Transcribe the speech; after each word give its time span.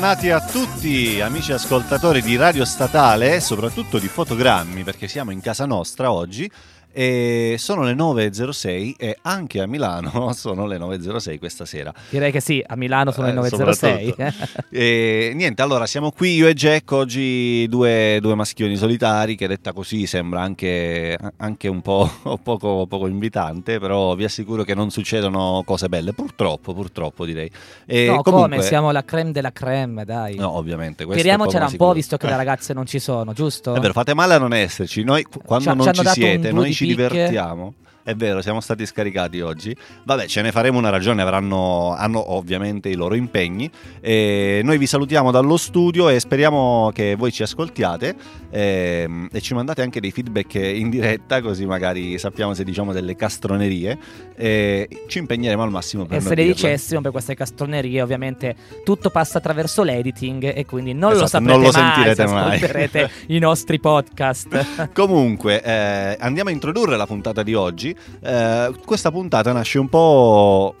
bentornati 0.00 0.30
a 0.30 0.40
tutti, 0.40 1.20
amici 1.20 1.52
ascoltatori 1.52 2.22
di 2.22 2.34
Radio 2.34 2.64
Statale 2.64 3.34
e 3.34 3.40
soprattutto 3.40 3.98
di 3.98 4.08
Fotogrammi, 4.08 4.82
perché 4.82 5.08
siamo 5.08 5.30
in 5.30 5.42
casa 5.42 5.66
nostra 5.66 6.10
oggi 6.10 6.50
e 6.92 7.56
sono 7.58 7.82
le 7.82 7.94
9.06 7.94 8.94
e 8.96 9.16
anche 9.22 9.60
a 9.60 9.66
Milano 9.66 10.32
sono 10.34 10.66
le 10.66 10.78
9.06 10.78 11.38
questa 11.38 11.64
sera. 11.64 11.92
Direi 12.08 12.32
che 12.32 12.40
sì, 12.40 12.62
a 12.66 12.76
Milano 12.76 13.12
sono 13.12 13.26
le 13.28 13.34
9.06. 13.34 14.14
Eh, 14.16 14.32
e 15.30 15.32
niente, 15.34 15.62
allora 15.62 15.86
siamo 15.86 16.10
qui 16.10 16.34
io 16.34 16.48
e 16.48 16.54
Jack, 16.54 16.90
oggi 16.92 17.66
due, 17.68 18.18
due 18.20 18.34
maschioni 18.34 18.76
solitari, 18.76 19.36
che 19.36 19.46
detta 19.46 19.72
così 19.72 20.06
sembra 20.06 20.40
anche, 20.40 21.16
anche 21.36 21.68
un 21.68 21.80
po' 21.80 22.10
poco, 22.42 22.86
poco, 22.86 23.06
invitante, 23.06 23.78
però 23.78 24.14
vi 24.14 24.24
assicuro 24.24 24.64
che 24.64 24.74
non 24.74 24.90
succedono 24.90 25.62
cose 25.64 25.88
belle, 25.88 26.12
purtroppo, 26.12 26.74
purtroppo 26.74 27.24
direi. 27.24 27.50
E 27.86 28.06
no, 28.06 28.22
comunque, 28.22 28.56
come? 28.56 28.62
Siamo 28.62 28.90
la 28.90 29.04
creme 29.04 29.32
della 29.32 29.52
creme, 29.52 30.04
dai. 30.04 30.34
No, 30.36 30.56
ovviamente. 30.56 31.06
Tiriamocela 31.06 31.66
un 31.66 31.76
po', 31.76 31.92
visto 31.92 32.16
che 32.16 32.26
le 32.26 32.36
ragazze 32.36 32.72
non 32.72 32.86
ci 32.86 32.98
sono, 32.98 33.32
giusto? 33.32 33.74
È 33.74 33.80
vero, 33.80 33.92
fate 33.92 34.14
male 34.14 34.34
a 34.34 34.38
non 34.38 34.52
esserci. 34.52 35.02
Noi 35.02 35.24
quando 35.44 35.70
ci, 35.70 35.76
non 35.76 35.94
ci, 35.94 36.04
ci 36.04 36.08
siete, 36.08 36.52
noi 36.52 36.72
ci 36.80 36.86
divertiamo. 36.86 37.74
È 38.02 38.14
vero, 38.14 38.40
siamo 38.40 38.60
stati 38.60 38.86
scaricati 38.86 39.40
oggi. 39.40 39.76
Vabbè, 40.04 40.26
ce 40.26 40.40
ne 40.40 40.52
faremo 40.52 40.78
una 40.78 40.88
ragione, 40.88 41.20
avranno, 41.20 41.94
hanno 41.94 42.32
ovviamente 42.32 42.88
i 42.88 42.94
loro 42.94 43.14
impegni. 43.14 43.70
E 44.00 44.62
noi 44.64 44.78
vi 44.78 44.86
salutiamo 44.86 45.30
dallo 45.30 45.58
studio 45.58 46.08
e 46.08 46.18
speriamo 46.18 46.90
che 46.94 47.14
voi 47.14 47.30
ci 47.30 47.42
ascoltiate 47.42 48.14
e, 48.48 49.02
ehm, 49.04 49.28
e 49.30 49.40
ci 49.42 49.52
mandate 49.52 49.82
anche 49.82 50.00
dei 50.00 50.12
feedback 50.12 50.54
in 50.54 50.88
diretta, 50.88 51.42
così 51.42 51.66
magari 51.66 52.18
sappiamo 52.18 52.54
se 52.54 52.64
diciamo 52.64 52.92
delle 52.94 53.14
castronerie. 53.16 53.98
E 54.34 54.88
ci 55.06 55.18
impegneremo 55.18 55.62
al 55.62 55.70
massimo 55.70 56.06
per 56.06 56.16
E 56.16 56.20
se 56.22 56.34
le 56.34 56.44
dicessimo 56.44 57.02
per 57.02 57.10
queste 57.10 57.34
castronerie, 57.34 58.00
ovviamente 58.00 58.56
tutto 58.82 59.10
passa 59.10 59.38
attraverso 59.38 59.82
l'editing 59.82 60.52
e 60.56 60.64
quindi 60.64 60.94
non 60.94 61.12
esatto, 61.12 61.20
lo 61.20 61.28
saprete 61.28 61.52
non 61.52 61.62
lo 61.62 61.70
mai 61.70 61.92
sentirete 61.92 62.26
mai. 62.26 62.54
ascolterete 62.54 63.10
i 63.26 63.38
nostri 63.38 63.78
podcast. 63.78 64.88
Comunque, 64.94 65.62
eh, 65.62 66.16
andiamo 66.18 66.48
a 66.48 66.52
introdurre 66.52 66.96
la 66.96 67.06
puntata 67.06 67.42
di 67.42 67.52
oggi 67.52 67.89
eh, 68.20 68.74
questa 68.84 69.10
puntata 69.10 69.52
nasce 69.52 69.78
un 69.78 69.88
po' 69.88 70.74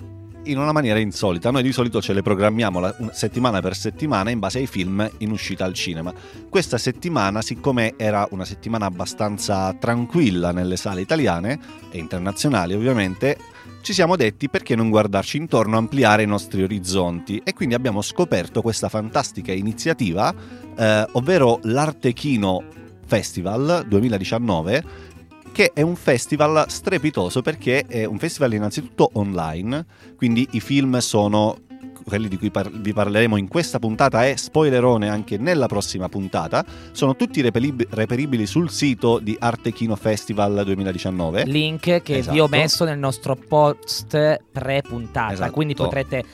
in 0.44 0.58
una 0.58 0.72
maniera 0.72 0.98
insolita. 0.98 1.50
Noi 1.50 1.62
di 1.62 1.72
solito 1.72 2.00
ce 2.00 2.12
le 2.12 2.22
programmiamo 2.22 2.80
la, 2.80 2.94
settimana 3.12 3.60
per 3.60 3.76
settimana 3.76 4.30
in 4.30 4.38
base 4.38 4.58
ai 4.58 4.66
film 4.66 5.08
in 5.18 5.30
uscita 5.30 5.64
al 5.64 5.74
cinema. 5.74 6.12
Questa 6.48 6.78
settimana, 6.78 7.42
siccome 7.42 7.94
era 7.96 8.26
una 8.30 8.44
settimana 8.44 8.86
abbastanza 8.86 9.74
tranquilla 9.78 10.52
nelle 10.52 10.76
sale 10.76 11.00
italiane 11.00 11.58
e 11.90 11.98
internazionali 11.98 12.74
ovviamente, 12.74 13.36
ci 13.82 13.92
siamo 13.94 14.16
detti 14.16 14.48
perché 14.48 14.74
non 14.76 14.90
guardarci 14.90 15.38
intorno, 15.38 15.78
ampliare 15.78 16.22
i 16.22 16.26
nostri 16.26 16.62
orizzonti 16.62 17.40
e 17.44 17.54
quindi 17.54 17.74
abbiamo 17.74 18.02
scoperto 18.02 18.60
questa 18.60 18.88
fantastica 18.88 19.52
iniziativa, 19.52 20.34
eh, 20.76 21.06
ovvero 21.12 21.60
l'Artechino 21.62 22.62
Festival 23.06 23.84
2019 23.88 25.08
che 25.52 25.72
è 25.72 25.82
un 25.82 25.96
festival 25.96 26.64
strepitoso 26.68 27.42
perché 27.42 27.84
è 27.86 28.04
un 28.04 28.18
festival 28.18 28.54
innanzitutto 28.54 29.10
online, 29.14 29.84
quindi 30.16 30.46
i 30.52 30.60
film 30.60 30.98
sono 30.98 31.56
quelli 32.04 32.28
di 32.28 32.38
cui 32.38 32.50
par- 32.50 32.70
vi 32.70 32.92
parleremo 32.92 33.36
in 33.36 33.48
questa 33.48 33.78
puntata 33.78 34.26
e 34.26 34.36
spoilerone 34.36 35.08
anche 35.08 35.36
nella 35.38 35.66
prossima 35.66 36.08
puntata, 36.08 36.64
sono 36.92 37.14
tutti 37.16 37.40
reperib- 37.40 37.86
reperibili 37.90 38.46
sul 38.46 38.70
sito 38.70 39.18
di 39.18 39.36
Arte 39.38 39.72
Kino 39.72 39.96
Festival 39.96 40.62
2019. 40.64 41.44
Link 41.44 42.02
che 42.02 42.18
esatto. 42.18 42.32
vi 42.32 42.40
ho 42.40 42.44
esatto. 42.44 42.60
messo 42.60 42.84
nel 42.84 42.98
nostro 42.98 43.36
post 43.36 44.42
pre-puntata, 44.50 45.32
esatto. 45.32 45.52
quindi 45.52 45.74
potrete 45.74 46.24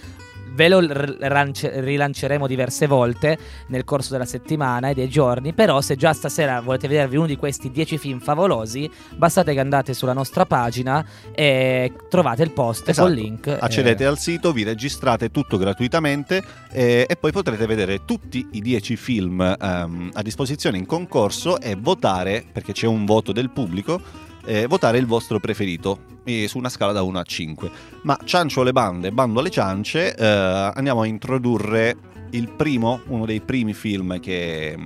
ve 0.57 0.69
lo 0.69 0.81
rilanceremo 0.81 2.47
diverse 2.47 2.87
volte 2.87 3.39
nel 3.69 3.85
corso 3.85 4.13
della 4.13 4.25
settimana 4.25 4.89
e 4.89 4.95
dei 4.95 5.09
giorni, 5.09 5.53
però 5.53 5.81
se 5.81 5.95
già 5.97 6.13
stasera 6.13 6.61
volete 6.61 6.89
vedervi 6.89 7.17
uno 7.17 7.27
di 7.27 7.37
questi 7.37 7.71
10 7.71 7.99
film 7.99 8.19
favolosi, 8.19 8.91
bastate 9.15 9.53
che 9.53 9.61
andate 9.61 9.95
sulla 9.95 10.15
nostra 10.15 10.47
pagina 10.47 11.05
e 11.33 11.93
trovate 12.09 12.43
il 12.43 12.51
post 12.53 12.89
esatto. 12.89 13.07
col 13.07 13.17
link. 13.17 13.57
Accedete 13.61 14.03
e... 14.03 14.07
al 14.07 14.19
sito, 14.19 14.53
vi 14.53 14.65
registrate 14.65 15.31
tutto 15.31 15.59
gratuitamente 15.59 16.43
e, 16.73 17.07
e 17.09 17.17
poi 17.17 17.31
potrete 17.31 17.67
vedere 17.67 18.05
tutti 18.05 18.49
i 18.53 18.61
10 18.61 18.97
film 18.97 19.57
um, 19.61 20.11
a 20.13 20.23
disposizione 20.23 20.79
in 20.79 20.87
concorso 20.87 21.61
e 21.61 21.77
votare, 21.79 22.45
perché 22.51 22.73
c'è 22.73 22.87
un 22.87 23.05
voto 23.05 23.33
del 23.33 23.51
pubblico, 23.51 24.01
eh, 24.47 24.67
votare 24.67 24.99
il 24.99 25.07
vostro 25.07 25.39
preferito 25.41 25.99
eh, 26.25 26.49
su 26.49 26.59
una 26.59 26.69
scala 26.69 26.93
da 26.93 27.03
1 27.03 27.19
a 27.19 27.23
5. 27.23 27.71
Ma 28.03 28.19
ciancio 28.25 28.63
alle 28.63 28.73
bande, 28.73 29.13
bando 29.13 29.41
alle 29.41 29.51
ciance, 29.51 30.15
eh, 30.15 30.25
andiamo 30.25 31.03
a 31.03 31.07
introdurre 31.07 31.97
il 32.31 32.49
primo, 32.49 33.01
uno 33.09 33.27
dei 33.27 33.41
primi 33.41 33.75
film 33.75 34.19
che, 34.21 34.77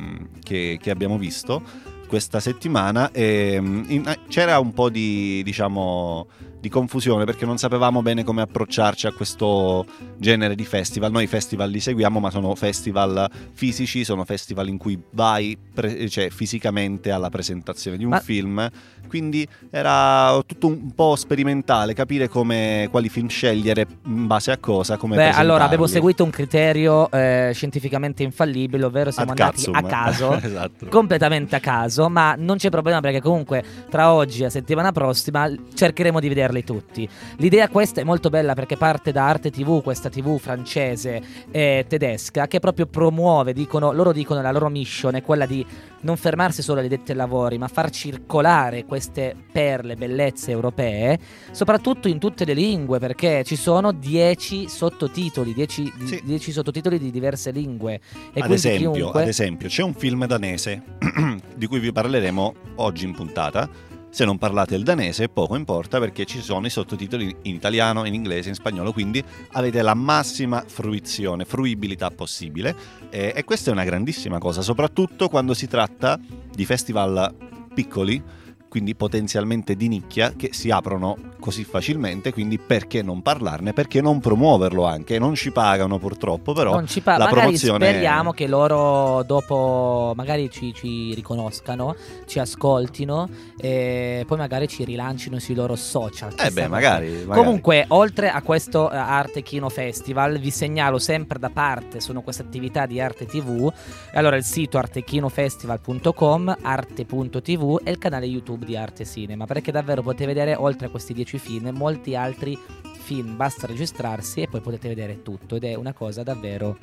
che, 0.42 0.78
che 0.80 0.90
abbiamo 0.90 1.18
visto 1.18 1.62
questa 2.06 2.40
settimana. 2.40 3.10
E, 3.12 3.54
in, 3.54 4.18
c'era 4.28 4.58
un 4.58 4.72
po' 4.72 4.90
di, 4.90 5.42
diciamo, 5.44 6.26
di 6.60 6.68
confusione 6.68 7.24
perché 7.24 7.46
non 7.46 7.58
sapevamo 7.58 8.02
bene 8.02 8.22
come 8.22 8.42
approcciarci 8.42 9.06
a 9.06 9.12
questo 9.12 9.86
genere 10.16 10.54
di 10.54 10.64
festival. 10.64 11.10
Noi 11.10 11.24
i 11.24 11.26
festival 11.26 11.70
li 11.70 11.80
seguiamo, 11.80 12.20
ma 12.20 12.30
sono 12.30 12.54
festival 12.54 13.28
fisici, 13.52 14.04
sono 14.04 14.24
festival 14.24 14.68
in 14.68 14.76
cui 14.76 15.00
vai 15.12 15.56
pre- 15.72 16.08
cioè, 16.08 16.28
fisicamente 16.28 17.10
alla 17.10 17.30
presentazione 17.30 17.96
di 17.96 18.04
un 18.04 18.10
ma... 18.10 18.20
film. 18.20 18.70
Quindi 19.08 19.46
era 19.70 20.40
tutto 20.46 20.68
un 20.68 20.92
po' 20.94 21.16
sperimentale, 21.16 21.94
capire 21.94 22.28
come, 22.28 22.86
quali 22.92 23.08
film 23.08 23.28
scegliere 23.28 23.86
in 24.04 24.26
base 24.26 24.52
a 24.52 24.58
cosa. 24.58 24.96
Beh, 24.96 25.30
allora 25.30 25.64
avevo 25.64 25.88
seguito 25.88 26.22
un 26.22 26.30
criterio 26.30 27.10
eh, 27.10 27.50
scientificamente 27.52 28.22
infallibile, 28.22 28.84
ovvero 28.84 29.10
siamo 29.10 29.32
Ad 29.32 29.40
andati 29.40 29.68
a 29.72 29.82
caso, 29.82 30.38
esatto. 30.40 30.86
completamente 30.86 31.56
a 31.56 31.60
caso, 31.60 32.08
ma 32.08 32.36
non 32.38 32.58
c'è 32.58 32.68
problema 32.70 33.00
perché 33.00 33.20
comunque 33.20 33.64
tra 33.88 34.12
oggi 34.12 34.44
e 34.44 34.50
settimana 34.50 34.92
prossima 34.92 35.50
cercheremo 35.74 36.20
di 36.20 36.28
vedere 36.28 36.49
vederli 36.50 36.64
tutti. 36.64 37.08
L'idea 37.36 37.68
questa 37.68 38.00
è 38.00 38.04
molto 38.04 38.28
bella 38.28 38.54
perché 38.54 38.76
parte 38.76 39.12
da 39.12 39.26
Arte 39.26 39.50
TV, 39.50 39.82
questa 39.82 40.10
TV 40.10 40.38
francese 40.38 41.22
e 41.50 41.86
tedesca, 41.88 42.46
che 42.46 42.58
proprio 42.58 42.86
promuove, 42.86 43.52
dicono, 43.52 43.92
loro 43.92 44.12
dicono 44.12 44.42
la 44.42 44.52
loro 44.52 44.68
mission 44.68 45.14
è 45.14 45.22
quella 45.22 45.46
di 45.46 45.64
non 46.02 46.16
fermarsi 46.16 46.62
solo 46.62 46.80
alle 46.80 46.88
dette 46.88 47.14
lavori, 47.14 47.58
ma 47.58 47.68
far 47.68 47.90
circolare 47.90 48.84
queste 48.84 49.34
perle, 49.52 49.96
bellezze 49.96 50.50
europee, 50.50 51.18
soprattutto 51.50 52.08
in 52.08 52.18
tutte 52.18 52.44
le 52.44 52.54
lingue, 52.54 52.98
perché 52.98 53.44
ci 53.44 53.56
sono 53.56 53.92
10 53.92 54.68
sottotitoli, 54.68 55.52
10 55.52 55.92
sì. 56.38 56.52
sottotitoli 56.52 56.98
di 56.98 57.10
diverse 57.10 57.50
lingue. 57.50 58.00
E 58.32 58.40
ad, 58.40 58.50
esempio, 58.50 58.92
chiunque... 58.92 59.22
ad 59.22 59.28
esempio, 59.28 59.68
c'è 59.68 59.82
un 59.82 59.94
film 59.94 60.26
danese 60.26 60.82
di 61.54 61.66
cui 61.66 61.78
vi 61.80 61.92
parleremo 61.92 62.54
oggi 62.76 63.04
in 63.04 63.14
puntata 63.14 63.89
se 64.10 64.24
non 64.24 64.38
parlate 64.38 64.74
il 64.74 64.82
danese 64.82 65.28
poco 65.28 65.56
importa 65.56 65.98
perché 65.98 66.24
ci 66.24 66.40
sono 66.40 66.66
i 66.66 66.70
sottotitoli 66.70 67.34
in 67.42 67.54
italiano, 67.54 68.04
in 68.04 68.14
inglese, 68.14 68.48
in 68.48 68.54
spagnolo, 68.54 68.92
quindi 68.92 69.22
avete 69.52 69.82
la 69.82 69.94
massima 69.94 70.64
fruizione, 70.66 71.44
fruibilità 71.44 72.10
possibile. 72.10 72.74
E, 73.08 73.32
e 73.34 73.44
questa 73.44 73.70
è 73.70 73.72
una 73.72 73.84
grandissima 73.84 74.38
cosa, 74.38 74.62
soprattutto 74.62 75.28
quando 75.28 75.54
si 75.54 75.66
tratta 75.68 76.18
di 76.52 76.64
festival 76.64 77.34
piccoli 77.72 78.22
quindi 78.70 78.94
potenzialmente 78.94 79.74
di 79.74 79.88
nicchia, 79.88 80.32
che 80.36 80.50
si 80.52 80.70
aprono 80.70 81.16
così 81.40 81.64
facilmente, 81.64 82.32
quindi 82.32 82.56
perché 82.58 83.02
non 83.02 83.20
parlarne, 83.20 83.72
perché 83.72 84.00
non 84.00 84.20
promuoverlo 84.20 84.86
anche? 84.86 85.18
Non 85.18 85.34
ci 85.34 85.50
pagano 85.50 85.98
purtroppo, 85.98 86.52
però 86.52 86.74
non 86.74 86.86
ci 86.86 87.00
pa- 87.00 87.16
la 87.16 87.26
promozione... 87.26 87.84
speriamo 87.88 88.30
che 88.30 88.46
loro 88.46 89.24
dopo 89.24 90.12
magari 90.14 90.48
ci, 90.50 90.72
ci 90.72 91.12
riconoscano, 91.14 91.96
ci 92.26 92.38
ascoltino 92.38 93.28
e 93.58 94.22
poi 94.24 94.38
magari 94.38 94.68
ci 94.68 94.84
rilancino 94.84 95.40
sui 95.40 95.56
loro 95.56 95.74
social. 95.74 96.32
Eh 96.38 96.50
beh, 96.50 96.68
magari, 96.68 97.10
magari, 97.24 97.42
Comunque, 97.42 97.84
oltre 97.88 98.30
a 98.30 98.40
questo 98.42 98.88
eh, 98.88 98.96
Arte 98.96 99.42
Kino 99.42 99.68
Festival, 99.68 100.38
vi 100.38 100.50
segnalo 100.50 100.98
sempre 100.98 101.40
da 101.40 101.50
parte, 101.50 101.98
sono 101.98 102.22
queste 102.22 102.42
attività 102.42 102.86
di 102.86 103.00
Arte 103.00 103.26
TV, 103.26 103.72
allora 104.12 104.36
il 104.36 104.44
sito 104.44 104.78
artechinofestival.com, 104.78 106.56
arte.tv 106.62 107.80
e 107.82 107.90
il 107.90 107.98
canale 107.98 108.26
YouTube 108.26 108.58
YouTube 108.60 108.66
di 108.66 108.76
Arte 108.76 109.04
Cinema, 109.04 109.46
perché 109.46 109.72
davvero 109.72 110.02
potete 110.02 110.26
vedere 110.26 110.54
oltre 110.54 110.86
a 110.86 110.90
questi 110.90 111.14
10 111.14 111.38
film 111.38 111.70
molti 111.70 112.14
altri 112.14 112.58
film, 112.98 113.36
basta 113.36 113.66
registrarsi 113.66 114.42
e 114.42 114.48
poi 114.48 114.60
potete 114.60 114.88
vedere 114.88 115.22
tutto 115.22 115.56
ed 115.56 115.64
è 115.64 115.74
una 115.74 115.92
cosa 115.92 116.22
davvero 116.22 116.78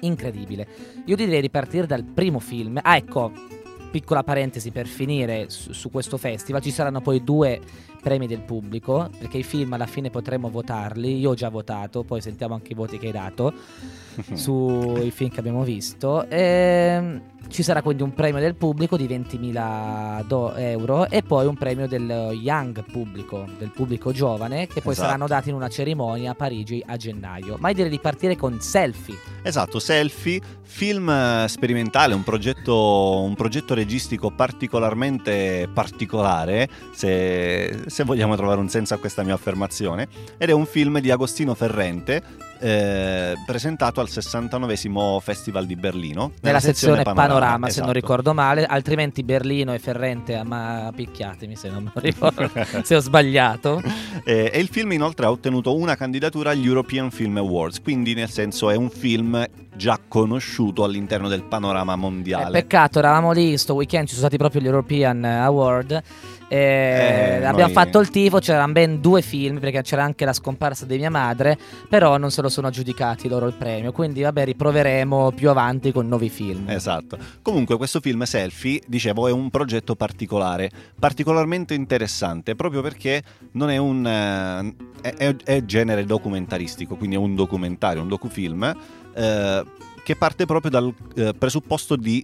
incredibile. 0.00 0.66
Io 1.06 1.16
direi 1.16 1.40
di 1.40 1.50
partire 1.50 1.86
dal 1.86 2.04
primo 2.04 2.38
film. 2.38 2.78
Ah, 2.82 2.96
ecco, 2.96 3.32
piccola 3.92 4.24
parentesi 4.24 4.70
per 4.70 4.86
finire 4.86 5.50
su, 5.50 5.72
su 5.72 5.90
questo 5.90 6.16
festival, 6.16 6.62
ci 6.62 6.70
saranno 6.70 7.02
poi 7.02 7.22
due 7.22 7.60
premi 8.02 8.26
del 8.26 8.40
pubblico, 8.40 9.08
perché 9.18 9.38
i 9.38 9.42
film 9.44 9.74
alla 9.74 9.86
fine 9.86 10.10
potremo 10.10 10.50
votarli, 10.50 11.18
io 11.18 11.30
ho 11.30 11.34
già 11.34 11.48
votato, 11.50 12.02
poi 12.02 12.20
sentiamo 12.20 12.54
anche 12.54 12.72
i 12.72 12.74
voti 12.74 12.98
che 12.98 13.06
hai 13.06 13.12
dato 13.12 13.52
sui 14.34 15.10
film 15.12 15.30
che 15.30 15.38
abbiamo 15.38 15.62
visto. 15.62 16.28
E 16.28 16.40
ehm, 16.40 17.22
ci 17.48 17.62
sarà 17.62 17.82
quindi 17.82 18.02
un 18.02 18.14
premio 18.14 18.40
del 18.40 18.54
pubblico 18.54 18.96
di 18.96 19.06
20.000 19.06 20.24
do- 20.24 20.54
euro 20.54 21.08
e 21.08 21.22
poi 21.22 21.46
un 21.46 21.56
premio 21.56 21.86
del 21.86 22.30
young 22.32 22.82
pubblico, 22.90 23.46
del 23.58 23.70
pubblico 23.70 24.10
giovane, 24.10 24.66
che 24.66 24.80
poi 24.80 24.92
esatto. 24.92 25.08
saranno 25.08 25.26
dati 25.26 25.50
in 25.50 25.54
una 25.54 25.68
cerimonia 25.68 26.32
a 26.32 26.34
Parigi 26.34 26.82
a 26.84 26.96
gennaio. 26.96 27.56
Ma 27.60 27.68
io 27.68 27.74
direi 27.74 27.90
di 27.90 27.98
partire 27.98 28.36
con 28.36 28.60
Selfie. 28.60 29.16
Esatto, 29.42 29.78
Selfie, 29.78 30.40
film 30.62 31.08
eh, 31.08 31.46
sperimentale, 31.48 32.14
un 32.14 32.22
progetto, 32.22 33.20
un 33.20 33.34
progetto 33.34 33.74
registico 33.82 34.30
particolarmente 34.30 35.68
particolare, 35.72 36.68
se, 36.92 37.82
se 37.86 38.04
vogliamo 38.04 38.36
trovare 38.36 38.60
un 38.60 38.68
senso 38.68 38.94
a 38.94 38.98
questa 38.98 39.22
mia 39.22 39.34
affermazione, 39.34 40.08
ed 40.38 40.48
è 40.48 40.52
un 40.52 40.66
film 40.66 41.00
di 41.00 41.10
Agostino 41.10 41.54
Ferrente 41.54 42.50
eh, 42.62 43.34
presentato 43.44 44.00
al 44.00 44.08
69 44.08 44.76
Festival 45.20 45.66
di 45.66 45.74
Berlino. 45.74 46.20
Nella, 46.20 46.36
nella 46.40 46.60
sezione, 46.60 46.98
sezione 46.98 47.02
Panorama, 47.02 47.34
panorama 47.34 47.66
esatto. 47.66 47.72
se 47.72 47.80
non 47.80 47.90
esatto. 47.90 48.06
ricordo 48.06 48.34
male, 48.34 48.64
altrimenti 48.64 49.22
Berlino 49.24 49.74
e 49.74 49.80
Ferrente, 49.80 50.40
ma 50.44 50.92
picchiatemi 50.94 51.56
se 51.56 51.70
non 51.70 51.90
ricordo, 51.96 52.48
se 52.84 52.94
ho 52.94 53.00
sbagliato. 53.00 53.82
Eh, 54.24 54.50
e 54.52 54.60
il 54.60 54.68
film 54.68 54.92
inoltre 54.92 55.26
ha 55.26 55.30
ottenuto 55.30 55.74
una 55.74 55.96
candidatura 55.96 56.50
agli 56.50 56.66
European 56.66 57.10
Film 57.10 57.36
Awards, 57.38 57.82
quindi 57.82 58.14
nel 58.14 58.30
senso 58.30 58.70
è 58.70 58.76
un 58.76 58.90
film 58.90 59.44
già 59.74 59.98
conosciuto 60.06 60.84
all'interno 60.84 61.28
del 61.28 61.42
panorama 61.42 61.96
mondiale. 61.96 62.58
Eh, 62.58 62.62
peccato, 62.62 63.00
eravamo 63.00 63.32
lì, 63.32 63.58
sto 63.58 63.74
weekend 63.74 64.06
ci 64.06 64.14
sono 64.14 64.28
stati 64.28 64.36
proprio 64.36 64.60
gli 64.60 64.66
European 64.66 65.24
Award 65.24 66.02
eh, 66.52 67.38
eh, 67.40 67.44
abbiamo 67.46 67.72
noi... 67.72 67.72
fatto 67.72 67.98
il 67.98 68.10
tifo, 68.10 68.38
c'erano 68.38 68.70
ben 68.74 69.00
due 69.00 69.22
film 69.22 69.58
perché 69.58 69.80
c'era 69.80 70.04
anche 70.04 70.26
la 70.26 70.34
scomparsa 70.34 70.84
di 70.84 70.98
mia 70.98 71.08
madre, 71.08 71.56
però 71.88 72.18
non 72.18 72.30
se 72.30 72.42
lo 72.42 72.50
sono 72.50 72.66
aggiudicati 72.66 73.26
loro 73.26 73.46
il 73.46 73.54
premio, 73.54 73.90
quindi 73.90 74.20
vabbè 74.20 74.44
riproveremo 74.44 75.32
più 75.34 75.48
avanti 75.48 75.92
con 75.92 76.06
nuovi 76.08 76.28
film. 76.28 76.68
Esatto. 76.68 77.16
Comunque 77.40 77.78
questo 77.78 78.00
film 78.00 78.24
Selfie, 78.24 78.82
dicevo, 78.86 79.28
è 79.28 79.32
un 79.32 79.48
progetto 79.48 79.94
particolare, 79.94 80.70
particolarmente 80.98 81.72
interessante, 81.72 82.54
proprio 82.54 82.82
perché 82.82 83.22
non 83.52 83.70
è 83.70 83.78
un... 83.78 84.06
Eh, 85.00 85.16
è, 85.16 85.34
è, 85.44 85.64
genere 85.64 86.04
documentaristico, 86.04 86.96
quindi 86.96 87.16
è 87.16 87.18
un 87.18 87.34
documentario, 87.34 88.02
un 88.02 88.08
docufilm, 88.08 88.76
eh, 89.14 89.64
che 90.04 90.16
parte 90.16 90.44
proprio 90.44 90.70
dal 90.70 90.94
eh, 91.14 91.32
presupposto 91.32 91.96
di 91.96 92.22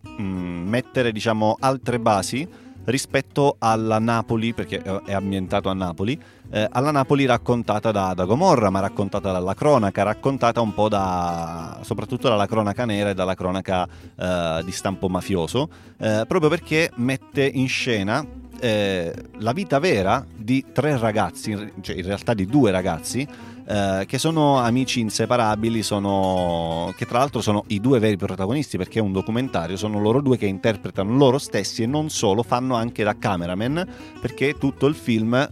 mh, 0.00 0.22
mm, 0.22 0.68
mettere, 0.68 1.10
diciamo, 1.10 1.56
altre 1.58 1.98
basi 1.98 2.62
rispetto 2.84 3.56
alla 3.58 3.98
Napoli, 3.98 4.52
perché 4.52 4.82
è 4.82 5.12
ambientato 5.12 5.68
a 5.68 5.74
Napoli, 5.74 6.20
eh, 6.50 6.68
alla 6.70 6.90
Napoli 6.90 7.24
raccontata 7.24 7.90
da, 7.90 8.14
da, 8.14 8.24
Gomorra, 8.24 8.70
ma 8.70 8.80
raccontata 8.80 9.32
dalla 9.32 9.54
cronaca, 9.54 10.02
raccontata 10.02 10.60
un 10.60 10.74
po' 10.74 10.88
da, 10.88 11.78
soprattutto 11.82 12.28
dalla 12.28 12.46
cronaca 12.46 12.84
nera 12.84 13.10
e 13.10 13.14
dalla 13.14 13.34
cronaca 13.34 13.86
eh, 14.16 14.62
di 14.64 14.72
stampo 14.72 15.08
mafioso, 15.08 15.68
eh, 15.98 16.24
proprio 16.26 16.48
perché 16.48 16.90
mette 16.96 17.44
in 17.44 17.68
scena 17.68 18.24
eh, 18.60 19.12
la 19.38 19.52
vita 19.52 19.78
vera 19.78 20.24
di 20.34 20.64
tre 20.72 20.96
ragazzi, 20.96 21.72
cioè 21.80 21.96
in 21.96 22.04
realtà 22.04 22.34
di 22.34 22.46
due 22.46 22.70
ragazzi, 22.70 23.26
eh, 23.66 24.04
che 24.06 24.18
sono 24.18 24.58
amici 24.58 25.00
inseparabili, 25.00 25.82
sono, 25.82 26.92
che 26.96 27.06
tra 27.06 27.18
l'altro 27.18 27.40
sono 27.40 27.64
i 27.68 27.80
due 27.80 27.98
veri 27.98 28.16
protagonisti 28.16 28.76
perché 28.76 28.98
è 28.98 29.02
un 29.02 29.12
documentario, 29.12 29.76
sono 29.76 30.00
loro 30.00 30.20
due 30.20 30.36
che 30.36 30.46
interpretano 30.46 31.16
loro 31.16 31.38
stessi 31.38 31.82
e 31.82 31.86
non 31.86 32.10
solo, 32.10 32.42
fanno 32.42 32.74
anche 32.74 33.04
da 33.04 33.16
cameraman 33.18 33.86
perché 34.20 34.56
tutto 34.58 34.86
il 34.86 34.94
film 34.94 35.50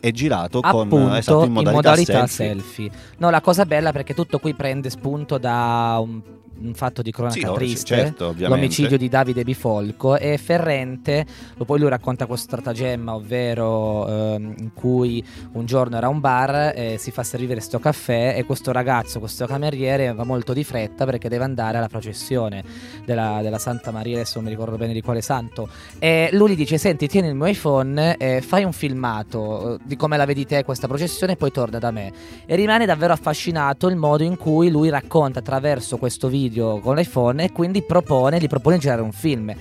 è 0.00 0.10
girato 0.12 0.60
Appunto, 0.60 0.96
con, 0.96 1.14
esatto, 1.14 1.44
in 1.44 1.52
modalità, 1.52 1.70
in 1.70 1.76
modalità 1.76 2.26
selfie. 2.26 2.62
selfie. 2.62 2.90
No, 3.18 3.30
la 3.30 3.40
cosa 3.40 3.64
bella 3.66 3.92
perché 3.92 4.14
tutto 4.14 4.38
qui 4.38 4.54
prende 4.54 4.90
spunto 4.90 5.38
da 5.38 5.98
un 6.02 6.38
un 6.60 6.74
fatto 6.74 7.02
di 7.02 7.10
cronaca 7.10 7.34
sì, 7.34 7.54
triste, 7.54 7.96
certo, 7.96 8.34
l'omicidio 8.36 8.98
di 8.98 9.08
Davide 9.08 9.44
Bifolco 9.44 10.16
e 10.16 10.38
Ferrente, 10.38 11.26
poi 11.64 11.78
lui 11.78 11.88
racconta 11.88 12.26
questo 12.26 12.46
stratagemma, 12.46 13.14
ovvero 13.14 14.06
ehm, 14.06 14.54
in 14.58 14.72
cui 14.74 15.24
un 15.52 15.66
giorno 15.66 15.96
era 15.96 16.08
un 16.08 16.20
bar, 16.20 16.72
eh, 16.74 16.96
si 16.98 17.10
fa 17.10 17.22
servire 17.22 17.54
questo 17.54 17.78
caffè 17.78 18.34
e 18.36 18.44
questo 18.44 18.72
ragazzo, 18.72 19.18
questo 19.18 19.46
cameriere 19.46 20.12
va 20.12 20.24
molto 20.24 20.52
di 20.52 20.64
fretta 20.64 21.04
perché 21.04 21.28
deve 21.28 21.44
andare 21.44 21.78
alla 21.78 21.88
processione 21.88 22.62
della, 23.04 23.40
della 23.42 23.58
Santa 23.58 23.90
Maria, 23.90 24.16
adesso 24.16 24.34
non 24.36 24.44
mi 24.44 24.50
ricordo 24.50 24.76
bene 24.76 24.92
di 24.92 25.00
quale 25.00 25.22
santo, 25.22 25.68
e 25.98 26.28
lui 26.32 26.50
gli 26.50 26.56
dice 26.56 26.78
senti 26.78 27.08
tieni 27.08 27.28
il 27.28 27.34
mio 27.34 27.46
iPhone, 27.46 28.16
eh, 28.16 28.40
fai 28.40 28.64
un 28.64 28.72
filmato 28.72 29.78
di 29.84 29.96
come 29.96 30.16
la 30.16 30.24
vedi 30.24 30.44
te 30.46 30.64
questa 30.64 30.86
processione 30.86 31.32
e 31.32 31.36
poi 31.36 31.50
torna 31.50 31.78
da 31.78 31.90
me. 31.90 32.12
E 32.46 32.54
rimane 32.56 32.86
davvero 32.86 33.12
affascinato 33.12 33.88
il 33.88 33.96
modo 33.96 34.24
in 34.24 34.36
cui 34.36 34.70
lui 34.70 34.88
racconta 34.88 35.38
attraverso 35.38 35.96
questo 35.96 36.28
video 36.28 36.49
video 36.50 36.80
con 36.80 36.96
l'iPhone 36.96 37.44
e 37.44 37.52
quindi 37.52 37.82
propone, 37.82 38.38
gli 38.38 38.48
propone 38.48 38.74
di 38.76 38.82
girare 38.82 39.00
un 39.00 39.12
film. 39.12 39.54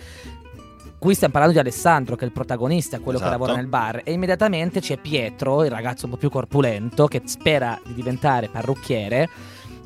Qui 0.98 1.14
stiamo 1.14 1.32
parlando 1.32 1.56
di 1.56 1.62
Alessandro, 1.62 2.18
che 2.18 2.24
è 2.24 2.28
il 2.28 2.34
protagonista, 2.34 3.00
quello 3.00 3.20
esatto. 3.20 3.32
che 3.32 3.38
lavora 3.38 3.56
nel 3.58 3.68
bar, 3.68 4.02
e 4.04 4.12
immediatamente 4.12 4.82
c'è 4.82 4.98
Pietro, 4.98 5.64
il 5.64 5.72
ragazzo 5.72 6.06
un 6.06 6.12
po' 6.12 6.18
più 6.18 6.30
corpulento, 6.30 7.08
che 7.08 7.22
spera 7.24 7.80
di 7.86 7.94
diventare 7.94 8.50
parrucchiere 8.50 9.30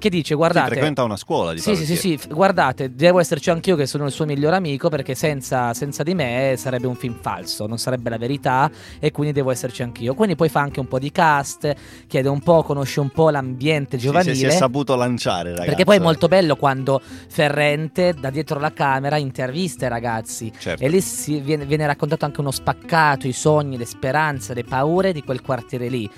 che 0.04 0.10
dice 0.10 0.36
guardate... 0.36 0.66
Si 0.66 0.72
frequenta 0.72 1.04
una 1.04 1.16
scuola 1.16 1.54
di 1.54 1.60
sì, 1.60 1.78
sì, 1.78 1.86
sì, 1.86 1.96
sì, 1.96 2.20
guardate, 2.28 2.94
devo 2.94 3.20
esserci 3.20 3.50
anch'io 3.50 3.78
che 3.78 3.86
sono 3.86 4.06
il 4.06 4.12
suo 4.12 4.26
migliore 4.26 4.58
amico 4.58 4.90
perché 4.90 5.16
senza, 5.16 5.74
senza, 5.74 6.04
di 6.04 6.14
me 6.14 6.56
sarebbe 6.58 6.88
un 6.88 6.96
film 6.96 7.18
falso, 7.22 7.68
non 7.68 7.78
sarebbe 7.78 8.10
la 8.10 8.18
verità 8.18 8.70
e 9.00 9.12
quindi 9.12 9.32
devo 9.32 9.52
esserci 9.52 9.82
anch'io. 9.82 10.14
Quindi 10.14 10.36
poi 10.36 10.50
fa 10.50 10.60
anche 10.60 10.82
un 10.82 10.90
po' 10.90 11.00
di 11.00 11.10
cast, 11.10 11.74
chiede 12.08 12.28
un 12.28 12.42
po', 12.42 12.64
conosce 12.64 13.00
un 13.00 13.12
po' 13.12 13.30
l'ambiente 13.30 13.96
giovanile. 13.96 14.34
Sì, 14.34 14.42
si 14.42 14.46
è 14.48 14.50
saputo 14.50 14.96
lanciare, 14.98 15.52
ragazzi. 15.52 15.68
Perché 15.68 15.86
poi 15.86 15.96
è 15.96 16.00
molto 16.00 16.28
bello 16.28 16.58
quando 16.58 17.02
Ferrente 17.30 18.14
da 18.20 18.30
dietro 18.30 18.60
la 18.60 18.74
camera 18.74 19.16
intervista 19.16 19.86
i 19.86 19.90
ragazzi 19.90 20.52
certo. 20.60 20.84
e 20.84 20.90
lì 20.90 21.02
viene, 21.42 21.66
viene 21.66 21.86
raccontato 21.86 22.26
anche 22.26 22.42
uno 22.42 22.52
spaccato, 22.52 23.26
i 23.26 23.34
sogni, 23.34 23.78
le 23.78 23.86
speranze, 23.86 24.54
le 24.54 24.66
paure 24.66 25.14
di 25.14 25.24
quel 25.24 25.42
quartiere 25.42 25.88
lì 25.88 26.10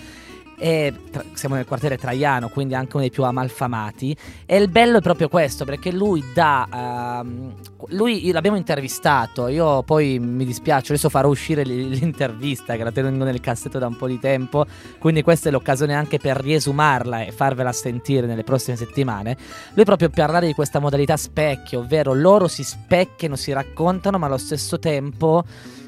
e 0.57 0.93
tra, 1.11 1.23
siamo 1.33 1.55
nel 1.55 1.65
quartiere 1.65 1.97
Traiano, 1.97 2.49
quindi 2.49 2.75
anche 2.75 2.91
uno 2.93 3.01
dei 3.01 3.11
più 3.11 3.23
amalfamati. 3.23 4.15
E 4.45 4.57
il 4.57 4.69
bello 4.69 4.97
è 4.97 5.01
proprio 5.01 5.29
questo, 5.29 5.65
perché 5.65 5.91
lui 5.91 6.23
dà. 6.33 7.21
Uh, 7.23 7.53
lui 7.89 8.31
l'abbiamo 8.31 8.57
intervistato. 8.57 9.47
Io 9.47 9.83
poi 9.83 10.17
mi 10.19 10.45
dispiace, 10.45 10.93
adesso 10.93 11.09
farò 11.09 11.27
uscire 11.27 11.63
l'intervista 11.63 12.75
che 12.75 12.83
la 12.83 12.91
tengo 12.91 13.23
nel 13.23 13.39
cassetto 13.39 13.77
da 13.77 13.87
un 13.87 13.95
po' 13.95 14.07
di 14.07 14.19
tempo. 14.19 14.65
Quindi 14.97 15.21
questa 15.21 15.49
è 15.49 15.51
l'occasione 15.51 15.93
anche 15.93 16.17
per 16.17 16.37
riesumarla 16.37 17.23
e 17.23 17.31
farvela 17.31 17.71
sentire 17.71 18.25
nelle 18.25 18.43
prossime 18.43 18.75
settimane. 18.75 19.37
Lui 19.73 19.85
proprio 19.85 20.09
parlare 20.09 20.47
di 20.47 20.53
questa 20.53 20.79
modalità 20.79 21.17
specchio, 21.17 21.79
ovvero 21.79 22.13
loro 22.13 22.47
si 22.47 22.63
specchiano, 22.63 23.35
si 23.35 23.51
raccontano, 23.51 24.17
ma 24.17 24.25
allo 24.25 24.37
stesso 24.37 24.79
tempo 24.79 25.43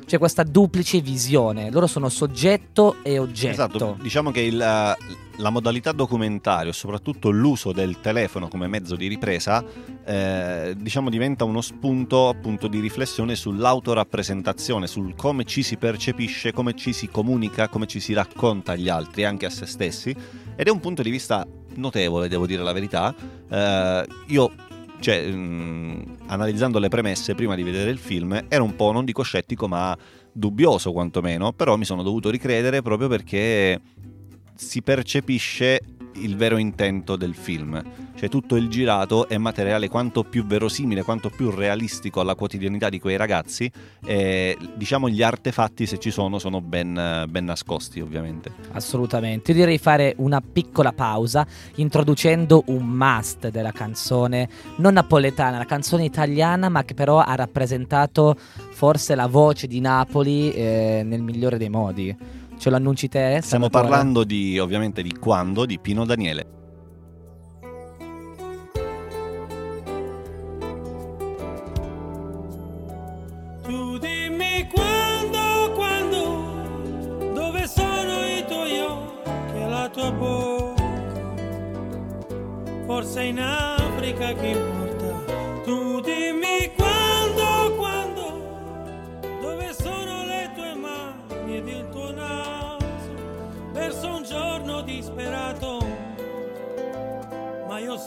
c'è 0.08 0.18
questa 0.18 0.44
duplice 0.44 1.02
visione. 1.02 1.70
Loro 1.70 1.86
sono 1.86 2.08
soggetto 2.08 2.96
e 3.04 3.20
oggetto. 3.20 3.52
Esatto, 3.52 3.98
diciamo 4.02 4.32
che 4.32 4.40
il, 4.40 4.58
la 4.58 5.50
modalità 5.50 5.92
documentario, 5.92 6.72
soprattutto 6.72 7.30
l'uso 7.30 7.74
del 7.74 8.00
telefono 8.00 8.48
come 8.48 8.68
mezzo 8.68 8.96
di 8.96 9.08
ripresa, 9.08 9.62
eh, 10.06 10.74
diciamo 10.78 11.10
diventa 11.10 11.44
uno 11.44 11.60
spunto 11.60 12.30
appunto 12.30 12.68
di 12.68 12.80
riflessione 12.80 13.36
sull'autorappresentazione, 13.36 14.88
sul 14.88 15.14
come 15.14 15.44
ci 15.44 15.62
si 15.62 15.76
percepisce, 15.76 16.54
come 16.54 16.74
ci 16.74 16.94
si 16.94 17.10
comunica, 17.10 17.68
come 17.68 17.86
ci 17.86 18.00
si 18.00 18.14
racconta 18.14 18.72
agli 18.72 18.88
altri, 18.88 19.26
anche 19.26 19.46
a 19.46 19.50
se 19.50 19.66
stessi. 19.66 20.16
Ed 20.56 20.68
è 20.68 20.72
un 20.72 20.80
punto 20.80 21.02
di 21.02 21.10
vista 21.10 21.46
notevole, 21.76 22.30
devo 22.30 22.48
dire 22.48 22.64
la 22.64 22.72
verità. 22.72 23.14
Eh, 23.50 24.08
io 24.28 24.52
cioè, 25.00 25.28
mh, 25.28 25.38
mm, 25.38 26.02
analizzando 26.28 26.80
le 26.80 26.90
premesse 26.90 27.36
prima 27.36 27.56
di 27.56 27.64
vedere 27.64 27.90
il 27.90 27.98
film, 27.98 28.46
ero 28.48 28.64
un 28.64 28.76
po', 28.76 28.92
non 28.92 29.06
dico 29.06 29.24
scettico, 29.24 29.68
ma 29.68 29.98
dubbioso 30.32 30.92
quantomeno, 30.92 31.54
però 31.54 31.76
mi 31.78 31.86
sono 31.86 32.04
dovuto 32.04 32.30
ricredere 32.30 32.82
proprio 32.82 33.08
perché 33.08 33.80
si 34.56 34.82
percepisce 34.82 35.82
il 36.24 36.36
vero 36.36 36.58
intento 36.58 37.16
del 37.16 37.36
film. 37.36 37.84
Cioè 38.16 38.30
tutto 38.30 38.56
il 38.56 38.68
girato 38.68 39.28
è 39.28 39.38
materiale 39.38 39.90
quanto 39.90 40.24
più 40.24 40.46
verosimile, 40.46 41.04
quanto 41.04 41.30
più 41.30 41.52
realistico 41.52 42.20
alla 42.20 42.34
quotidianità 42.34 42.90
di 42.90 43.00
quei 43.00 43.16
ragazzi 43.16 43.72
e 44.04 44.58
diciamo 44.76 45.08
gli 45.08 45.22
artefatti 45.22 45.86
se 45.86 46.00
ci 46.00 46.10
sono 46.10 46.40
sono 46.40 46.60
ben, 46.60 47.26
ben 47.30 47.46
nascosti 47.46 48.00
ovviamente. 48.00 48.52
Assolutamente, 48.72 49.52
io 49.52 49.58
direi 49.58 49.78
fare 49.78 50.16
una 50.18 50.42
piccola 50.42 50.94
pausa 50.94 51.46
introducendo 51.76 52.64
un 52.68 52.88
must 52.88 53.50
della 53.50 53.72
canzone 53.72 54.50
non 54.78 54.94
napoletana, 54.94 55.58
la 55.58 55.66
canzone 55.66 56.04
italiana 56.04 56.70
ma 56.70 56.84
che 56.84 56.96
però 56.96 57.20
ha 57.20 57.36
rappresentato 57.36 58.36
forse 58.72 59.14
la 59.16 59.28
voce 59.28 59.68
di 59.68 59.80
Napoli 59.80 60.52
eh, 60.52 61.02
nel 61.06 61.22
migliore 61.22 61.58
dei 61.58 61.70
modi. 61.70 62.16
Ce 62.58 62.70
lo 62.72 62.76
annunci 62.76 63.08
te? 63.08 63.40
Stiamo 63.44 63.70
parlando 63.70 64.24
di, 64.24 64.58
ovviamente 64.58 65.02
di 65.04 65.14
Quando 65.18 65.66
di 65.66 65.78
Pino 65.80 66.06
Daniele. 66.06 66.56
Tu 73.64 73.98
dimmi 74.00 74.68
quando, 74.74 75.72
quando, 75.76 77.34
dove 77.34 77.68
sono 77.68 78.26
i 78.26 78.44
tuoi 78.48 78.80
occhi 78.80 79.60
la 79.70 79.90
tua 79.90 80.12
bocca. 80.12 80.84
Forse 82.86 83.22
in 83.24 83.40
Africa 83.40 84.34
che 84.34 84.48
importa. 84.48 85.62
Tu 85.64 86.00
dimmi 86.02 86.72
quando, 86.76 86.87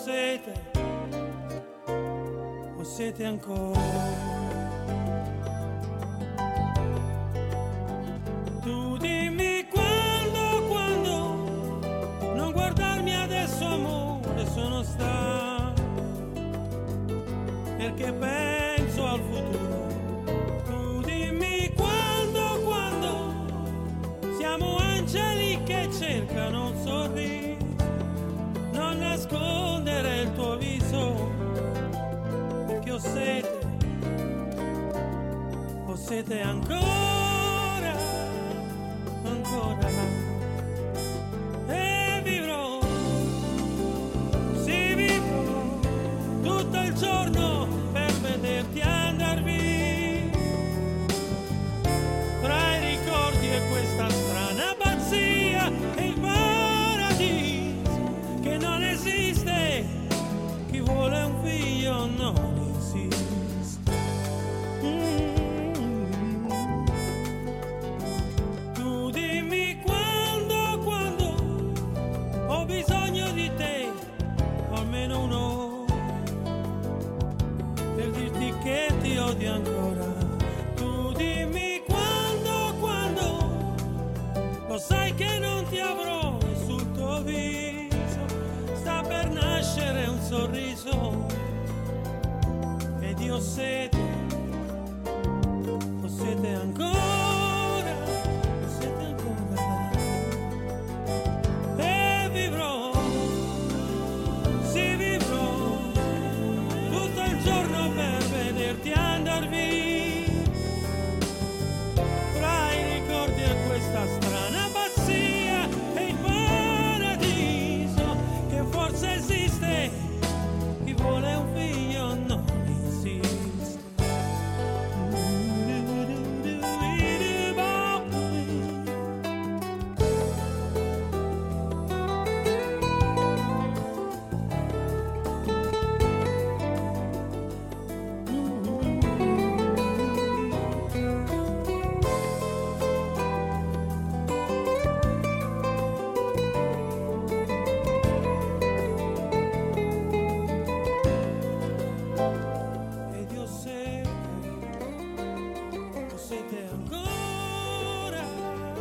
sete, 0.03 0.53
ho 2.77 2.85
sete 2.85 3.25
ancora. 3.27 3.79
Tu 8.63 8.97
dimmi 8.97 9.67
quando, 9.71 10.67
quando, 10.69 12.35
non 12.35 12.53
guardarmi 12.53 13.15
adesso 13.15 13.65
amore, 13.67 14.47
sono 14.47 14.83
stanco, 14.83 15.83
perché 17.77 18.13
penso 18.13 18.50
ancora 36.09 36.43
ancora 36.43 37.95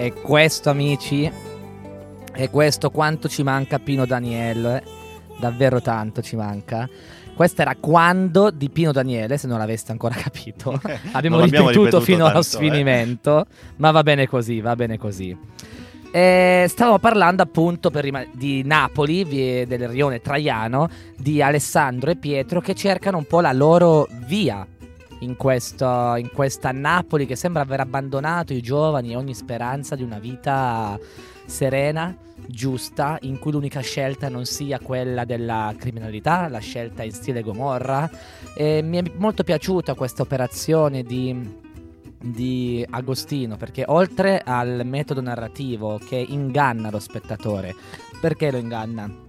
E 0.02 0.14
questo, 0.14 0.70
amici, 0.70 1.30
è 2.32 2.50
questo 2.50 2.90
quanto 2.90 3.28
ci 3.28 3.44
manca 3.44 3.80
Pino 3.80 4.06
Daniele. 4.06 4.78
eh. 4.82 4.98
Davvero 5.38 5.82
tanto 5.82 6.22
ci 6.22 6.38
manca. 6.38 6.88
Questo 7.36 7.62
era 7.62 7.76
quando 7.76 8.50
di 8.50 8.70
Pino 8.70 8.94
Daniele, 8.94 9.38
se 9.38 9.48
non 9.48 9.58
l'aveste 9.58 9.92
ancora 9.92 10.16
capito. 10.20 10.80
Abbiamo 11.12 11.42
ripetuto 11.42 12.00
fino 12.00 12.24
allo 12.24 12.34
tanto, 12.34 12.40
eh. 12.40 12.44
sfinimento. 12.44 13.46
Ma 13.78 13.92
va 13.92 14.02
bene 14.02 14.26
così, 14.28 14.62
va 14.62 14.74
bene 14.78 14.98
così. 14.98 15.38
Eh, 16.12 16.66
stavamo 16.70 16.98
parlando 16.98 17.44
appunto 17.44 17.92
per 17.92 18.06
rima- 18.06 18.26
di 18.32 18.64
Napoli, 18.64 19.26
del 19.28 19.88
rione 19.90 20.22
Traiano, 20.22 20.90
di 21.18 21.42
Alessandro 21.42 22.10
e 22.12 22.16
Pietro 22.16 22.62
che 22.62 22.74
cercano 22.74 23.18
un 23.18 23.26
po' 23.26 23.42
la 23.42 23.52
loro 23.54 24.08
via 24.28 24.66
in, 25.20 25.36
questo- 25.36 26.16
in 26.16 26.30
questa 26.34 26.72
Napoli 26.72 27.26
che 27.26 27.36
sembra 27.36 27.62
aver 27.62 27.80
abbandonato 27.80 28.54
i 28.54 28.62
giovani 28.62 29.12
e 29.12 29.16
ogni 29.16 29.34
speranza 29.34 29.96
di 29.96 30.04
una 30.04 30.20
vita 30.20 30.98
serena, 31.46 32.16
giusta, 32.48 33.18
in 33.22 33.40
cui 33.40 33.52
l'unica 33.52 33.82
scelta 33.82 34.30
non 34.30 34.46
sia 34.46 34.80
quella 34.80 35.26
della 35.26 35.74
criminalità, 35.78 36.48
la 36.48 36.60
scelta 36.60 37.04
in 37.04 37.12
stile 37.12 37.42
Gomorra. 37.42 38.10
E 38.56 38.82
mi 38.82 38.98
è 38.98 39.04
molto 39.16 39.44
piaciuta 39.44 39.96
questa 39.96 40.22
operazione 40.22 41.04
di 41.04 41.68
di 42.22 42.86
Agostino 42.90 43.56
perché 43.56 43.86
oltre 43.88 44.42
al 44.44 44.82
metodo 44.84 45.22
narrativo 45.22 45.98
che 46.06 46.18
inganna 46.18 46.90
lo 46.90 47.00
spettatore 47.00 47.74
perché 48.20 48.52
lo 48.52 48.58
inganna? 48.58 49.29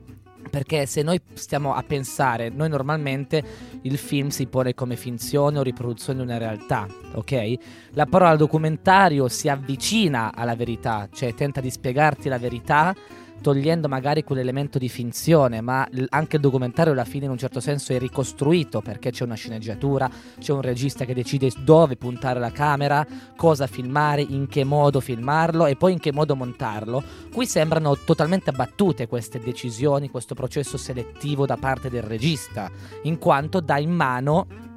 Perché 0.51 0.85
se 0.87 1.03
noi 1.03 1.21
stiamo 1.35 1.75
a 1.75 1.83
pensare, 1.83 2.49
noi 2.49 2.69
normalmente 2.69 3.43
il 3.83 3.97
film 3.97 4.29
si 4.29 4.47
pone 4.47 4.75
come 4.75 4.97
finzione 4.97 5.59
o 5.59 5.63
riproduzione 5.63 6.19
di 6.19 6.25
una 6.25 6.39
realtà, 6.39 6.89
ok? 7.15 7.55
La 7.93 8.07
parola 8.07 8.35
documentario 8.35 9.29
si 9.29 9.49
avvicina 9.49 10.35
alla 10.35 10.57
verità, 10.57 11.09
cioè 11.13 11.35
tenta 11.35 11.61
di 11.61 11.71
spiegarti 11.71 12.29
la 12.29 12.39
verità 12.39 12.95
togliendo 13.41 13.89
magari 13.89 14.25
quell'elemento 14.25 14.79
di 14.79 14.89
finzione, 14.89 15.61
ma 15.61 15.87
l- 15.91 16.05
anche 16.09 16.37
il 16.37 16.43
documentario 16.43 16.93
alla 16.93 17.05
fine 17.05 17.25
in 17.25 17.31
un 17.31 17.39
certo 17.39 17.61
senso 17.61 17.93
è 17.93 17.99
ricostruito 17.99 18.81
perché 18.81 19.11
c'è 19.11 19.25
una 19.25 19.35
sceneggiatura, 19.35 20.11
c'è 20.39 20.53
un 20.53 20.61
regista 20.61 21.05
che 21.05 21.15
decide 21.15 21.51
dove 21.65 21.97
puntare 21.97 22.41
la 22.41 22.51
camera, 22.51 23.07
cosa 23.37 23.67
filmare, 23.67 24.23
in 24.23 24.47
che 24.47 24.65
modo 24.65 25.01
filmarlo 25.01 25.67
e 25.67 25.77
poi 25.77 25.93
in 25.93 25.99
che 25.99 26.13
modo 26.13 26.37
montarlo. 26.37 27.03
Qui 27.33 27.47
sembrano 27.47 27.97
totalmente 27.97 28.51
abbattute 28.51 29.07
queste 29.07 29.39
decisioni, 29.41 30.11
questo 30.11 30.35
processo 30.35 30.77
selettivo 30.77 31.47
da 31.47 31.57
parte 31.57 31.91
del 31.91 32.03
regista, 32.03 32.71
in 33.03 33.19
quanto 33.19 33.61
dà 33.61 33.79
in 33.79 33.91
mano 33.91 34.69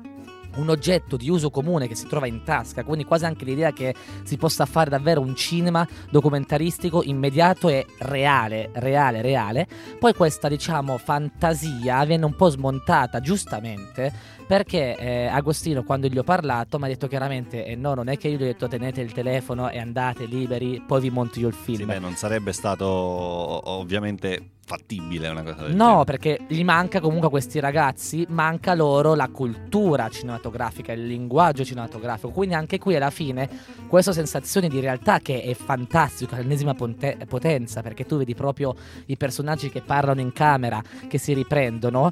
un 0.55 0.69
oggetto 0.69 1.17
di 1.17 1.29
uso 1.29 1.50
comune 1.50 1.88
che 1.88 1.95
si 1.95 2.07
trova 2.07 2.27
in 2.27 2.43
tasca, 2.43 2.83
quindi 2.83 3.05
quasi 3.05 3.25
anche 3.25 3.45
l'idea 3.45 3.72
che 3.72 3.93
si 4.24 4.38
possa 4.38 4.65
fare 4.65 4.89
davvero 4.89 5.22
un 5.22 5.36
cinema 5.36 5.88
documentaristico 6.10 7.03
immediato 7.03 7.69
e 7.69 7.86
reale, 8.00 8.69
reale, 8.74 9.22
reale. 9.22 9.67
Poi 10.00 10.13
questa, 10.13 10.48
diciamo, 10.48 10.98
fantasia 10.98 12.03
viene 12.05 12.25
un 12.25 12.36
po' 12.36 12.50
smontata, 12.50 13.19
giustamente, 13.19 14.12
perché 14.48 14.95
eh, 14.98 15.25
Agostino, 15.25 15.83
quando 15.83 16.07
gli 16.07 16.17
ho 16.17 16.24
parlato, 16.24 16.77
mi 16.77 16.86
ha 16.86 16.88
detto 16.88 17.07
chiaramente: 17.07 17.65
eh, 17.65 17.75
no, 17.75 17.93
non 17.93 18.07
è 18.10 18.17
che 18.17 18.27
io 18.27 18.38
gli 18.38 18.43
ho 18.43 18.45
detto 18.45 18.67
tenete 18.67 19.01
il 19.01 19.12
telefono 19.12 19.69
e 19.69 19.79
andate 19.79 20.25
liberi, 20.25 20.83
poi 20.86 21.01
vi 21.01 21.10
monto 21.10 21.39
io 21.39 21.48
il 21.48 21.53
film. 21.53 21.79
Sì, 21.79 21.86
beh, 21.86 22.00
non 22.00 22.15
sarebbe 22.15 22.53
stato 22.53 22.86
ovviamente 22.86 24.52
fattibile 24.65 25.27
una 25.27 25.43
cosa 25.43 25.63
del 25.63 25.75
No, 25.75 25.86
genere. 25.86 26.03
perché 26.05 26.39
gli 26.48 26.63
manca 26.63 27.00
comunque 27.00 27.27
a 27.27 27.29
questi 27.32 27.60
ragazzi, 27.60 28.25
manca 28.29 28.74
loro 28.74 29.13
la 29.13 29.27
cultura 29.29 30.08
cinematografica, 30.10 30.91
il 30.93 31.05
linguaggio 31.05 31.63
cinematografico. 31.65 32.29
Quindi 32.32 32.55
anche 32.55 32.79
qui 32.79 32.96
alla 32.96 33.10
fine 33.10 33.50
questa 33.88 34.13
sensazione 34.13 34.70
di 34.70 34.79
realtà 34.79 35.20
che 35.20 35.41
è 35.41 35.53
fantastica, 35.53 36.38
l'ennesima 36.38 36.74
ponte- 36.74 37.17
potenza, 37.27 37.82
perché 37.82 38.05
tu 38.05 38.17
vedi 38.17 38.34
proprio 38.36 38.74
i 39.08 39.17
personaggi 39.17 39.70
che 39.70 39.82
parlano 39.82 40.22
in 40.22 40.32
camera, 40.34 40.82
che 41.08 41.17
si 41.17 41.34
riprendono. 41.34 42.12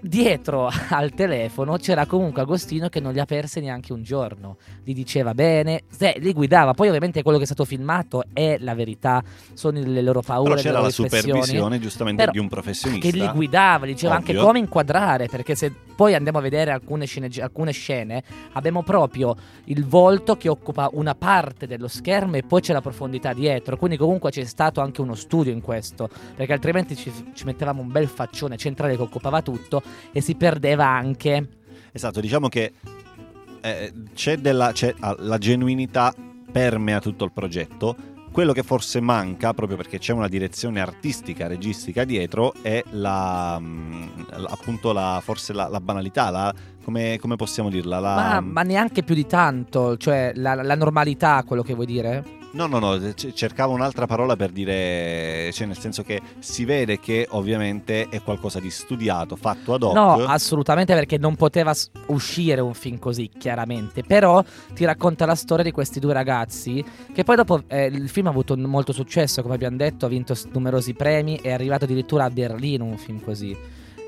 Dietro 0.00 0.70
al 0.90 1.12
telefono 1.14 1.76
c'era 1.76 2.06
comunque 2.06 2.42
Agostino 2.42 2.88
che 2.88 3.00
non 3.00 3.12
li 3.12 3.20
ha 3.20 3.24
persi 3.24 3.60
neanche 3.60 3.92
un 3.92 4.02
giorno. 4.02 4.56
Gli 4.84 4.92
diceva 4.92 5.34
bene, 5.34 5.82
se, 5.88 6.16
li 6.18 6.32
guidava. 6.32 6.74
Poi, 6.74 6.88
ovviamente, 6.88 7.22
quello 7.22 7.38
che 7.38 7.44
è 7.44 7.46
stato 7.46 7.64
filmato 7.64 8.24
è 8.32 8.56
la 8.60 8.74
verità, 8.74 9.22
sono 9.54 9.80
le 9.82 10.02
loro 10.02 10.20
paure. 10.20 10.50
Però 10.50 10.62
c'era 10.62 10.80
la 10.80 10.90
supervisione 10.90 11.78
giustamente 11.80 12.22
Però 12.22 12.32
di 12.32 12.38
un 12.38 12.48
professionista. 12.48 13.08
Che 13.08 13.16
li 13.16 13.28
guidava, 13.28 13.86
gli 13.86 13.90
diceva 13.90 14.16
Ovvio. 14.16 14.32
anche 14.32 14.44
come 14.46 14.58
inquadrare, 14.58 15.28
perché 15.28 15.54
se 15.54 15.72
poi 15.96 16.14
andiamo 16.14 16.38
a 16.38 16.42
vedere 16.42 16.70
alcune 16.70 17.06
scene, 17.06 17.28
alcune 17.40 17.72
scene, 17.72 18.22
abbiamo 18.52 18.82
proprio 18.82 19.34
il 19.64 19.86
volto 19.86 20.36
che 20.36 20.48
occupa 20.48 20.90
una 20.92 21.14
parte 21.14 21.66
dello 21.66 21.88
schermo 21.88 22.36
e 22.36 22.42
poi 22.42 22.60
c'è 22.60 22.74
la 22.74 22.82
profondità 22.82 23.32
dietro, 23.32 23.78
quindi 23.78 23.96
comunque 23.96 24.30
c'è 24.30 24.44
stato 24.44 24.82
anche 24.82 25.00
uno 25.00 25.14
studio 25.14 25.52
in 25.52 25.62
questo, 25.62 26.10
perché 26.36 26.52
altrimenti 26.52 26.94
ci, 26.94 27.10
ci 27.32 27.44
mettevamo 27.46 27.80
un 27.80 27.90
bel 27.90 28.08
faccione 28.08 28.58
centrale 28.58 28.94
che 28.94 29.02
occupava 29.02 29.40
tutto 29.40 29.82
e 30.12 30.20
si 30.20 30.34
perdeva 30.34 30.86
anche... 30.86 31.48
Esatto, 31.92 32.20
diciamo 32.20 32.48
che 32.48 32.72
eh, 33.60 33.92
c'è 34.14 34.36
della 34.36 34.72
c'è, 34.72 34.94
ah, 35.00 35.16
la 35.18 35.38
genuinità 35.38 36.12
permea 36.50 37.00
tutto 37.00 37.24
il 37.24 37.32
progetto. 37.32 37.96
Quello 38.30 38.52
che 38.52 38.62
forse 38.62 39.00
manca, 39.00 39.54
proprio 39.54 39.78
perché 39.78 39.98
c'è 39.98 40.12
una 40.12 40.28
direzione 40.28 40.80
artistica, 40.80 41.46
registica 41.46 42.04
dietro, 42.04 42.52
è 42.60 42.82
la, 42.90 43.58
mh, 43.58 44.26
la- 44.28 44.48
appunto 44.50 44.92
la, 44.92 45.20
forse 45.24 45.54
la, 45.54 45.68
la 45.68 45.80
banalità, 45.80 46.28
la- 46.28 46.54
come, 46.84 47.16
come 47.18 47.36
possiamo 47.36 47.70
dirla? 47.70 47.98
La, 47.98 48.14
Ma, 48.14 48.40
ma 48.40 48.62
neanche 48.62 49.02
più 49.02 49.14
di 49.14 49.24
tanto, 49.26 49.96
cioè 49.96 50.32
la, 50.34 50.54
la 50.54 50.74
normalità, 50.74 51.42
quello 51.46 51.62
che 51.62 51.72
vuoi 51.72 51.86
dire? 51.86 52.22
No, 52.56 52.64
no, 52.66 52.78
no, 52.78 53.12
cercavo 53.12 53.74
un'altra 53.74 54.06
parola 54.06 54.34
per 54.34 54.50
dire, 54.50 55.50
cioè 55.52 55.66
nel 55.66 55.76
senso 55.76 56.02
che 56.02 56.22
si 56.38 56.64
vede 56.64 56.98
che 56.98 57.26
ovviamente 57.32 58.08
è 58.08 58.22
qualcosa 58.22 58.60
di 58.60 58.70
studiato, 58.70 59.36
fatto 59.36 59.74
ad 59.74 59.82
hoc. 59.82 59.94
No, 59.94 60.24
assolutamente 60.24 60.94
perché 60.94 61.18
non 61.18 61.36
poteva 61.36 61.74
uscire 62.06 62.62
un 62.62 62.72
film 62.72 62.98
così, 62.98 63.28
chiaramente. 63.28 64.02
Però 64.02 64.42
ti 64.72 64.86
racconta 64.86 65.26
la 65.26 65.34
storia 65.34 65.64
di 65.64 65.70
questi 65.70 66.00
due 66.00 66.14
ragazzi. 66.14 66.82
Che 67.12 67.24
poi 67.24 67.36
dopo 67.36 67.62
eh, 67.66 67.88
il 67.88 68.08
film 68.08 68.28
ha 68.28 68.30
avuto 68.30 68.56
molto 68.56 68.92
successo, 68.92 69.42
come 69.42 69.54
abbiamo 69.54 69.76
detto, 69.76 70.06
ha 70.06 70.08
vinto 70.08 70.34
numerosi 70.52 70.94
premi. 70.94 71.38
È 71.38 71.52
arrivato 71.52 71.84
addirittura 71.84 72.24
a 72.24 72.30
Berlino 72.30 72.84
un 72.84 72.96
film 72.96 73.20
così. 73.22 73.54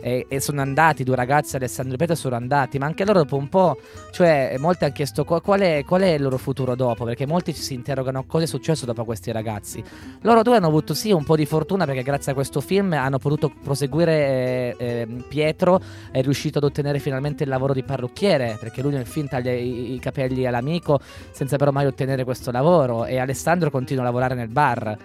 E, 0.00 0.26
e 0.28 0.40
sono 0.40 0.60
andati, 0.60 1.04
due 1.04 1.16
ragazzi, 1.16 1.56
Alessandro 1.56 1.94
e 1.94 1.96
Pietro, 1.96 2.16
sono 2.16 2.36
andati. 2.36 2.78
Ma 2.78 2.86
anche 2.86 3.04
loro 3.04 3.20
dopo 3.20 3.36
un 3.36 3.48
po'. 3.48 3.78
Cioè, 4.10 4.56
molti 4.58 4.84
hanno 4.84 4.92
chiesto 4.92 5.24
qua- 5.24 5.40
qual 5.40 5.60
è, 5.60 5.84
qual 5.86 6.02
è 6.02 6.08
il 6.08 6.22
loro 6.22 6.38
futuro 6.38 6.74
dopo. 6.74 7.04
Perché 7.04 7.26
molti 7.26 7.52
si 7.52 7.74
interrogano 7.74 8.24
cosa 8.26 8.44
è 8.44 8.46
successo 8.46 8.86
dopo 8.86 9.04
questi 9.04 9.32
ragazzi. 9.32 9.82
Loro 10.22 10.42
due 10.42 10.56
hanno 10.56 10.66
avuto 10.66 10.94
sì 10.94 11.12
un 11.12 11.24
po' 11.24 11.36
di 11.36 11.46
fortuna 11.46 11.84
perché 11.84 12.02
grazie 12.02 12.32
a 12.32 12.34
questo 12.34 12.60
film 12.60 12.92
hanno 12.92 13.18
potuto 13.18 13.52
proseguire. 13.62 14.76
eh, 14.76 14.76
eh, 14.78 15.06
Pietro 15.28 15.80
è 16.10 16.22
riuscito 16.22 16.58
ad 16.58 16.64
ottenere 16.64 16.98
finalmente 16.98 17.44
il 17.44 17.48
lavoro 17.48 17.72
di 17.72 17.82
parrucchiere 17.82 18.56
perché 18.58 18.82
lui 18.82 18.92
nel 18.92 19.06
film 19.06 19.28
taglia 19.28 19.52
i, 19.52 19.94
i 19.94 19.98
capelli 19.98 20.46
all'amico 20.46 21.00
senza 21.30 21.56
però 21.56 21.70
mai 21.70 21.86
ottenere 21.86 22.24
questo 22.24 22.50
lavoro 22.50 23.04
e 23.04 23.18
Alessandro 23.18 23.70
continua 23.70 24.02
a 24.02 24.06
lavorare 24.06 24.34
nel 24.34 24.48
bar. 24.48 24.96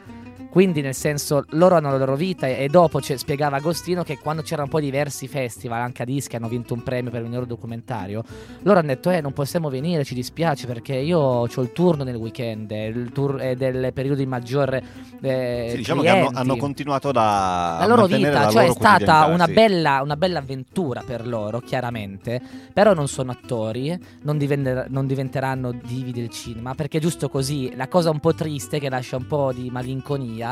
Quindi 0.54 0.82
nel 0.82 0.94
senso 0.94 1.46
loro 1.50 1.78
hanno 1.78 1.90
la 1.90 1.98
loro 1.98 2.16
vita 2.16 2.46
e, 2.46 2.66
e 2.66 2.68
dopo 2.68 3.02
ci 3.02 3.18
spiegava 3.18 3.58
Agostino 3.58 4.04
che 4.04 4.20
quando 4.20 4.44
c'erano 4.44 4.68
poi 4.68 4.84
diversi 4.84 5.28
festival, 5.28 5.82
anche 5.82 6.04
a 6.04 6.06
dischi 6.06 6.36
hanno 6.36 6.48
vinto 6.48 6.76
un 6.76 6.84
premio 6.84 7.10
per 7.10 7.24
il 7.24 7.32
loro 7.32 7.46
documentario, 7.46 8.24
loro 8.62 8.78
hanno 8.78 8.90
detto 8.90 9.10
eh 9.10 9.20
non 9.20 9.34
possiamo 9.34 9.70
venire, 9.70 10.04
ci 10.04 10.14
dispiace 10.14 10.68
perché 10.68 10.94
io 10.94 11.18
ho 11.18 11.48
il 11.48 11.72
turno 11.74 12.04
nel 12.04 12.18
weekend, 12.18 12.72
è 12.72 12.84
il 12.84 13.12
tour 13.12 13.38
è 13.38 13.56
del 13.56 13.92
periodo 13.94 14.20
di 14.20 14.28
maggior 14.28 14.80
eh, 15.22 15.68
Sì, 15.72 15.78
diciamo 15.78 16.04
che 16.04 16.10
hanno, 16.10 16.28
clienti 16.28 16.40
hanno 16.40 16.56
continuato 16.58 17.12
da 17.12 17.78
la 17.80 17.88
loro 17.88 18.06
vita, 18.06 18.32
la 18.32 18.50
cioè 18.50 18.64
è 18.64 18.68
loro 18.68 18.74
stata 18.74 18.98
quotidianità, 18.98 19.34
una 19.34 19.46
sì. 19.46 19.54
bella, 19.54 20.02
una 20.04 20.18
bella 20.18 20.40
avventura 20.40 21.02
per 21.04 21.28
loro, 21.28 21.60
chiaramente. 21.62 22.42
Però 22.74 22.94
non 22.94 23.08
sono 23.08 23.32
attori, 23.32 23.98
non, 24.22 24.38
diventer- 24.38 24.88
non 24.90 25.08
diventeranno 25.08 25.72
divi 25.72 26.12
del 26.12 26.30
cinema. 26.30 26.76
Perché 26.76 26.98
è 26.98 27.02
giusto 27.02 27.30
così. 27.30 27.74
La 27.76 27.88
cosa 27.88 28.10
un 28.10 28.20
po' 28.20 28.34
triste, 28.34 28.80
che 28.80 28.90
lascia 28.90 29.18
un 29.18 29.28
po' 29.28 29.52
di 29.54 29.70
malinconia, 29.70 30.43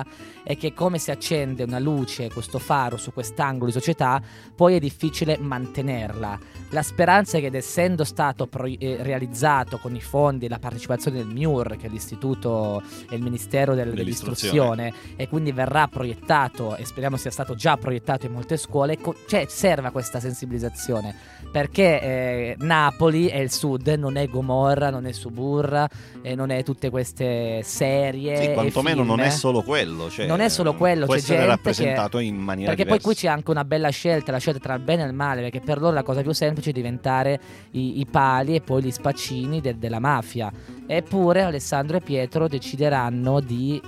è 0.44 0.58
che 0.58 0.74
come 0.74 0.98
si 0.98 1.12
accende 1.12 1.64
una 1.64 1.80
luce, 1.80 2.32
questo 2.32 2.60
faro 2.60 2.98
su 2.98 3.12
quest'angolo 3.14 3.66
di 3.66 3.72
società, 3.72 4.22
poi 4.56 4.76
è 4.76 4.80
difficile 4.80 5.38
mantenerla. 5.38 6.40
La 6.70 6.82
speranza 6.82 7.38
è 7.38 7.42
che, 7.42 7.56
essendo 7.58 8.04
stato 8.04 8.48
pro- 8.48 8.66
eh, 8.66 8.98
realizzato 9.02 9.78
con 9.78 9.96
i 9.96 10.02
fondi 10.02 10.46
e 10.46 10.50
la 10.50 10.60
partecipazione 10.60 11.18
del 11.18 11.28
MIUR, 11.28 11.76
che 11.78 11.88
è 11.88 11.90
l'istituto 11.90 12.82
e 13.10 13.16
il 13.16 13.22
Ministero 13.22 13.76
del- 13.76 13.92
Dell'istruzione. 13.94 14.76
dell'istruzione, 14.76 15.16
e 15.18 15.28
quindi 15.28 15.52
verrà 15.52 15.88
proiettato 15.88 16.76
e 16.76 16.86
speriamo 16.86 17.18
sia 17.18 17.32
stato 17.32 17.56
già 17.56 17.76
proiettato 17.78 18.26
in 18.26 18.32
molte 18.32 18.56
scuole, 18.58 18.98
co- 18.98 19.16
cioè 19.28 19.46
serve 19.50 19.88
a 19.88 19.92
questa 19.92 20.20
sensibilizzazione 20.20 21.16
perché 21.52 22.02
eh, 22.02 22.56
Napoli 22.60 23.28
è 23.28 23.38
il 23.38 23.52
sud, 23.52 23.88
non 23.88 24.16
è 24.16 24.28
Gomorra, 24.28 24.90
non 24.90 25.06
è 25.06 25.12
Suburra, 25.12 25.90
e 26.22 26.34
non 26.36 26.50
è 26.50 26.64
tutte 26.64 26.90
queste 26.90 27.62
serie. 27.64 28.38
Sì, 28.42 28.54
quantomeno 28.54 29.04
non 29.04 29.20
è 29.20 29.30
solo 29.30 29.62
quello. 29.84 30.10
Cioè, 30.10 30.26
Non 30.26 30.40
è 30.40 30.50
solo 30.50 30.74
quello, 30.76 31.06
può 31.06 31.14
c'è 31.16 31.20
essere 31.20 31.38
gente 31.40 31.52
rappresentato 31.52 32.20
in 32.20 32.36
maniera 32.38 32.70
Perché 32.70 32.86
poi 32.86 32.98
diversa. 32.98 33.08
qui 33.08 33.16
c'è 33.16 33.28
anche 33.34 33.52
una 33.52 33.66
bella 33.66 33.90
scelta, 33.90 34.32
la 34.32 34.38
scelta 34.40 34.60
tra 34.60 34.74
il 34.76 34.82
bene 34.82 35.04
e 35.04 35.08
il 35.08 35.14
male, 35.14 35.42
perché 35.42 35.60
per 35.60 35.80
loro 35.80 35.94
la 35.94 36.04
cosa 36.04 36.22
più 36.22 36.32
semplice 36.34 36.70
è 36.70 36.74
diventare 36.74 37.40
i, 37.72 38.00
i 38.00 38.06
pali 38.06 38.56
e 38.56 38.62
poi 38.62 38.84
gli 38.84 38.92
spaccini 38.92 39.62
de- 39.62 39.78
della 39.78 40.00
mafia. 40.00 40.52
Eppure 40.88 41.42
Alessandro 41.42 41.98
e 41.98 42.02
Pietro 42.02 42.48
decideranno 42.48 43.40
di, 43.40 43.82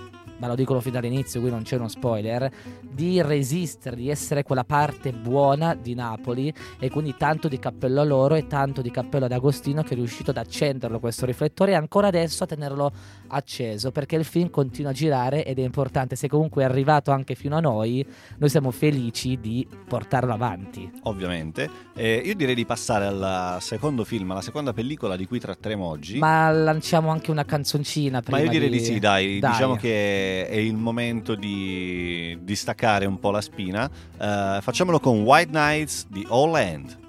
ma 0.44 0.50
lo 0.50 0.56
dicono 0.56 0.82
fin 0.82 0.92
dall'inizio, 0.92 1.40
qui 1.40 1.50
non 1.50 1.64
c'è 1.64 1.78
uno 1.78 1.88
spoiler, 1.88 2.52
di 2.82 3.22
resistere, 3.22 3.96
di 3.96 4.10
essere 4.10 4.44
quella 4.44 4.66
parte 4.66 5.14
buona 5.14 5.74
di 5.74 5.96
Napoli 5.96 6.54
e 6.80 6.90
quindi 6.90 7.16
tanto 7.18 7.48
di 7.48 7.58
cappello 7.58 8.02
a 8.02 8.04
loro 8.04 8.36
e 8.36 8.46
tanto 8.46 8.82
di 8.82 8.92
cappello 8.92 9.24
ad 9.24 9.32
Agostino 9.32 9.84
che 9.84 9.94
è 9.94 9.96
riuscito 9.96 10.32
ad 10.32 10.38
accenderlo 10.38 11.00
questo 11.00 11.26
riflettore 11.26 11.72
e 11.72 11.76
ancora 11.76 12.08
adesso 12.08 12.44
a 12.44 12.48
tenerlo 12.48 12.92
acceso 13.28 13.92
perché 13.92 14.18
il 14.18 14.26
film 14.26 14.50
continua 14.50 14.92
a 14.92 14.94
girare 14.94 15.46
ed 15.46 15.60
è 15.60 15.62
importante, 15.64 16.18
se 16.18 16.28
comunque 16.28 16.64
è 16.64 16.66
arrivato 16.66 17.12
anche 17.12 17.36
fino 17.36 17.56
a 17.56 17.62
noi, 17.62 18.06
noi 18.38 18.50
siamo 18.50 18.72
felici 18.72 19.40
di 19.40 19.66
portarlo 19.88 20.34
avanti. 20.34 20.92
Ovviamente. 21.04 21.70
Eh, 21.96 22.22
io 22.26 22.36
direi 22.36 22.56
di 22.56 22.66
passare 22.66 23.06
al 23.06 23.58
secondo 23.62 24.04
film, 24.04 24.32
alla 24.32 24.42
seconda 24.42 24.74
pellicola 24.74 25.16
di 25.16 25.26
cui 25.26 25.40
tratteremo 25.40 25.86
oggi. 25.86 26.18
Ma 26.18 26.52
lanciamo 26.52 27.12
anche 27.12 27.32
una 27.32 27.46
canzoncina 27.46 28.20
prima 28.20 28.40
Ma 28.40 28.44
io 28.44 28.50
direi 28.50 28.70
di, 28.70 28.80
sì, 28.82 29.00
dai. 29.00 29.40
Dai. 29.40 29.52
Diciamo 29.52 29.76
che 29.76 30.32
è 30.42 30.56
il 30.56 30.76
momento 30.76 31.36
di, 31.36 32.38
di 32.42 32.56
staccare 32.56 33.06
un 33.06 33.20
po' 33.20 33.32
la 33.32 33.42
spina. 33.42 33.90
Eh, 34.20 34.60
facciamolo 34.62 35.00
con 35.00 35.22
White 35.22 35.52
Nights 35.52 36.08
di 36.10 36.26
All 36.30 36.56
End. 36.56 37.03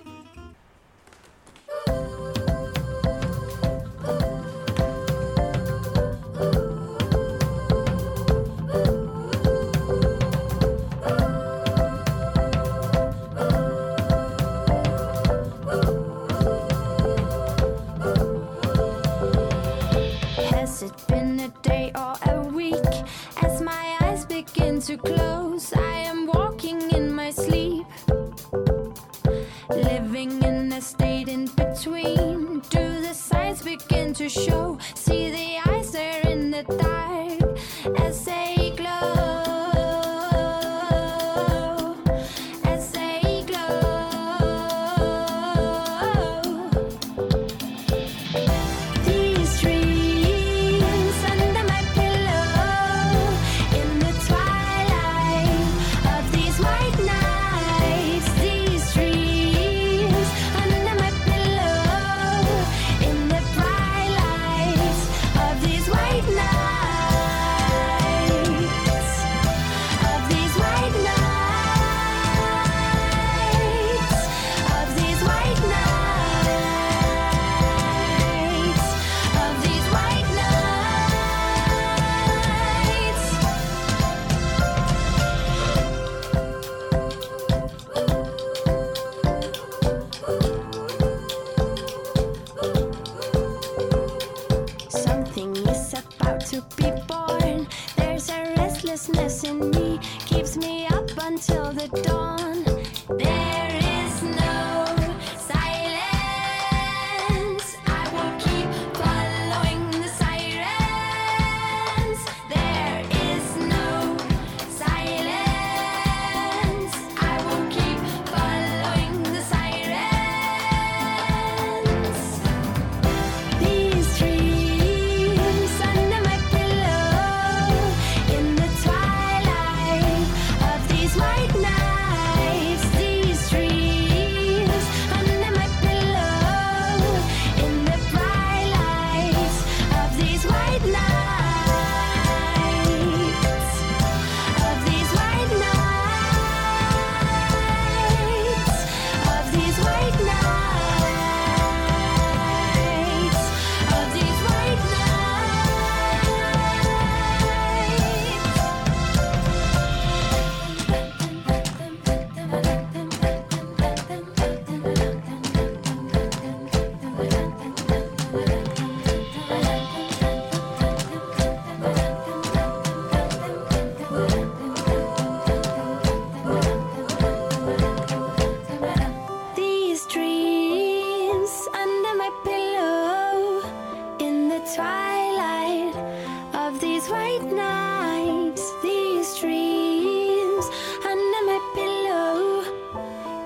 These 187.04 187.12
white 187.12 187.52
nights, 187.52 188.72
these 188.82 189.38
dreams 189.38 190.64
under 191.04 191.44
my 191.44 191.60
pillow 191.74 192.64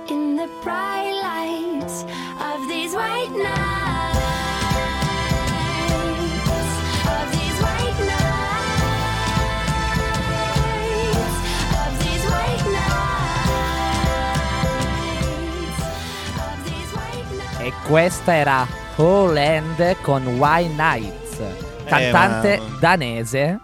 in 0.08 0.36
the 0.36 0.48
bright 0.62 1.10
lights 1.10 2.04
of 2.40 2.68
these 2.68 2.94
white 2.94 3.32
nights. 3.32 4.18
Of 7.08 7.30
these 7.32 7.58
white 7.60 7.98
nights, 8.06 8.62
of 11.82 11.98
these 12.04 12.24
white 12.30 12.64
nights, 12.78 13.18
of 16.46 16.58
these 16.70 16.90
white 16.94 17.26
nights. 17.34 17.66
E 17.66 17.72
questa 17.88 18.32
era 18.36 18.68
Holland 18.96 19.96
con 20.02 20.38
Why 20.38 20.68
Nights, 20.68 21.27
cantante 21.88 22.54
Eh, 22.54 22.58
ma- 22.58 22.78
danese. 22.78 23.58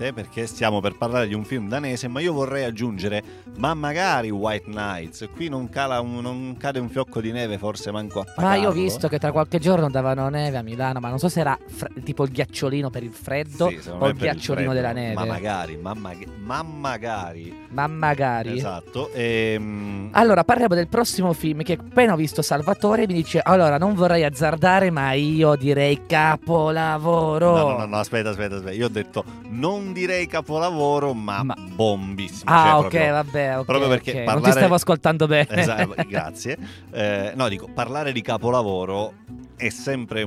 Ovviamente, 0.00 0.12
perché 0.12 0.46
stiamo 0.46 0.80
per 0.80 0.96
parlare 0.96 1.26
di 1.28 1.34
un 1.34 1.44
film 1.44 1.68
danese, 1.68 2.08
ma 2.08 2.20
io 2.20 2.32
vorrei 2.32 2.64
aggiungere, 2.64 3.22
ma 3.58 3.74
magari 3.74 4.30
White 4.30 4.70
Nights, 4.70 5.28
qui 5.34 5.48
non, 5.48 5.68
cala 5.68 6.00
un- 6.00 6.20
non 6.20 6.56
cade 6.58 6.78
un 6.78 6.88
fiocco 6.88 7.20
di 7.20 7.30
neve, 7.32 7.58
forse 7.58 7.90
manco 7.92 8.20
a 8.20 8.24
Ma 8.40 8.54
io 8.54 8.70
ho 8.70 8.72
visto 8.72 9.08
che 9.08 9.18
tra 9.18 9.30
qualche 9.30 9.58
giorno 9.58 9.90
davano 9.90 10.28
neve 10.30 10.56
a 10.56 10.62
Milano, 10.62 11.00
ma 11.00 11.10
non 11.10 11.18
so 11.18 11.28
se 11.28 11.40
era 11.40 11.58
fre- 11.66 11.90
tipo 12.02 12.24
il 12.24 12.30
ghiacciolino 12.30 12.88
per 12.88 13.02
il 13.02 13.12
freddo 13.12 13.68
Sì, 13.68 13.78
o 13.90 14.06
il 14.06 14.12
il 14.14 14.16
ghiacciolino 14.16 14.70
freddo. 14.70 14.72
della 14.72 14.92
neve. 14.92 15.14
Ma 15.14 15.24
magari, 15.26 15.76
ma, 15.76 15.92
mag- 15.94 16.26
ma 16.38 16.62
magari. 16.62 17.66
Ma 17.68 17.86
magari. 17.86 18.56
Esatto. 18.56 19.10
ehm, 19.12 20.08
Allora, 20.12 20.44
parliamo 20.44 20.74
del 20.74 20.88
prossimo 20.88 21.34
film 21.34 21.62
che 21.62 21.74
appena 21.74 22.14
ho 22.14 22.16
visto 22.16 22.40
Salvatore 22.42 23.06
mi 23.06 23.12
dice 23.14 23.40
allora 23.42 23.76
non 23.78 23.94
vorrei 23.94 24.24
azzardare 24.24 24.90
ma 24.90 25.12
io 25.12 25.54
direi 25.56 26.06
capolavoro. 26.06 27.56
No, 27.56 27.68
no, 27.70 27.76
no, 27.78 27.84
no, 27.86 27.96
aspetta, 27.98 28.30
aspetta, 28.30 28.56
aspetta. 28.56 28.72
Io 28.74 28.86
ho 28.86 28.90
detto 28.90 29.24
non 29.50 29.89
direi 29.92 30.26
capolavoro, 30.26 31.12
ma, 31.14 31.42
Ma- 31.42 31.54
bombissimo. 31.56 32.50
Ah, 32.52 32.62
Cioè, 32.64 32.72
ok, 32.74 32.80
proprio- 32.88 33.12
vabbè, 33.12 33.58
ok. 33.58 33.64
proprio 33.64 33.88
perché 33.88 34.10
ok. 34.10 34.16
Non 34.16 34.24
parlare- 34.26 34.52
ti 34.52 34.58
stavo 34.58 34.74
ascoltando 34.74 35.26
bene. 35.26 35.48
Esatto, 35.50 35.94
grazie. 36.08 36.58
Eh, 36.92 37.32
no, 37.34 37.48
dico, 37.48 37.68
parlare 37.72 38.12
di 38.12 38.20
capolavoro 38.22 39.14
è 39.56 39.68
sempre 39.68 40.26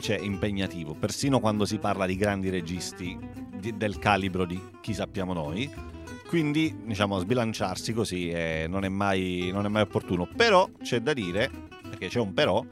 cioè, 0.00 0.18
impegnativo, 0.18 0.94
persino 0.94 1.38
quando 1.40 1.64
si 1.64 1.78
parla 1.78 2.06
di 2.06 2.16
grandi 2.16 2.50
registi 2.50 3.16
di- 3.54 3.76
del 3.76 3.98
calibro 3.98 4.44
di 4.44 4.60
chi 4.80 4.92
sappiamo 4.94 5.32
noi. 5.32 5.70
Quindi, 6.26 6.74
diciamo, 6.86 7.18
sbilanciarsi 7.18 7.92
così 7.92 8.30
eh, 8.30 8.64
non, 8.68 8.84
è 8.84 8.88
mai, 8.88 9.50
non 9.52 9.66
è 9.66 9.68
mai 9.68 9.82
opportuno. 9.82 10.26
Però 10.34 10.66
c'è 10.82 11.00
da 11.00 11.12
dire, 11.12 11.50
perché 11.88 12.08
c'è 12.08 12.18
un 12.20 12.32
però, 12.32 12.64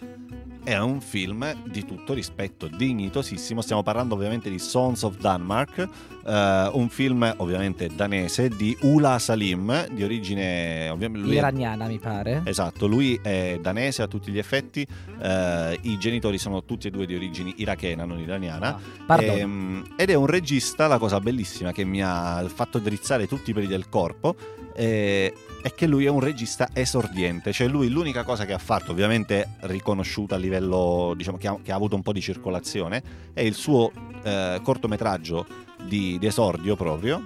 è 0.62 0.76
un 0.78 1.00
film 1.00 1.54
di 1.64 1.84
tutto 1.84 2.12
rispetto, 2.12 2.66
dignitosissimo. 2.68 3.60
Stiamo 3.60 3.82
parlando 3.82 4.14
ovviamente 4.14 4.50
di 4.50 4.58
Sons 4.58 5.02
of 5.02 5.16
Denmark, 5.18 5.88
eh, 6.26 6.70
un 6.72 6.88
film 6.88 7.32
ovviamente 7.38 7.88
danese 7.94 8.48
di 8.48 8.76
Ula 8.82 9.18
Salim, 9.18 9.88
di 9.90 10.02
origine 10.02 10.94
lui 10.96 11.34
Iraniana 11.34 11.86
mi 11.86 11.98
pare. 11.98 12.42
Esatto, 12.44 12.86
lui 12.86 13.18
è 13.22 13.58
danese 13.60 14.02
a 14.02 14.06
tutti 14.06 14.30
gli 14.30 14.38
effetti, 14.38 14.86
eh, 15.20 15.78
i 15.82 15.98
genitori 15.98 16.38
sono 16.38 16.64
tutti 16.64 16.88
e 16.88 16.90
due 16.90 17.06
di 17.06 17.14
origini 17.14 17.54
irachena, 17.56 18.04
non 18.04 18.18
iraniana. 18.18 18.74
Ah, 18.74 18.80
pardon. 19.06 19.38
Ehm, 19.38 19.84
ed 19.96 20.10
è 20.10 20.14
un 20.14 20.26
regista, 20.26 20.86
la 20.86 20.98
cosa 20.98 21.20
bellissima 21.20 21.72
che 21.72 21.84
mi 21.84 22.02
ha 22.02 22.44
fatto 22.52 22.78
drizzare 22.78 23.26
tutti 23.26 23.50
i 23.50 23.54
peli 23.54 23.66
del 23.66 23.88
corpo, 23.88 24.36
eh, 24.74 25.32
è 25.62 25.74
che 25.74 25.86
lui 25.86 26.04
è 26.04 26.08
un 26.08 26.20
regista 26.20 26.68
esordiente, 26.72 27.52
cioè 27.52 27.68
lui 27.68 27.88
l'unica 27.88 28.22
cosa 28.22 28.44
che 28.44 28.52
ha 28.52 28.58
fatto, 28.58 28.92
ovviamente 28.92 29.56
riconosciuta 29.60 30.34
a 30.34 30.38
livello, 30.38 31.14
diciamo, 31.16 31.36
che 31.36 31.48
ha, 31.48 31.58
che 31.62 31.72
ha 31.72 31.74
avuto 31.74 31.96
un 31.96 32.02
po' 32.02 32.12
di 32.12 32.20
circolazione, 32.20 33.02
è 33.32 33.42
il 33.42 33.54
suo 33.54 33.90
eh, 34.22 34.60
cortometraggio 34.62 35.46
di, 35.82 36.18
di 36.18 36.26
esordio 36.26 36.76
proprio, 36.76 37.24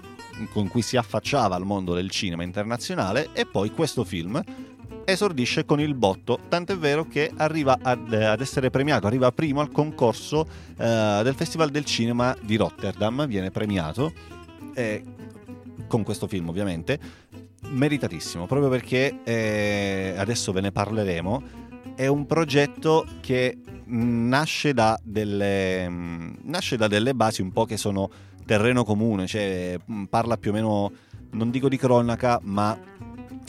con 0.52 0.68
cui 0.68 0.82
si 0.82 0.96
affacciava 0.96 1.54
al 1.54 1.64
mondo 1.64 1.94
del 1.94 2.10
cinema 2.10 2.42
internazionale, 2.42 3.28
e 3.32 3.46
poi 3.46 3.70
questo 3.70 4.04
film 4.04 4.42
esordisce 5.04 5.64
con 5.64 5.80
il 5.80 5.94
botto, 5.94 6.38
tant'è 6.48 6.76
vero 6.76 7.06
che 7.06 7.30
arriva 7.36 7.78
ad, 7.80 8.12
ad 8.12 8.40
essere 8.40 8.70
premiato, 8.70 9.06
arriva 9.06 9.30
primo 9.32 9.60
al 9.60 9.70
concorso 9.70 10.46
eh, 10.76 11.20
del 11.22 11.34
Festival 11.34 11.70
del 11.70 11.84
Cinema 11.84 12.36
di 12.40 12.56
Rotterdam, 12.56 13.26
viene 13.26 13.50
premiato 13.50 14.12
eh, 14.74 15.02
con 15.86 16.02
questo 16.02 16.26
film 16.26 16.48
ovviamente, 16.48 16.98
meritatissimo, 17.68 18.46
proprio 18.46 18.68
perché 18.68 19.20
eh, 19.24 20.14
adesso 20.16 20.52
ve 20.52 20.60
ne 20.60 20.72
parleremo, 20.72 21.42
è 21.94 22.06
un 22.06 22.26
progetto 22.26 23.06
che 23.20 23.56
mh, 23.84 24.28
nasce 24.28 24.74
da 24.74 24.98
delle, 25.02 25.88
mh, 25.88 26.38
nasce 26.44 26.76
da 26.76 26.88
delle 26.88 27.14
basi 27.14 27.42
un 27.42 27.52
po' 27.52 27.64
che 27.64 27.76
sono 27.76 28.10
terreno 28.44 28.84
comune, 28.84 29.26
cioè 29.26 29.78
mh, 29.84 30.04
parla 30.04 30.36
più 30.36 30.50
o 30.50 30.54
meno, 30.54 30.92
non 31.32 31.50
dico 31.50 31.68
di 31.68 31.76
cronaca, 31.76 32.40
ma 32.42 32.78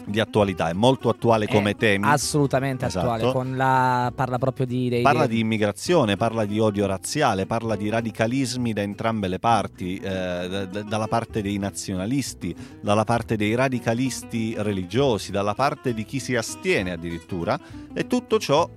di 0.06 0.20
attualità, 0.20 0.70
è 0.70 0.74
molto 0.74 1.10
attuale 1.10 1.48
come 1.48 1.72
È 1.72 1.76
temi. 1.76 2.06
Assolutamente 2.08 2.86
Esatto. 2.86 3.10
attuale. 3.12 3.32
Con 3.34 3.56
la... 3.56 4.12
Parla 4.16 4.38
proprio 4.38 4.66
di. 4.66 4.90
dei- 4.90 5.02
Parla 5.02 5.28
di 5.28 5.40
immigrazione, 5.40 6.16
parla 6.16 6.46
di 6.46 6.60
odio 6.60 6.86
razziale, 6.86 7.46
parla 7.46 7.76
di 7.76 7.90
radicalismi 7.90 8.74
da 8.74 8.82
entrambe 8.82 9.28
le 9.28 9.40
parti, 9.40 9.98
eh, 9.98 10.02
da- 10.02 10.66
da- 10.66 10.82
dalla 10.84 11.08
parte 11.08 11.42
dei 11.42 11.58
nazionalisti, 11.58 12.56
dalla 12.82 13.04
parte 13.04 13.36
dei 13.36 13.56
radicalisti 13.56 14.56
religiosi, 14.58 15.32
dalla 15.32 15.54
parte 15.54 15.94
di 15.94 16.04
chi 16.06 16.20
si 16.20 16.36
astiene 16.36 16.92
addirittura, 16.92 17.60
e 17.94 18.08
tutto 18.08 18.40
ciò 18.40 18.70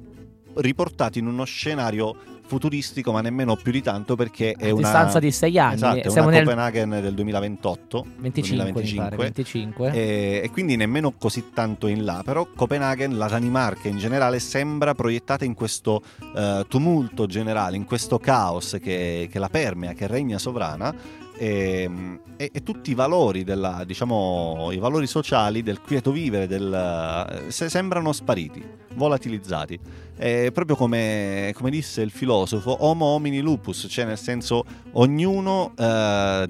riportato 0.54 1.18
in 1.18 1.26
uno 1.26 1.44
scenario 1.44 2.16
futuristico, 2.48 3.12
ma 3.12 3.20
nemmeno 3.20 3.54
più 3.56 3.70
di 3.70 3.82
tanto 3.82 4.16
perché 4.16 4.52
è 4.52 4.70
a 4.70 4.72
una 4.72 4.80
distanza 4.82 5.18
di 5.20 5.30
sei 5.30 5.58
anni. 5.58 5.74
Esatto, 5.74 6.10
Siamo 6.10 6.28
una 6.28 6.38
nel 6.38 6.46
Copenaghen 6.46 6.88
del 6.90 7.14
2028, 7.14 8.06
25, 8.16 8.64
mi 8.64 8.72
2025. 8.72 9.04
pare. 9.08 9.16
25. 9.16 9.90
E, 9.92 10.40
e 10.44 10.50
quindi 10.50 10.76
nemmeno 10.76 11.12
così 11.12 11.50
tanto 11.52 11.86
in 11.86 12.04
là, 12.04 12.22
però 12.24 12.46
Copenaghen, 12.56 13.16
la 13.16 13.28
Danimarca 13.28 13.88
in 13.88 13.98
generale 13.98 14.38
sembra 14.40 14.94
proiettata 14.94 15.44
in 15.44 15.54
questo 15.54 16.02
eh, 16.34 16.64
tumulto 16.68 17.26
generale, 17.26 17.76
in 17.76 17.84
questo 17.84 18.18
caos 18.18 18.78
che, 18.80 19.28
che 19.30 19.38
la 19.38 19.48
permea, 19.48 19.92
che 19.92 20.06
regna 20.06 20.38
sovrana 20.38 20.94
e, 21.36 21.88
e- 22.36 22.50
e 22.52 22.62
tutti 22.62 22.90
i 22.90 22.94
valori 22.94 23.44
della, 23.44 23.84
diciamo, 23.86 24.70
i 24.72 24.78
valori 24.78 25.06
sociali 25.06 25.62
del 25.62 25.80
quieto 25.80 26.10
vivere 26.10 26.46
del, 26.48 27.44
se- 27.48 27.68
sembrano 27.68 28.12
spariti, 28.12 28.62
volatilizzati. 28.94 29.78
È 30.18 30.50
proprio 30.52 30.74
come, 30.74 31.52
come 31.54 31.70
disse 31.70 32.02
il 32.02 32.10
filosofo, 32.10 32.84
homo 32.84 33.06
homini 33.06 33.40
lupus, 33.40 33.86
cioè 33.88 34.04
nel 34.04 34.18
senso 34.18 34.64
ognuno 34.94 35.72
eh, 35.78 36.48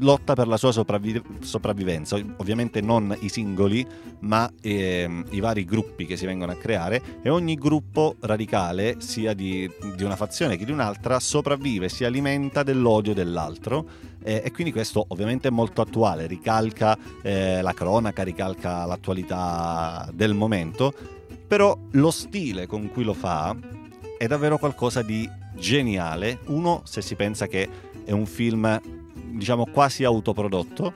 lotta 0.00 0.34
per 0.34 0.46
la 0.46 0.58
sua 0.58 0.70
sopravvi- 0.70 1.22
sopravvivenza, 1.40 2.16
ovviamente 2.36 2.82
non 2.82 3.16
i 3.20 3.30
singoli, 3.30 3.86
ma 4.20 4.50
ehm, 4.60 5.24
i 5.30 5.40
vari 5.40 5.64
gruppi 5.64 6.04
che 6.04 6.18
si 6.18 6.26
vengono 6.26 6.52
a 6.52 6.56
creare 6.56 7.02
e 7.22 7.30
ogni 7.30 7.54
gruppo 7.54 8.16
radicale, 8.20 8.96
sia 8.98 9.32
di, 9.32 9.70
di 9.94 10.02
una 10.02 10.16
fazione 10.16 10.58
che 10.58 10.66
di 10.66 10.72
un'altra, 10.72 11.18
sopravvive, 11.18 11.88
si 11.88 12.04
alimenta 12.04 12.62
dell'odio 12.62 13.14
dell'altro. 13.14 13.88
Eh, 14.22 14.42
e 14.44 14.50
quindi 14.50 14.72
questo 14.72 15.04
ovviamente 15.08 15.48
è 15.48 15.50
molto 15.52 15.80
attuale, 15.80 16.26
ricalca 16.26 16.98
eh, 17.22 17.62
la 17.62 17.72
cronaca, 17.72 18.24
ricalca 18.24 18.84
l'attualità 18.84 20.10
del 20.12 20.34
momento, 20.34 20.92
però 21.46 21.76
lo 21.92 22.10
stile 22.10 22.66
con 22.66 22.90
cui 22.90 23.04
lo 23.04 23.14
fa 23.14 23.56
è 24.18 24.26
davvero 24.26 24.58
qualcosa 24.58 25.02
di 25.02 25.28
geniale. 25.54 26.40
Uno, 26.46 26.82
se 26.84 27.02
si 27.02 27.14
pensa 27.14 27.46
che 27.46 27.68
è 28.04 28.12
un 28.12 28.26
film, 28.26 28.80
diciamo, 29.32 29.66
quasi 29.66 30.04
autoprodotto, 30.04 30.92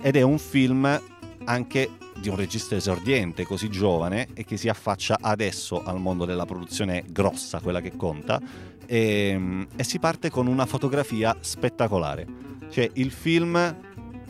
ed 0.00 0.16
è 0.16 0.22
un 0.22 0.38
film 0.38 1.00
anche 1.44 1.90
di 2.20 2.28
un 2.28 2.36
regista 2.36 2.74
esordiente, 2.74 3.44
così 3.44 3.68
giovane, 3.68 4.28
e 4.34 4.44
che 4.44 4.56
si 4.56 4.68
affaccia 4.68 5.18
adesso 5.20 5.82
al 5.82 6.00
mondo 6.00 6.24
della 6.24 6.44
produzione 6.44 7.04
grossa, 7.08 7.60
quella 7.60 7.80
che 7.80 7.96
conta, 7.96 8.40
e, 8.86 9.66
e 9.74 9.84
si 9.84 9.98
parte 9.98 10.30
con 10.30 10.46
una 10.46 10.66
fotografia 10.66 11.36
spettacolare. 11.40 12.26
Cioè, 12.70 12.90
il 12.94 13.10
film 13.10 13.76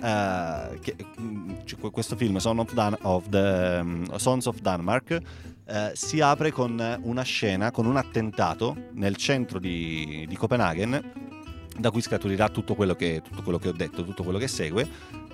eh, 0.03 0.79
che- 0.81 0.97
cioè, 1.65 1.91
questo 1.91 2.17
film 2.17 2.37
Son 2.39 2.59
of 2.59 2.73
Dan- 2.73 2.99
of 3.03 3.29
the, 3.29 3.79
um, 3.81 4.17
Sons 4.17 4.47
of 4.47 4.61
Denmark 4.61 5.21
eh, 5.67 5.91
si 5.95 6.21
apre 6.21 6.51
con 6.51 6.99
una 7.03 7.23
scena, 7.23 7.71
con 7.71 7.87
un 7.87 7.97
attentato 7.97 8.77
nel 8.93 9.17
centro 9.17 9.59
di, 9.59 10.25
di 10.29 10.37
Copenaghen 10.37 11.27
da 11.79 11.91
cui 11.91 12.01
scaturirà 12.01 12.49
tutto 12.49 12.75
quello, 12.75 12.95
che, 12.95 13.23
tutto 13.23 13.43
quello 13.43 13.59
che 13.59 13.69
ho 13.69 13.73
detto, 13.73 14.03
tutto 14.05 14.25
quello 14.25 14.39
che 14.39 14.49
segue 14.49 14.89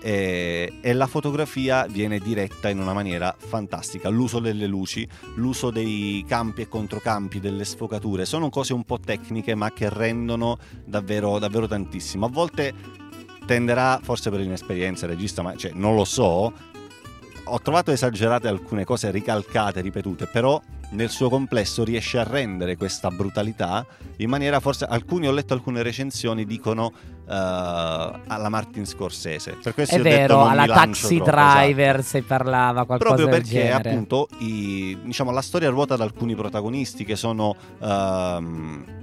e, 0.04 0.80
e 0.82 0.92
la 0.92 1.06
fotografia 1.06 1.86
viene 1.86 2.18
diretta 2.18 2.68
in 2.68 2.78
una 2.78 2.92
maniera 2.92 3.34
fantastica, 3.34 4.10
l'uso 4.10 4.38
delle 4.38 4.66
luci, 4.66 5.08
l'uso 5.36 5.70
dei 5.70 6.22
campi 6.28 6.60
e 6.60 6.68
controcampi, 6.68 7.40
delle 7.40 7.64
sfocature, 7.64 8.26
sono 8.26 8.50
cose 8.50 8.74
un 8.74 8.84
po' 8.84 9.00
tecniche 9.00 9.54
ma 9.54 9.72
che 9.72 9.88
rendono 9.88 10.58
davvero, 10.84 11.38
davvero 11.38 11.66
tantissimo. 11.66 12.26
A 12.26 12.28
volte 12.28 12.74
tenderà, 13.44 14.00
forse 14.02 14.30
per 14.30 14.40
inesperienza 14.40 15.06
regista, 15.06 15.42
ma 15.42 15.54
cioè, 15.56 15.72
non 15.74 15.94
lo 15.94 16.04
so, 16.04 16.52
ho 17.46 17.60
trovato 17.60 17.90
esagerate 17.92 18.48
alcune 18.48 18.84
cose 18.84 19.10
ricalcate, 19.10 19.80
ripetute, 19.80 20.26
però 20.26 20.60
nel 20.90 21.10
suo 21.10 21.28
complesso 21.28 21.84
riesce 21.84 22.18
a 22.18 22.22
rendere 22.22 22.76
questa 22.76 23.10
brutalità 23.10 23.84
in 24.18 24.28
maniera 24.28 24.60
forse 24.60 24.84
alcuni 24.84 25.26
ho 25.26 25.32
letto 25.32 25.52
alcune 25.52 25.82
recensioni 25.82 26.44
dicono 26.44 26.92
alla 27.26 28.48
Martin 28.48 28.86
Scorsese. 28.86 29.56
Per 29.62 29.74
questo 29.74 29.96
è 29.96 30.00
vero, 30.00 30.36
detto, 30.36 30.46
alla 30.46 30.66
Taxi 30.66 31.16
troppo, 31.16 31.30
Driver 31.30 31.98
esatto. 31.98 32.16
si 32.16 32.22
parlava 32.22 32.84
qualcosa 32.84 33.14
Proprio 33.14 33.28
perché 33.28 33.72
appunto 33.72 34.28
i, 34.38 34.96
diciamo, 35.02 35.30
la 35.30 35.42
storia 35.42 35.70
ruota 35.70 35.96
da 35.96 36.04
alcuni 36.04 36.34
protagonisti 36.34 37.04
che 37.04 37.16
sono... 37.16 37.56
Um, 37.78 39.02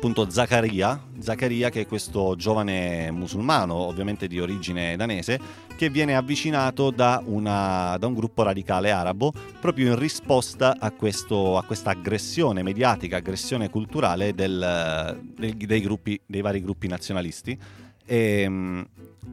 appunto 0.00 0.30
Zaccaria, 0.30 0.98
Zaccaria 1.18 1.68
che 1.68 1.82
è 1.82 1.86
questo 1.86 2.34
giovane 2.34 3.10
musulmano, 3.10 3.74
ovviamente 3.74 4.28
di 4.28 4.40
origine 4.40 4.96
danese, 4.96 5.38
che 5.76 5.90
viene 5.90 6.16
avvicinato 6.16 6.90
da, 6.90 7.22
una, 7.22 7.98
da 7.98 8.06
un 8.06 8.14
gruppo 8.14 8.42
radicale 8.42 8.92
arabo 8.92 9.30
proprio 9.60 9.88
in 9.92 9.98
risposta 9.98 10.76
a, 10.78 10.90
questo, 10.92 11.58
a 11.58 11.64
questa 11.64 11.90
aggressione 11.90 12.62
mediatica, 12.62 13.18
aggressione 13.18 13.68
culturale 13.68 14.34
del, 14.34 15.20
del, 15.34 15.54
dei, 15.54 15.80
gruppi, 15.82 16.18
dei 16.24 16.40
vari 16.40 16.62
gruppi 16.62 16.88
nazionalisti. 16.88 17.58
E, 18.06 18.40
ehm, 18.40 18.86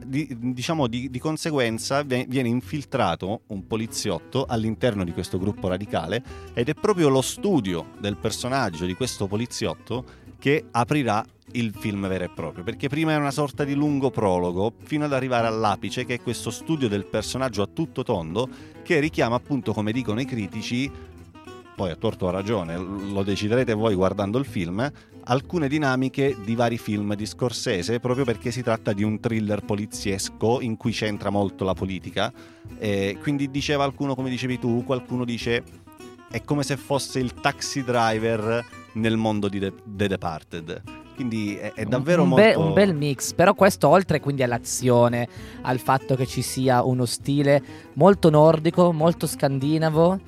di, 0.04 0.28
diciamo 0.52 0.86
di, 0.86 1.08
di, 1.08 1.18
conseguenza 1.18 2.02
viene 2.02 2.48
infiltrato 2.48 3.40
un 3.46 3.66
poliziotto 3.66 4.44
all'interno 4.46 5.02
di 5.02 5.12
questo 5.12 5.38
gruppo 5.38 5.66
radicale 5.66 6.22
ed 6.52 6.68
è 6.68 6.74
proprio 6.74 7.08
lo 7.08 7.22
studio 7.22 7.86
del 7.98 8.18
personaggio 8.18 8.84
di 8.84 8.94
questo 8.94 9.26
poliziotto 9.26 10.26
che 10.38 10.64
aprirà 10.70 11.24
il 11.52 11.72
film 11.74 12.06
vero 12.08 12.24
e 12.24 12.28
proprio, 12.28 12.62
perché 12.62 12.88
prima 12.88 13.12
è 13.12 13.16
una 13.16 13.30
sorta 13.30 13.64
di 13.64 13.74
lungo 13.74 14.10
prologo 14.10 14.72
fino 14.82 15.04
ad 15.04 15.12
arrivare 15.12 15.46
all'apice 15.46 16.04
che 16.04 16.14
è 16.14 16.20
questo 16.20 16.50
studio 16.50 16.88
del 16.88 17.06
personaggio 17.06 17.62
a 17.62 17.68
tutto 17.72 18.02
tondo 18.02 18.48
che 18.82 19.00
richiama 19.00 19.36
appunto, 19.36 19.72
come 19.72 19.92
dicono 19.92 20.20
i 20.20 20.24
critici, 20.24 20.90
poi 21.74 21.90
a 21.90 21.96
torto 21.96 22.26
o 22.26 22.28
a 22.28 22.32
ragione, 22.32 22.76
lo 22.76 23.22
deciderete 23.22 23.72
voi 23.72 23.94
guardando 23.94 24.38
il 24.38 24.44
film, 24.44 24.90
alcune 25.24 25.68
dinamiche 25.68 26.36
di 26.44 26.54
vari 26.54 26.78
film 26.78 27.14
di 27.14 27.24
Scorsese, 27.24 28.00
proprio 28.00 28.24
perché 28.24 28.50
si 28.50 28.62
tratta 28.62 28.92
di 28.92 29.02
un 29.02 29.20
thriller 29.20 29.62
poliziesco 29.62 30.60
in 30.60 30.76
cui 30.76 30.92
c'entra 30.92 31.30
molto 31.30 31.64
la 31.64 31.74
politica. 31.74 32.32
E 32.78 33.18
quindi 33.20 33.50
diceva 33.50 33.84
qualcuno, 33.84 34.14
come 34.14 34.30
dicevi 34.30 34.58
tu, 34.58 34.84
qualcuno 34.84 35.24
dice 35.24 35.62
è 36.30 36.42
come 36.42 36.62
se 36.62 36.76
fosse 36.76 37.20
il 37.20 37.34
taxi 37.34 37.82
driver 37.82 38.64
nel 38.98 39.16
mondo 39.16 39.48
di 39.48 39.58
The, 39.58 39.72
The 39.84 40.08
Departed. 40.08 40.82
Quindi 41.14 41.56
è, 41.56 41.72
è 41.72 41.84
davvero 41.84 42.22
un, 42.22 42.28
molto... 42.28 42.44
Be- 42.44 42.54
un 42.54 42.72
bel 42.72 42.94
mix, 42.94 43.32
però 43.32 43.54
questo 43.54 43.88
oltre 43.88 44.20
quindi 44.20 44.42
all'azione, 44.44 45.28
al 45.62 45.78
fatto 45.78 46.14
che 46.14 46.26
ci 46.26 46.42
sia 46.42 46.84
uno 46.84 47.06
stile 47.06 47.62
molto 47.94 48.30
nordico, 48.30 48.92
molto 48.92 49.26
scandinavo, 49.26 50.20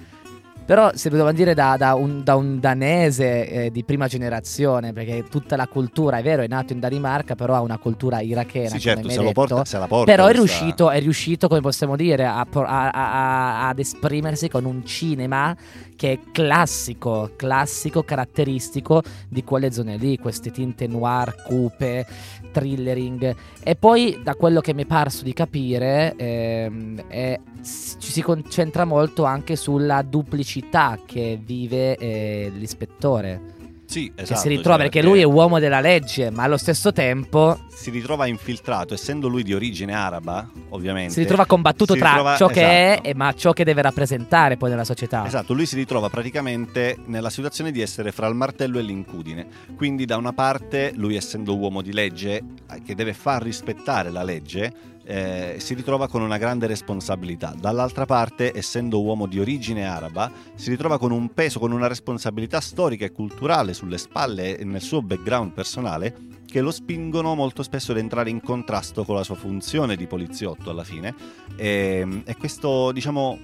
però 0.70 0.92
se 0.94 1.08
dobbiamo 1.08 1.32
dire 1.32 1.52
da, 1.52 1.74
da, 1.76 1.94
un, 1.94 2.22
da 2.22 2.36
un, 2.36 2.60
danese 2.60 3.48
eh, 3.48 3.70
di 3.72 3.82
prima 3.82 4.06
generazione, 4.06 4.92
perché 4.92 5.24
tutta 5.28 5.56
la 5.56 5.66
cultura, 5.66 6.18
è 6.18 6.22
vero, 6.22 6.42
è 6.42 6.46
nato 6.46 6.72
in 6.72 6.78
Danimarca, 6.78 7.34
però 7.34 7.56
ha 7.56 7.60
una 7.60 7.76
cultura 7.76 8.20
irachena. 8.20 8.68
Sì, 8.68 8.78
certo, 8.78 9.00
come 9.00 9.12
se, 9.12 9.18
detto, 9.18 9.32
porta, 9.32 9.64
se 9.64 9.78
la 9.78 9.88
porta. 9.88 10.12
Però 10.12 10.28
è, 10.28 10.32
riuscito, 10.32 10.88
è 10.88 11.00
riuscito, 11.00 11.48
come 11.48 11.60
possiamo 11.60 11.96
dire, 11.96 12.24
a, 12.24 12.46
a, 12.48 12.90
a, 12.90 13.68
ad 13.68 13.80
esprimersi 13.80 14.48
con 14.48 14.64
un 14.64 14.86
cinema 14.86 15.56
che 15.96 16.12
è 16.12 16.18
classico, 16.30 17.32
classico, 17.34 18.04
caratteristico 18.04 19.02
di 19.28 19.42
quelle 19.42 19.72
zone 19.72 19.96
lì, 19.96 20.18
queste 20.18 20.52
tinte 20.52 20.86
noir, 20.86 21.34
cupe, 21.42 22.06
thrillering. 22.52 23.34
E 23.60 23.74
poi, 23.74 24.20
da 24.22 24.36
quello 24.36 24.60
che 24.60 24.72
mi 24.72 24.84
è 24.84 24.86
parso 24.86 25.24
di 25.24 25.32
capire, 25.32 26.14
ehm, 26.16 27.08
è, 27.08 27.40
ci 27.60 28.12
si 28.12 28.22
concentra 28.22 28.84
molto 28.84 29.24
anche 29.24 29.56
sulla 29.56 30.00
duplicità 30.02 30.58
che 31.06 31.38
vive 31.42 31.96
eh, 31.96 32.52
l'ispettore. 32.54 33.58
Sì, 33.90 34.12
esatto. 34.14 34.34
Che 34.34 34.38
si 34.38 34.48
ritrova 34.48 34.76
cioè, 34.76 34.88
perché 34.88 35.02
lui 35.02 35.20
è 35.20 35.24
uomo 35.24 35.58
della 35.58 35.80
legge, 35.80 36.30
ma 36.30 36.44
allo 36.44 36.56
stesso 36.56 36.92
tempo 36.92 37.58
si 37.80 37.90
ritrova 37.90 38.26
infiltrato, 38.26 38.94
essendo 38.94 39.26
lui 39.26 39.42
di 39.42 39.52
origine 39.52 39.94
araba, 39.94 40.48
ovviamente. 40.68 41.14
Si 41.14 41.20
ritrova 41.20 41.44
combattuto 41.44 41.96
tra 41.96 42.10
ritrova, 42.10 42.36
ciò 42.36 42.50
esatto. 42.50 42.52
che 42.52 42.66
è 42.66 43.00
e 43.02 43.14
ma 43.14 43.32
ciò 43.32 43.52
che 43.52 43.64
deve 43.64 43.82
rappresentare 43.82 44.56
poi 44.56 44.70
nella 44.70 44.84
società. 44.84 45.26
Esatto, 45.26 45.54
lui 45.54 45.66
si 45.66 45.74
ritrova 45.74 46.08
praticamente 46.08 46.98
nella 47.06 47.30
situazione 47.30 47.72
di 47.72 47.80
essere 47.80 48.12
fra 48.12 48.28
il 48.28 48.34
martello 48.34 48.78
e 48.78 48.82
l'incudine. 48.82 49.46
Quindi 49.74 50.04
da 50.04 50.18
una 50.18 50.32
parte 50.32 50.92
lui 50.94 51.16
essendo 51.16 51.56
uomo 51.56 51.82
di 51.82 51.92
legge 51.92 52.36
eh, 52.70 52.82
che 52.84 52.94
deve 52.94 53.12
far 53.12 53.42
rispettare 53.42 54.10
la 54.10 54.22
legge, 54.22 54.72
eh, 55.10 55.56
si 55.58 55.74
ritrova 55.74 56.06
con 56.06 56.22
una 56.22 56.38
grande 56.38 56.68
responsabilità. 56.68 57.52
Dall'altra 57.58 58.04
parte, 58.04 58.56
essendo 58.56 59.02
uomo 59.02 59.26
di 59.26 59.40
origine 59.40 59.84
araba, 59.84 60.30
si 60.54 60.70
ritrova 60.70 60.98
con 60.98 61.10
un 61.10 61.34
peso, 61.34 61.58
con 61.58 61.72
una 61.72 61.88
responsabilità 61.88 62.60
storica 62.60 63.04
e 63.04 63.10
culturale 63.10 63.74
sulle 63.74 63.98
spalle 63.98 64.56
e 64.56 64.64
nel 64.64 64.80
suo 64.80 65.02
background 65.02 65.52
personale 65.52 66.14
che 66.46 66.60
lo 66.60 66.70
spingono 66.70 67.34
molto 67.34 67.64
spesso 67.64 67.90
ad 67.90 67.98
entrare 67.98 68.30
in 68.30 68.40
contrasto 68.40 69.04
con 69.04 69.16
la 69.16 69.24
sua 69.24 69.34
funzione 69.34 69.96
di 69.96 70.06
poliziotto 70.06 70.70
alla 70.70 70.84
fine. 70.84 71.14
E, 71.56 72.22
e 72.24 72.36
questo, 72.36 72.92
diciamo, 72.92 73.38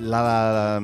la, 0.00 0.82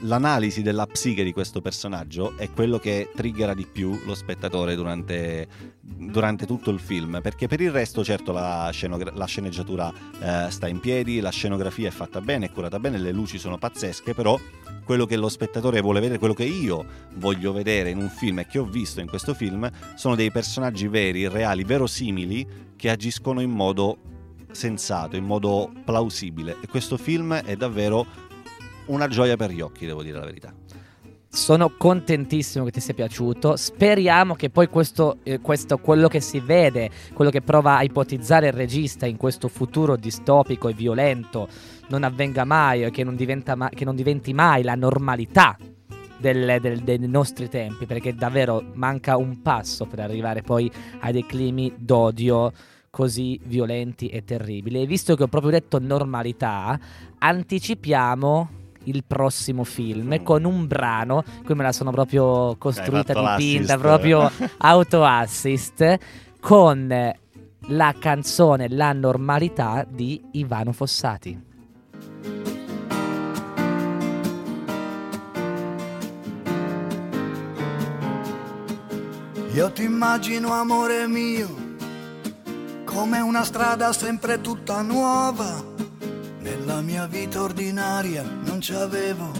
l'analisi 0.00 0.62
della 0.62 0.86
psiche 0.86 1.24
di 1.24 1.32
questo 1.32 1.60
personaggio 1.60 2.36
è 2.36 2.50
quello 2.50 2.78
che 2.78 3.10
triggera 3.14 3.54
di 3.54 3.66
più 3.66 4.00
lo 4.04 4.14
spettatore 4.14 4.74
durante, 4.74 5.46
durante 5.80 6.46
tutto 6.46 6.70
il 6.70 6.78
film, 6.78 7.20
perché 7.22 7.48
per 7.48 7.60
il 7.60 7.70
resto 7.70 8.04
certo 8.04 8.32
la, 8.32 8.70
scenogra- 8.72 9.12
la 9.14 9.26
sceneggiatura 9.26 9.92
eh, 10.20 10.50
sta 10.50 10.68
in 10.68 10.80
piedi, 10.80 11.20
la 11.20 11.30
scenografia 11.30 11.88
è 11.88 11.92
fatta 11.92 12.20
bene, 12.20 12.46
è 12.46 12.50
curata 12.50 12.78
bene, 12.78 12.98
le 12.98 13.12
luci 13.12 13.38
sono 13.38 13.58
pazzesche, 13.58 14.14
però 14.14 14.38
quello 14.84 15.06
che 15.06 15.16
lo 15.16 15.28
spettatore 15.28 15.80
vuole 15.80 16.00
vedere, 16.00 16.18
quello 16.18 16.34
che 16.34 16.44
io 16.44 16.84
voglio 17.14 17.52
vedere 17.52 17.90
in 17.90 17.98
un 17.98 18.08
film 18.08 18.40
e 18.40 18.46
che 18.46 18.58
ho 18.58 18.64
visto 18.64 19.00
in 19.00 19.08
questo 19.08 19.34
film, 19.34 19.70
sono 19.94 20.14
dei 20.14 20.30
personaggi 20.30 20.88
veri, 20.88 21.28
reali, 21.28 21.64
verosimili, 21.64 22.46
che 22.76 22.90
agiscono 22.90 23.40
in 23.40 23.50
modo 23.50 23.98
sensato, 24.50 25.16
in 25.16 25.24
modo 25.24 25.70
plausibile. 25.84 26.56
E 26.60 26.66
questo 26.66 26.96
film 26.96 27.34
è 27.34 27.54
davvero 27.54 28.28
una 28.90 29.08
gioia 29.08 29.36
per 29.36 29.50
gli 29.50 29.60
occhi, 29.60 29.86
devo 29.86 30.02
dire 30.02 30.18
la 30.18 30.24
verità. 30.24 30.52
Sono 31.32 31.70
contentissimo 31.76 32.64
che 32.64 32.72
ti 32.72 32.80
sia 32.80 32.92
piaciuto. 32.92 33.54
Speriamo 33.54 34.34
che 34.34 34.50
poi 34.50 34.66
questo, 34.66 35.18
eh, 35.22 35.40
questo, 35.40 35.78
quello 35.78 36.08
che 36.08 36.20
si 36.20 36.40
vede, 36.40 36.90
quello 37.14 37.30
che 37.30 37.40
prova 37.40 37.76
a 37.76 37.82
ipotizzare 37.84 38.48
il 38.48 38.52
regista 38.52 39.06
in 39.06 39.16
questo 39.16 39.46
futuro 39.46 39.96
distopico 39.96 40.68
e 40.68 40.72
violento, 40.72 41.48
non 41.88 42.02
avvenga 42.02 42.44
mai 42.44 42.82
e 42.82 42.90
che 42.90 43.04
che 43.04 43.84
non 43.84 43.94
diventi 43.94 44.32
mai 44.32 44.62
la 44.64 44.74
normalità 44.74 45.56
del, 46.18 46.58
del, 46.60 46.80
dei 46.80 46.98
nostri 46.98 47.48
tempi, 47.48 47.86
perché 47.86 48.12
davvero 48.12 48.64
manca 48.74 49.16
un 49.16 49.40
passo 49.40 49.86
per 49.86 50.00
arrivare 50.00 50.42
poi 50.42 50.70
a 50.98 51.12
dei 51.12 51.24
climi 51.24 51.72
d'odio 51.76 52.52
così 52.90 53.40
violenti 53.44 54.08
e 54.08 54.24
terribili. 54.24 54.82
E 54.82 54.86
visto 54.86 55.14
che 55.14 55.22
ho 55.22 55.28
proprio 55.28 55.52
detto 55.52 55.78
normalità, 55.78 56.78
anticipiamo 57.18 58.58
il 58.90 59.04
prossimo 59.04 59.64
film 59.64 60.16
mm. 60.20 60.24
con 60.24 60.44
un 60.44 60.66
brano, 60.66 61.22
qui 61.44 61.54
me 61.54 61.62
la 61.62 61.72
sono 61.72 61.90
proprio 61.90 62.56
costruita, 62.58 63.36
dipinta, 63.36 63.78
proprio 63.78 64.30
auto-assist, 64.58 65.98
con 66.40 67.14
la 67.66 67.94
canzone 67.98 68.68
La 68.68 68.92
normalità 68.92 69.86
di 69.88 70.20
Ivano 70.32 70.72
Fossati. 70.72 71.48
Io 79.52 79.72
ti 79.72 79.82
immagino, 79.82 80.52
amore 80.52 81.06
mio, 81.08 81.48
come 82.84 83.20
una 83.20 83.42
strada 83.44 83.92
sempre 83.92 84.40
tutta 84.40 84.80
nuova 84.80 85.69
nella 86.70 86.82
mia 86.82 87.06
vita 87.06 87.42
ordinaria 87.42 88.22
non 88.44 88.60
ci 88.60 88.72
avevo 88.72 89.32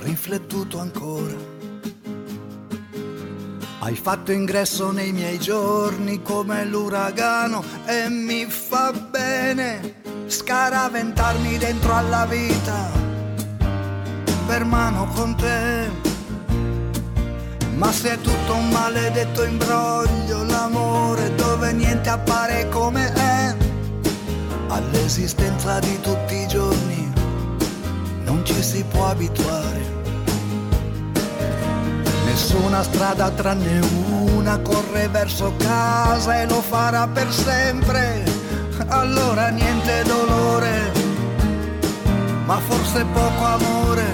riflettuto 0.00 0.78
ancora. 0.80 1.34
Hai 3.78 3.96
fatto 3.96 4.32
ingresso 4.32 4.90
nei 4.90 5.12
miei 5.12 5.38
giorni 5.38 6.20
come 6.20 6.66
l'uragano 6.66 7.64
e 7.86 8.08
mi 8.10 8.44
fa 8.44 8.92
bene 8.92 10.00
scaraventarmi 10.26 11.56
dentro 11.56 11.94
alla 11.94 12.26
vita 12.26 12.90
per 14.46 14.64
mano 14.66 15.06
con 15.14 15.34
te. 15.34 15.90
Ma 17.76 17.90
se 17.90 18.12
è 18.12 18.20
tutto 18.20 18.54
un 18.54 18.68
maledetto 18.68 19.42
imbroglio, 19.42 20.44
l'amore 20.44 21.34
dove 21.34 21.72
niente 21.72 22.10
appare 22.10 22.68
come 22.68 23.10
è 23.10 23.41
all'esistenza 24.72 25.78
di 25.80 26.00
tutti 26.00 26.34
i 26.34 26.46
giorni 26.48 27.12
non 28.24 28.44
ci 28.44 28.62
si 28.62 28.82
può 28.84 29.08
abituare. 29.08 30.00
Nessuna 32.24 32.82
strada 32.82 33.30
tranne 33.30 33.80
una 34.34 34.58
corre 34.60 35.08
verso 35.08 35.52
casa 35.58 36.40
e 36.40 36.46
lo 36.46 36.62
farà 36.62 37.06
per 37.06 37.30
sempre. 37.30 38.24
Allora 38.88 39.48
niente 39.48 40.02
dolore, 40.04 40.92
ma 42.46 42.58
forse 42.58 43.04
poco 43.12 43.44
amore, 43.44 44.06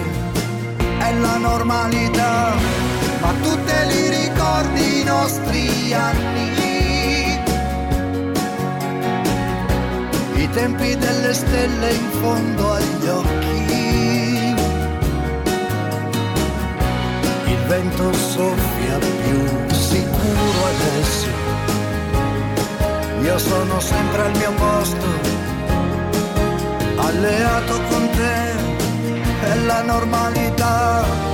è 0.99 1.13
la 1.15 1.37
normalità. 1.37 2.55
Ma 3.21 3.33
tu 3.43 3.57
li 3.89 4.09
ricordi 4.09 5.01
i 5.01 5.05
nostri 5.05 5.93
anni? 5.93 6.68
Tempi 10.53 10.97
delle 10.97 11.33
stelle 11.35 11.93
in 11.93 12.11
fondo 12.21 12.73
agli 12.73 13.09
occhi. 13.09 14.55
Il 17.47 17.59
vento 17.67 18.13
soffia 18.13 18.99
più 18.99 19.75
sicuro 19.75 20.61
adesso. 20.75 21.29
Io 23.23 23.39
sono 23.39 23.81
sempre 23.81 24.23
al 24.23 24.37
mio 24.37 24.53
posto, 24.53 25.07
alleato 26.97 27.81
con 27.89 28.11
te, 28.11 29.51
è 29.51 29.55
la 29.67 29.83
normalità. 29.83 31.28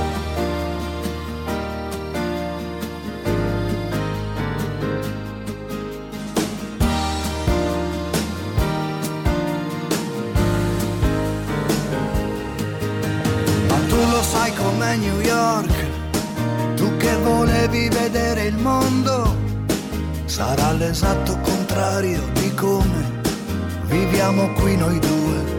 Com'è 14.85 14.95
New 14.97 15.19
York, 15.21 16.75
tu 16.75 16.95
che 16.97 17.15
volevi 17.17 17.89
vedere 17.89 18.45
il 18.45 18.57
mondo, 18.57 19.35
sarà 20.25 20.73
l'esatto 20.73 21.37
contrario 21.39 22.21
di 22.33 22.53
come 22.53 23.23
viviamo 23.85 24.51
qui 24.53 24.77
noi 24.77 24.99
due. 24.99 25.53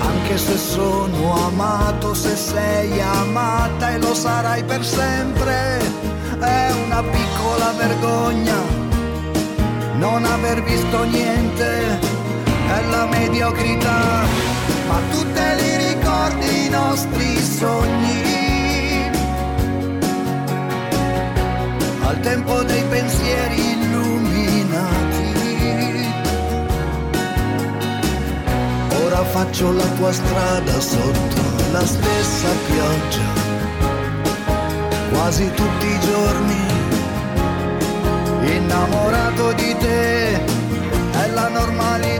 Anche 0.00 0.36
se 0.38 0.56
sono 0.56 1.46
amato, 1.46 2.14
se 2.14 2.34
sei 2.34 3.00
amata 3.00 3.90
e 3.90 3.98
lo 3.98 4.14
sarai 4.14 4.64
per 4.64 4.84
sempre, 4.84 5.78
è 6.40 6.72
una 6.86 7.02
piccola 7.02 7.72
vergogna 7.76 8.82
non 9.96 10.24
aver 10.24 10.62
visto 10.64 11.04
niente, 11.04 11.98
è 12.68 12.82
la 12.90 13.06
mediocrità, 13.06 14.24
ma 14.88 14.98
tutte 15.10 15.54
le 15.54 15.74
ricordi 16.14 16.66
i 16.66 16.68
nostri 16.68 17.36
sogni. 17.42 19.10
Al 22.02 22.20
tempo 22.20 22.62
dei 22.62 22.82
pensieri 22.84 23.70
illuminati. 23.72 25.22
Ora 29.04 29.24
faccio 29.24 29.72
la 29.72 29.86
tua 29.96 30.12
strada 30.12 30.80
sotto 30.80 31.42
la 31.72 31.84
stessa 31.84 32.48
pioggia, 32.66 33.32
quasi 35.12 35.50
tutti 35.52 35.86
i 35.86 36.00
giorni, 36.00 36.62
innamorato 38.56 39.52
di 39.52 39.76
te, 39.78 40.44
è 41.12 41.26
la 41.32 41.48
normalità. 41.48 42.13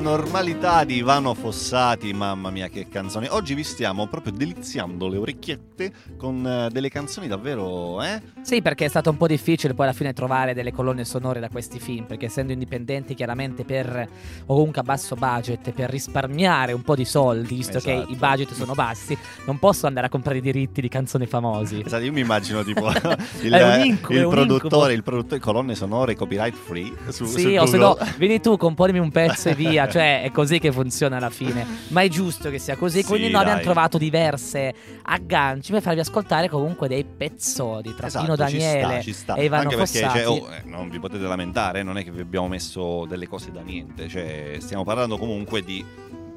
La 0.00 0.16
normalità 0.16 0.82
di 0.84 0.96
Ivano 0.96 1.34
Fossati, 1.34 2.12
mamma 2.14 2.48
mia 2.48 2.68
che 2.68 2.88
canzoni. 2.88 3.26
Oggi 3.28 3.52
vi 3.52 3.62
stiamo 3.62 4.06
proprio 4.06 4.32
deliziando 4.32 5.08
le 5.08 5.18
orecchiette 5.18 5.92
con 6.16 6.42
uh, 6.42 6.72
delle 6.72 6.88
canzoni 6.88 7.28
davvero, 7.28 8.02
eh? 8.02 8.22
Sì, 8.40 8.62
perché 8.62 8.86
è 8.86 8.88
stato 8.88 9.10
un 9.10 9.18
po' 9.18 9.26
difficile 9.26 9.74
poi 9.74 9.84
alla 9.84 9.94
fine 9.94 10.14
trovare 10.14 10.54
delle 10.54 10.72
colonne 10.72 11.04
sonore 11.04 11.38
da 11.38 11.50
questi 11.50 11.78
film, 11.78 12.06
perché 12.06 12.26
essendo 12.26 12.52
indipendenti 12.52 13.14
chiaramente 13.14 13.64
per 13.64 14.08
o 14.46 14.54
comunque 14.54 14.80
a 14.80 14.84
basso 14.84 15.16
budget, 15.16 15.70
per 15.72 15.90
risparmiare 15.90 16.72
un 16.72 16.82
po' 16.82 16.94
di 16.94 17.04
soldi, 17.04 17.56
visto 17.56 17.76
esatto. 17.76 17.84
che 17.84 17.92
i 17.92 18.14
esatto. 18.14 18.26
budget 18.26 18.52
sono 18.54 18.72
bassi, 18.72 19.16
non 19.44 19.58
posso 19.58 19.86
andare 19.86 20.06
a 20.06 20.08
comprare 20.08 20.38
i 20.38 20.40
diritti 20.40 20.80
di 20.80 20.88
canzoni 20.88 21.26
famosi. 21.26 21.82
Esatto, 21.84 22.02
io 22.02 22.12
mi 22.12 22.20
immagino 22.20 22.64
tipo 22.64 22.88
il, 23.42 23.82
incubo, 23.84 24.18
il 24.18 24.28
produttore, 24.28 24.94
il 24.94 25.02
produttore 25.02 25.40
colonne 25.40 25.74
sonore 25.74 26.14
copyright 26.14 26.54
free 26.56 26.90
su, 27.08 27.26
Sì, 27.26 27.56
o 27.56 27.66
se 27.66 27.76
no, 27.76 27.98
vieni 28.16 28.40
tu, 28.40 28.56
componimi 28.56 28.98
un 28.98 29.10
pezzo 29.10 29.50
e 29.50 29.54
via, 29.54 29.88
cioè 29.90 30.22
è 30.22 30.30
così 30.30 30.58
che 30.58 30.72
funziona 30.72 31.16
alla 31.16 31.30
fine. 31.30 31.66
Ma 31.88 32.02
è 32.02 32.08
giusto 32.08 32.50
che 32.50 32.58
sia 32.58 32.76
così. 32.76 33.04
Quindi 33.04 33.26
sì, 33.26 33.32
noi 33.32 33.42
abbiamo 33.42 33.60
trovato 33.60 33.98
diverse 33.98 34.74
agganci 35.02 35.72
per 35.72 35.82
farvi 35.82 36.00
ascoltare 36.00 36.48
comunque 36.48 36.88
dei 36.88 37.04
pezzoli 37.04 37.94
tra 37.94 38.06
esatto, 38.06 38.24
Pino 38.24 38.36
Daniele 38.36 39.02
ci 39.02 39.12
sta, 39.12 39.12
ci 39.12 39.12
sta. 39.12 39.34
e 39.34 39.44
Ivano 39.44 39.62
Anche 39.62 39.76
perché 39.76 39.98
cioè, 39.98 40.28
oh, 40.28 40.52
eh, 40.52 40.62
non 40.64 40.88
vi 40.88 40.98
potete 40.98 41.24
lamentare, 41.24 41.82
non 41.82 41.98
è 41.98 42.04
che 42.04 42.10
vi 42.10 42.20
abbiamo 42.20 42.48
messo 42.48 43.06
delle 43.06 43.26
cose 43.26 43.50
da 43.50 43.60
niente, 43.60 44.08
cioè 44.08 44.56
stiamo 44.60 44.84
parlando 44.84 45.18
comunque 45.18 45.62
di 45.62 45.84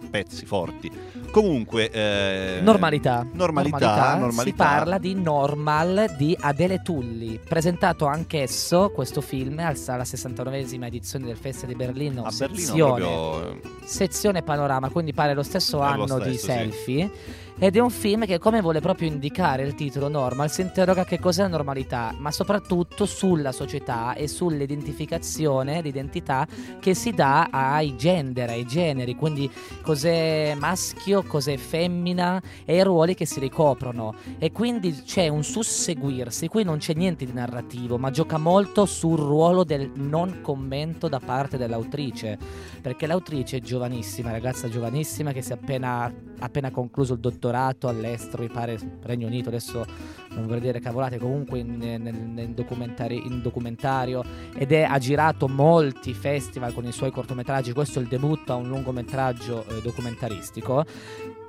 pezzi 0.09 0.45
forti. 0.45 0.91
Comunque, 1.31 1.89
eh, 1.89 2.59
normalità. 2.61 3.25
Normalità, 3.31 3.77
normalità. 3.77 4.15
normalità. 4.17 4.43
Si 4.43 4.53
parla 4.53 4.97
di 4.97 5.15
Normal 5.15 6.15
di 6.17 6.37
Adele 6.39 6.81
Tulli, 6.81 7.39
presentato 7.43 8.05
anch'esso 8.05 8.91
questo 8.91 9.21
film 9.21 9.59
alla 9.59 9.73
69esima 10.03 10.85
edizione 10.85 11.25
del 11.25 11.37
Festival 11.37 11.75
di 11.75 11.83
Berlino. 11.83 12.23
A 12.23 12.31
sezione, 12.31 12.99
Berlino 13.01 13.29
proprio... 13.39 13.71
sezione 13.83 14.43
panorama, 14.43 14.89
quindi 14.89 15.13
pare 15.13 15.33
lo 15.33 15.43
stesso 15.43 15.81
è 15.81 15.85
anno 15.85 16.05
lo 16.05 16.19
stesso, 16.19 16.29
di 16.29 16.37
selfie. 16.37 17.11
Sì 17.13 17.41
ed 17.59 17.75
è 17.75 17.79
un 17.79 17.89
film 17.89 18.25
che, 18.25 18.39
come 18.39 18.61
vuole 18.61 18.79
proprio 18.79 19.07
indicare 19.07 19.63
il 19.63 19.75
titolo 19.75 20.07
Normal, 20.07 20.49
si 20.49 20.61
interroga 20.61 21.05
che 21.05 21.19
cos'è 21.19 21.43
la 21.43 21.49
normalità, 21.49 22.13
ma 22.17 22.31
soprattutto 22.31 23.05
sulla 23.05 23.51
società 23.51 24.15
e 24.15 24.27
sull'identificazione, 24.27 25.81
l'identità 25.81 26.47
che 26.79 26.93
si 26.95 27.11
dà 27.11 27.49
ai 27.51 27.95
gender, 27.95 28.49
ai 28.49 28.65
generi, 28.65 29.15
quindi 29.15 29.49
cos'è 29.81 30.55
maschio, 30.57 31.23
cos'è 31.23 31.55
femmina 31.57 32.41
e 32.65 32.77
i 32.77 32.83
ruoli 32.83 33.13
che 33.13 33.25
si 33.25 33.39
ricoprono. 33.39 34.15
E 34.39 34.51
quindi 34.51 35.03
c'è 35.03 35.27
un 35.27 35.43
susseguirsi, 35.43 36.47
qui 36.47 36.63
non 36.63 36.79
c'è 36.79 36.93
niente 36.93 37.25
di 37.25 37.33
narrativo, 37.33 37.97
ma 37.97 38.09
gioca 38.09 38.37
molto 38.37 38.85
sul 38.85 39.17
ruolo 39.17 39.63
del 39.63 39.91
non 39.93 40.39
commento 40.41 41.07
da 41.07 41.19
parte 41.19 41.57
dell'autrice, 41.57 42.37
perché 42.81 43.05
l'autrice 43.05 43.57
è 43.57 43.61
giovanissima, 43.61 44.31
ragazza 44.31 44.67
giovanissima 44.67 45.31
che 45.31 45.41
si 45.41 45.51
è 45.51 45.53
appena, 45.53 46.11
appena 46.39 46.71
concluso 46.71 47.13
il 47.13 47.19
dottorato 47.19 47.42
dottorato 47.43 47.89
all'estero, 47.89 48.43
mi 48.43 48.49
pare 48.49 48.79
Regno 49.01 49.27
Unito, 49.27 49.49
adesso 49.49 49.85
non 50.29 50.45
vorrei 50.45 50.61
dire 50.61 50.79
cavolate, 50.79 51.17
comunque 51.17 51.59
in, 51.59 51.77
nel, 51.77 51.99
nel 51.99 52.49
documentari, 52.49 53.25
in 53.25 53.41
documentario 53.41 54.23
ed 54.55 54.71
è, 54.71 54.83
ha 54.83 54.97
girato 54.97 55.49
molti 55.49 56.13
festival 56.13 56.73
con 56.73 56.85
i 56.85 56.93
suoi 56.93 57.11
cortometraggi, 57.11 57.73
questo 57.73 57.99
è 57.99 58.01
il 58.01 58.07
debutto 58.07 58.53
a 58.53 58.55
un 58.55 58.69
lungometraggio 58.69 59.65
eh, 59.67 59.81
documentaristico. 59.81 60.85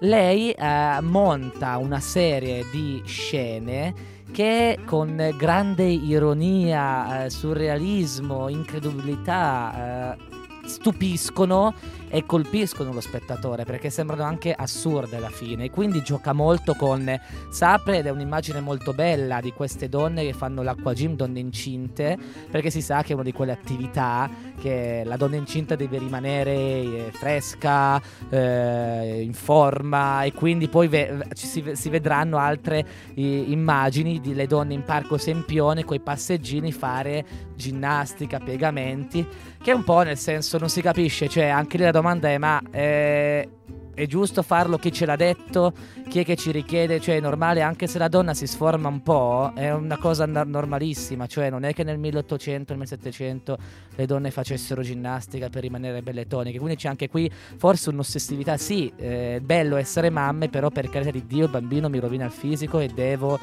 Lei 0.01 0.51
eh, 0.51 0.99
monta 1.01 1.79
una 1.79 2.01
serie 2.01 2.65
di 2.73 3.01
scene 3.05 4.13
che 4.33 4.81
con 4.85 5.33
grande 5.37 5.85
ironia, 5.85 7.25
eh, 7.25 7.31
surrealismo, 7.31 8.49
incredulità 8.49 10.17
eh, 10.17 10.33
stupiscono 10.67 11.73
e 12.15 12.25
colpiscono 12.27 12.93
lo 12.93 13.01
spettatore 13.01 13.65
perché 13.65 13.91
sembrano 13.91 14.23
anche 14.23 14.53
assurde 14.53 15.17
alla 15.17 15.31
fine. 15.31 15.69
Quindi 15.69 16.01
gioca 16.01 16.33
molto 16.33 16.75
con 16.75 17.21
Sapre 17.51 17.99
ed 17.99 18.07
è 18.07 18.11
un'immagine 18.11 18.61
molto 18.61 18.93
bella 18.93 19.41
di 19.41 19.53
queste 19.53 19.89
donne 19.89 20.23
che 20.23 20.33
fanno 20.33 20.63
l'acqua 20.63 20.93
gym, 20.93 21.17
donne 21.17 21.41
incinte, 21.41 22.17
perché 22.49 22.71
si 22.71 22.83
sa 22.83 23.03
che 23.03 23.11
è 23.11 23.15
una 23.15 23.25
di 23.25 23.33
quelle 23.33 23.51
attività 23.51 24.31
che 24.61 25.03
la 25.05 25.17
donna 25.17 25.35
incinta 25.35 25.75
deve 25.75 25.99
rimanere 25.99 26.53
eh, 26.53 27.11
fresca, 27.11 28.01
eh, 28.29 29.21
in 29.21 29.35
forma 29.35 30.23
e 30.23 30.33
quindi 30.33 30.69
poi 30.69 30.87
ve- 30.87 31.27
si, 31.33 31.73
si, 31.73 31.89
vedranno 31.89 32.39
altre 32.39 32.87
i- 33.15 33.51
immagini 33.51 34.21
delle 34.21 34.47
donne 34.47 34.75
in 34.75 34.85
parco 34.85 35.19
Sempione 35.19 35.83
con 35.83 35.97
i 35.97 36.01
passeggini 36.01 36.71
fare 36.71 37.25
ginnastica, 37.57 38.39
piegamenti, 38.39 39.27
che 39.61 39.73
è 39.73 39.75
un 39.75 39.83
po' 39.83 40.03
nel 40.03 40.19
senso 40.19 40.59
non 40.59 40.69
si 40.69 40.81
capisce, 40.81 41.29
cioè 41.29 41.47
anche 41.47 41.77
lì 41.77 41.83
la 41.83 41.91
domanda 41.91 42.03
è 42.13 42.39
ma 42.39 42.61
eh, 42.71 43.49
è 43.95 44.07
giusto 44.07 44.43
farlo 44.43 44.77
chi 44.77 44.93
ce 44.93 45.07
l'ha 45.07 45.17
detto, 45.17 45.73
chi 46.09 46.19
è 46.19 46.25
che 46.25 46.37
ci 46.37 46.51
richiede, 46.51 47.01
cioè 47.01 47.17
è 47.17 47.21
normale 47.21 47.63
anche 47.63 47.87
se 47.87 47.99
la 47.99 48.09
donna 48.09 48.35
si 48.35 48.47
sforma 48.47 48.89
un 48.89 49.03
po', 49.03 49.53
è 49.55 49.71
una 49.73 49.97
cosa 49.97 50.27
normalissima, 50.27 51.27
cioè 51.27 51.49
non 51.49 51.65
è 51.65 51.73
che 51.73 51.85
nel 51.85 51.99
1800, 51.99 52.75
nel 52.75 52.79
1700 52.81 53.59
le 53.95 54.07
donne 54.07 54.31
facessero 54.31 54.83
ginnastica 54.83 55.49
per 55.49 55.63
rimanere 55.63 56.03
belle 56.03 56.27
toniche, 56.27 56.59
quindi 56.59 56.77
c'è 56.77 56.89
anche 56.89 57.09
qui 57.09 57.31
forse 57.57 57.91
un'ossessività, 57.91 58.57
sì, 58.57 58.93
è 58.95 59.39
bello 59.41 59.77
essere 59.77 60.11
mamme, 60.11 60.49
però 60.49 60.71
per 60.71 60.91
carità 60.91 61.11
di 61.11 61.25
Dio 61.27 61.45
il 61.45 61.51
bambino 61.51 61.89
mi 61.89 62.01
rovina 62.01 62.25
il 62.25 62.33
fisico 62.33 62.81
e 62.81 62.89
devo 62.89 63.39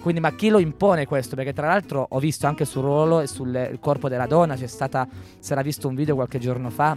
quindi, 0.00 0.20
ma 0.20 0.34
chi 0.34 0.50
lo 0.50 0.58
impone 0.58 1.06
questo? 1.06 1.34
Perché 1.34 1.54
tra 1.54 1.66
l'altro 1.66 2.06
ho 2.06 2.18
visto 2.18 2.46
anche 2.46 2.66
sul 2.66 2.82
ruolo 2.82 3.20
e 3.20 3.26
sul 3.26 3.78
corpo 3.80 4.10
della 4.10 4.26
donna, 4.26 4.54
c'è 4.54 4.66
stata, 4.66 5.08
si 5.38 5.52
era 5.52 5.62
visto 5.62 5.88
un 5.88 5.94
video 5.94 6.14
qualche 6.14 6.38
giorno 6.38 6.68
fa 6.68 6.94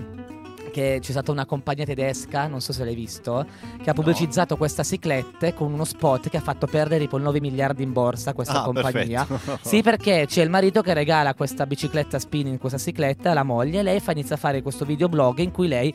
che 0.77 0.99
c'è 1.01 1.09
stata 1.09 1.31
una 1.31 1.47
compagnia 1.47 1.85
tedesca, 1.85 2.45
non 2.45 2.61
so 2.61 2.71
se 2.71 2.85
l'hai 2.85 2.93
visto, 2.93 3.43
che 3.81 3.89
ha 3.89 3.93
pubblicizzato 3.93 4.53
no. 4.53 4.59
questa 4.59 4.83
ciclette 4.83 5.55
con 5.55 5.73
uno 5.73 5.83
spot 5.83 6.29
che 6.29 6.37
ha 6.37 6.41
fatto 6.41 6.67
perdere 6.67 6.99
tipo 6.99 7.17
9 7.17 7.39
miliardi 7.39 7.81
in 7.81 7.93
borsa 7.93 8.33
questa 8.33 8.61
ah, 8.61 8.63
compagnia. 8.63 9.25
sì, 9.61 9.81
perché 9.81 10.25
c'è 10.27 10.43
il 10.43 10.51
marito 10.51 10.83
che 10.83 10.93
regala 10.93 11.33
questa 11.33 11.65
bicicletta 11.65 12.19
spinning, 12.19 12.59
questa 12.59 12.77
cicletta 12.77 13.31
alla 13.31 13.41
moglie 13.41 13.79
e 13.79 13.83
lei 13.83 13.99
fa 13.99 14.11
inizia 14.11 14.35
a 14.35 14.37
fare 14.37 14.61
questo 14.61 14.85
videoblog 14.85 15.39
in 15.39 15.49
cui 15.49 15.67
lei 15.67 15.91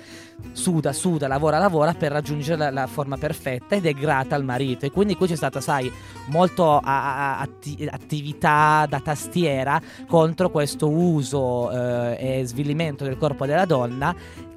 suda, 0.51 0.93
suda, 0.93 1.29
lavora, 1.29 1.59
lavora 1.59 1.95
per 1.95 2.11
raggiungere 2.11 2.57
la, 2.57 2.71
la 2.71 2.87
forma 2.89 3.17
perfetta 3.17 3.77
ed 3.77 3.87
è 3.87 3.93
grata 3.93 4.35
al 4.35 4.43
marito. 4.43 4.85
E 4.85 4.91
quindi 4.91 5.15
qui 5.15 5.29
c'è 5.29 5.37
stata, 5.37 5.61
sai, 5.61 5.93
molto 6.27 6.77
a, 6.79 7.37
a, 7.37 7.39
atti, 7.39 7.87
attività 7.89 8.85
da 8.89 8.99
tastiera 8.99 9.81
contro 10.09 10.51
questo 10.51 10.89
uso 10.89 11.71
eh, 11.71 12.41
e 12.41 12.45
svilimento 12.47 13.05
del 13.05 13.17
corpo 13.17 13.47
della 13.47 13.65
donna 13.65 14.13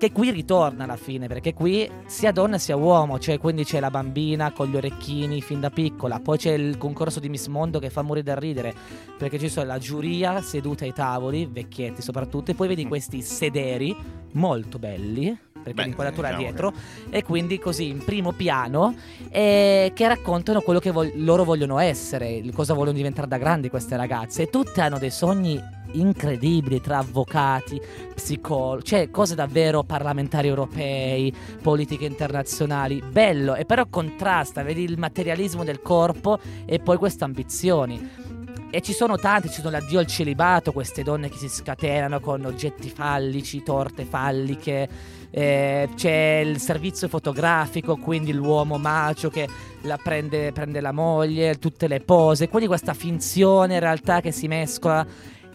che 0.06 0.12
qui 0.12 0.30
ritorna 0.30 0.84
alla 0.84 0.97
fine 0.97 1.28
perché 1.28 1.53
qui 1.53 1.89
sia 2.06 2.32
donna 2.32 2.60
sia 2.60 2.76
uomo 2.76 3.18
cioè 3.18 3.39
quindi 3.39 3.64
c'è 3.64 3.80
la 3.80 3.89
bambina 3.89 4.51
con 4.51 4.68
gli 4.68 4.76
orecchini 4.76 5.41
fin 5.41 5.60
da 5.60 5.72
piccola 5.72 6.20
poi 6.20 6.38
c'è 6.38 6.51
il 6.51 6.78
concorso 6.78 7.20
di 7.20 7.28
Miss 7.28 7.47
Mondo 7.47 7.80
che 7.80 7.89
fa 7.89 8.03
morire 8.03 8.26
da 8.26 8.38
ridere 8.38 8.74
perché 9.18 9.39
ci 9.39 9.49
sono 9.49 9.66
la 9.66 9.80
giuria 9.80 10.41
seduta 10.41 10.86
ai 10.86 10.93
tavoli 10.93 11.47
vecchietti 11.51 12.03
soprattutto 12.03 12.51
e 12.51 12.53
poi 12.53 12.68
vedi 12.68 12.86
mm. 12.86 12.88
questi 12.88 13.22
sederi 13.22 13.95
molto 14.34 14.78
belli 14.78 15.36
perché 15.53 15.74
Beh, 15.74 15.84
l'inquadratura 15.84 16.28
diciamo 16.28 16.45
dietro 16.45 16.72
che... 17.10 17.18
e 17.18 17.24
quindi 17.24 17.58
così 17.58 17.88
in 17.88 18.03
primo 18.03 18.32
piano 18.32 18.95
eh, 19.30 19.91
che 19.95 20.08
raccontano 20.08 20.62
quello 20.62 20.80
che 20.80 20.91
vo- 20.91 21.10
loro 21.16 21.43
vogliono 21.43 21.80
essere, 21.80 22.43
cosa 22.53 22.76
vogliono 22.76 22.97
diventare 22.97 23.28
da 23.28 23.38
grandi 23.38 23.70
queste 23.70 23.97
ragazze 23.97 24.43
e 24.43 24.49
tutte 24.49 24.82
hanno 24.82 24.99
dei 24.99 25.10
sogni 25.10 25.60
incredibili 26.00 26.82
tra 26.82 27.00
avvocati, 27.00 27.82
psicologi, 28.14 28.86
cioè 28.86 29.10
cose 29.10 29.36
davvero 29.36 29.84
parlamentari 29.84 30.48
europei, 30.48 31.34
politiche 31.62 32.06
internazionali, 32.06 33.02
bello 33.02 33.56
e 33.56 33.66
però 33.66 33.86
contrasta, 33.88 34.64
vedi 34.64 34.84
il 34.84 34.98
materialismo 34.98 35.64
del 35.64 35.82
corpo 35.82 36.39
e 36.66 36.80
poi 36.80 36.98
queste 36.98 37.24
ambizioni. 37.24 38.34
E 38.72 38.82
ci 38.82 38.91
sono 38.91 39.18
tanti, 39.18 39.48
ci 39.48 39.62
sono 39.62 39.70
l'addio 39.70 40.00
al 40.00 40.08
celibato, 40.08 40.74
queste 40.74 41.02
donne 41.02 41.30
che 41.30 41.38
si 41.38 41.48
scatenano 41.48 42.20
con 42.20 42.43
oggetti 42.43 42.89
fallici, 42.89 43.64
torte 43.64 44.04
falliche, 44.04 44.89
eh, 45.32 45.89
c'è 45.96 46.41
il 46.43 46.60
servizio 46.60 47.08
fotografico, 47.08 47.98
quindi 47.98 48.32
l'uomo 48.32 48.78
macio 48.78 49.30
che 49.30 49.48
la 49.82 49.98
prende, 50.02 50.52
prende 50.52 50.80
la 50.80 50.91
moglie, 50.91 51.56
tutte 51.56 51.88
le 51.88 52.00
pose, 52.00 52.48
quindi 52.48 52.68
questa 52.68 52.93
finzione 52.93 53.74
in 53.76 53.80
realtà 53.82 54.22
che 54.22 54.32
si 54.32 54.48
mescola. 54.48 55.06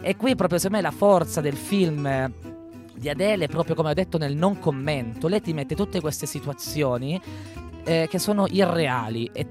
E 0.03 0.17
qui 0.17 0.35
proprio 0.35 0.59
secondo 0.59 0.83
me 0.83 0.91
la 0.91 0.97
forza 0.97 1.41
del 1.41 1.57
film 1.57 2.33
di 2.95 3.09
Adele, 3.09 3.49
proprio 3.49 3.75
come 3.75 3.91
ho 3.91 3.95
detto 3.95 4.19
nel 4.19 4.35
non 4.35 4.59
commento, 4.59 5.29
lei 5.29 5.41
ti 5.41 5.53
mette 5.53 5.75
tutte 5.75 6.01
queste 6.01 6.27
situazioni 6.27 7.21
eh, 7.85 8.07
che 8.11 8.19
sono 8.19 8.47
irreali 8.49 9.31
e 9.33 9.47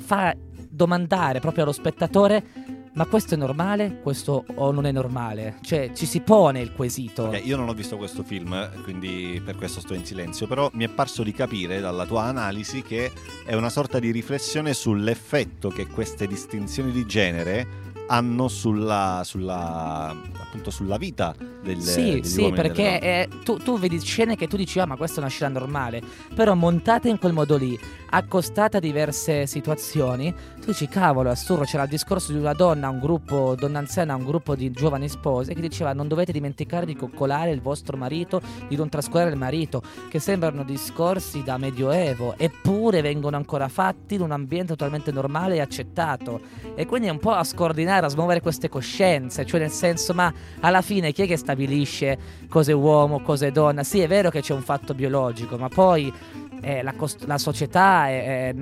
fa 0.00 0.34
domandare 0.68 1.40
proprio 1.40 1.64
allo 1.64 1.72
spettatore 1.72 2.74
ma 2.96 3.04
questo 3.04 3.34
è 3.34 3.36
normale? 3.36 4.00
Questo 4.00 4.46
o 4.54 4.70
non 4.72 4.86
è 4.86 4.92
normale? 4.92 5.58
Cioè, 5.60 5.90
ci 5.92 6.06
si 6.06 6.20
pone 6.20 6.62
il 6.62 6.72
quesito. 6.72 7.24
Okay, 7.24 7.46
io 7.46 7.58
non 7.58 7.68
ho 7.68 7.74
visto 7.74 7.98
questo 7.98 8.22
film, 8.22 8.82
quindi 8.84 9.40
per 9.44 9.56
questo 9.56 9.80
sto 9.80 9.92
in 9.92 10.06
silenzio, 10.06 10.46
però 10.46 10.70
mi 10.72 10.84
è 10.84 10.88
parso 10.88 11.22
di 11.22 11.32
capire 11.32 11.78
dalla 11.80 12.06
tua 12.06 12.22
analisi 12.22 12.80
che 12.80 13.12
è 13.44 13.54
una 13.54 13.68
sorta 13.68 13.98
di 13.98 14.10
riflessione 14.10 14.72
sull'effetto 14.72 15.68
che 15.68 15.86
queste 15.88 16.26
distinzioni 16.26 16.90
di 16.90 17.04
genere 17.04 17.85
hanno 18.08 18.48
sulla, 18.48 19.22
sulla, 19.24 20.14
appunto 20.38 20.70
sulla 20.70 20.96
vita 20.96 21.34
del, 21.62 21.80
sì, 21.80 22.20
sì, 22.22 22.52
perché 22.52 23.00
eh, 23.00 23.28
tu, 23.44 23.56
tu, 23.56 23.78
vedi 23.78 24.00
scene 24.00 24.36
che 24.36 24.46
tu 24.46 24.56
dici 24.56 24.78
ah 24.78 24.86
ma 24.86 24.96
questa 24.96 25.16
è 25.16 25.20
una 25.20 25.28
scena 25.28 25.58
normale. 25.58 26.02
Però 26.34 26.54
montate 26.54 27.08
in 27.08 27.18
quel 27.18 27.32
modo 27.32 27.56
lì 27.56 27.78
accostate 28.10 28.76
a 28.76 28.80
diverse 28.80 29.46
situazioni 29.46 30.32
tu 30.60 30.66
dici 30.66 30.86
cavolo 30.86 31.28
è 31.28 31.32
assurdo 31.32 31.64
c'era 31.64 31.82
il 31.82 31.88
discorso 31.88 32.30
di 32.30 32.38
una 32.38 32.52
donna 32.52 32.88
un 32.88 33.00
gruppo 33.00 33.56
donna 33.58 33.80
anziana 33.80 34.14
un 34.14 34.24
gruppo 34.24 34.54
di 34.54 34.70
giovani 34.70 35.08
spose 35.08 35.52
che 35.54 35.60
diceva 35.60 35.92
non 35.92 36.06
dovete 36.06 36.30
dimenticare 36.30 36.86
di 36.86 36.94
coccolare 36.94 37.50
il 37.50 37.60
vostro 37.60 37.96
marito 37.96 38.40
di 38.68 38.76
non 38.76 38.88
trascurare 38.88 39.30
il 39.30 39.36
marito 39.36 39.82
che 40.08 40.20
sembrano 40.20 40.62
discorsi 40.62 41.42
da 41.42 41.58
medioevo 41.58 42.36
eppure 42.38 43.02
vengono 43.02 43.36
ancora 43.36 43.66
fatti 43.66 44.14
in 44.14 44.20
un 44.20 44.30
ambiente 44.30 44.66
totalmente 44.76 45.10
normale 45.10 45.56
e 45.56 45.60
accettato. 45.60 46.40
E 46.74 46.86
quindi 46.86 47.08
è 47.08 47.10
un 47.10 47.18
po' 47.18 47.32
a 47.32 47.42
scordinare 47.42 47.95
a 48.04 48.08
smuovere 48.08 48.40
queste 48.40 48.68
coscienze 48.68 49.44
cioè 49.44 49.60
nel 49.60 49.70
senso 49.70 50.14
ma 50.14 50.32
alla 50.60 50.82
fine 50.82 51.12
chi 51.12 51.22
è 51.22 51.26
che 51.26 51.36
sta 51.36 51.54
stabilisce 51.56 52.18
cosa 52.48 52.70
è 52.70 52.74
uomo, 52.74 53.22
cosa 53.22 53.46
è 53.46 53.50
donna. 53.50 53.82
Sì, 53.82 54.00
è 54.00 54.06
vero 54.06 54.30
che 54.30 54.42
c'è 54.42 54.52
un 54.52 54.62
fatto 54.62 54.94
biologico, 54.94 55.56
ma 55.56 55.68
poi 55.68 56.12
eh, 56.60 56.82
la, 56.82 56.92
cost- 56.94 57.24
la, 57.24 57.38
società, 57.38 58.08
è, 58.08 58.48
è, 58.48 58.54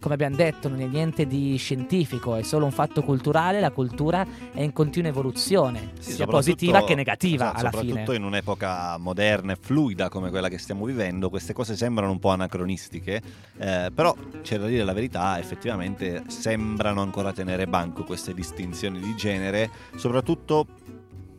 come 0.00 0.14
abbiamo 0.14 0.36
detto, 0.36 0.68
non 0.68 0.80
è 0.80 0.86
niente 0.86 1.26
di 1.26 1.56
scientifico, 1.56 2.34
è 2.36 2.42
solo 2.42 2.64
un 2.64 2.72
fatto 2.72 3.02
culturale. 3.02 3.60
La 3.60 3.70
cultura 3.70 4.26
è 4.52 4.62
in 4.62 4.72
continua 4.72 5.10
evoluzione, 5.10 5.92
sì, 5.98 6.12
sia 6.12 6.26
positiva 6.26 6.84
che 6.84 6.94
negativa 6.94 7.44
esatto, 7.44 7.60
alla 7.60 7.70
soprattutto 7.70 8.12
fine. 8.12 8.16
in 8.16 8.24
un'epoca 8.24 8.96
moderna 8.98 9.52
e 9.52 9.56
fluida 9.60 10.08
come 10.08 10.30
quella 10.30 10.48
che 10.48 10.58
stiamo 10.58 10.84
vivendo, 10.84 11.28
queste 11.28 11.52
cose 11.52 11.76
sembrano 11.76 12.12
un 12.12 12.18
po' 12.18 12.30
anacronistiche, 12.30 13.22
eh, 13.58 13.90
però 13.94 14.14
c'è 14.42 14.58
da 14.58 14.66
dire 14.66 14.84
la 14.84 14.92
verità, 14.92 15.38
effettivamente 15.38 16.24
sembrano 16.28 17.00
ancora 17.02 17.32
tenere 17.32 17.66
banco 17.66 18.04
queste 18.04 18.34
distinzioni 18.34 19.00
di 19.00 19.14
genere, 19.16 19.70
soprattutto 19.96 20.66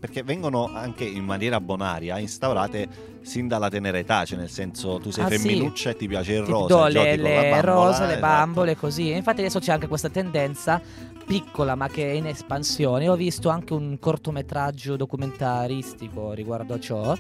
perché 0.04 0.22
vengono 0.22 0.70
anche 0.70 1.06
in 1.06 1.24
maniera 1.24 1.62
bonaria 1.62 2.20
instaurate 2.20 3.22
sin 3.22 3.48
dalla 3.48 3.70
tenera 3.70 3.98
età, 3.98 4.26
cioè 4.26 4.38
nel 4.38 4.50
senso 4.50 5.00
tu 5.00 5.12
sei 5.12 5.24
ah, 5.24 5.28
femminuccia 5.30 5.92
sì. 5.92 5.96
e 5.96 5.96
ti 5.96 6.08
piace 6.10 6.34
il 6.34 6.42
rosa, 6.42 6.76
do 6.76 6.88
le, 6.88 7.16
le 7.16 7.62
rose, 7.62 8.06
le 8.08 8.18
bambole, 8.18 8.72
esatto. 8.72 8.88
così. 8.88 9.12
Infatti 9.12 9.40
adesso 9.40 9.60
c'è 9.60 9.72
anche 9.72 9.88
questa 9.88 10.10
tendenza 10.10 10.82
piccola 11.26 11.76
ma 11.76 11.88
che 11.88 12.12
è 12.12 12.16
in 12.16 12.26
espansione. 12.26 13.08
Ho 13.08 13.16
visto 13.16 13.48
anche 13.48 13.72
un 13.72 13.98
cortometraggio 13.98 14.98
documentaristico 14.98 16.34
riguardo 16.34 16.74
a 16.74 16.80
ciò. 16.82 17.16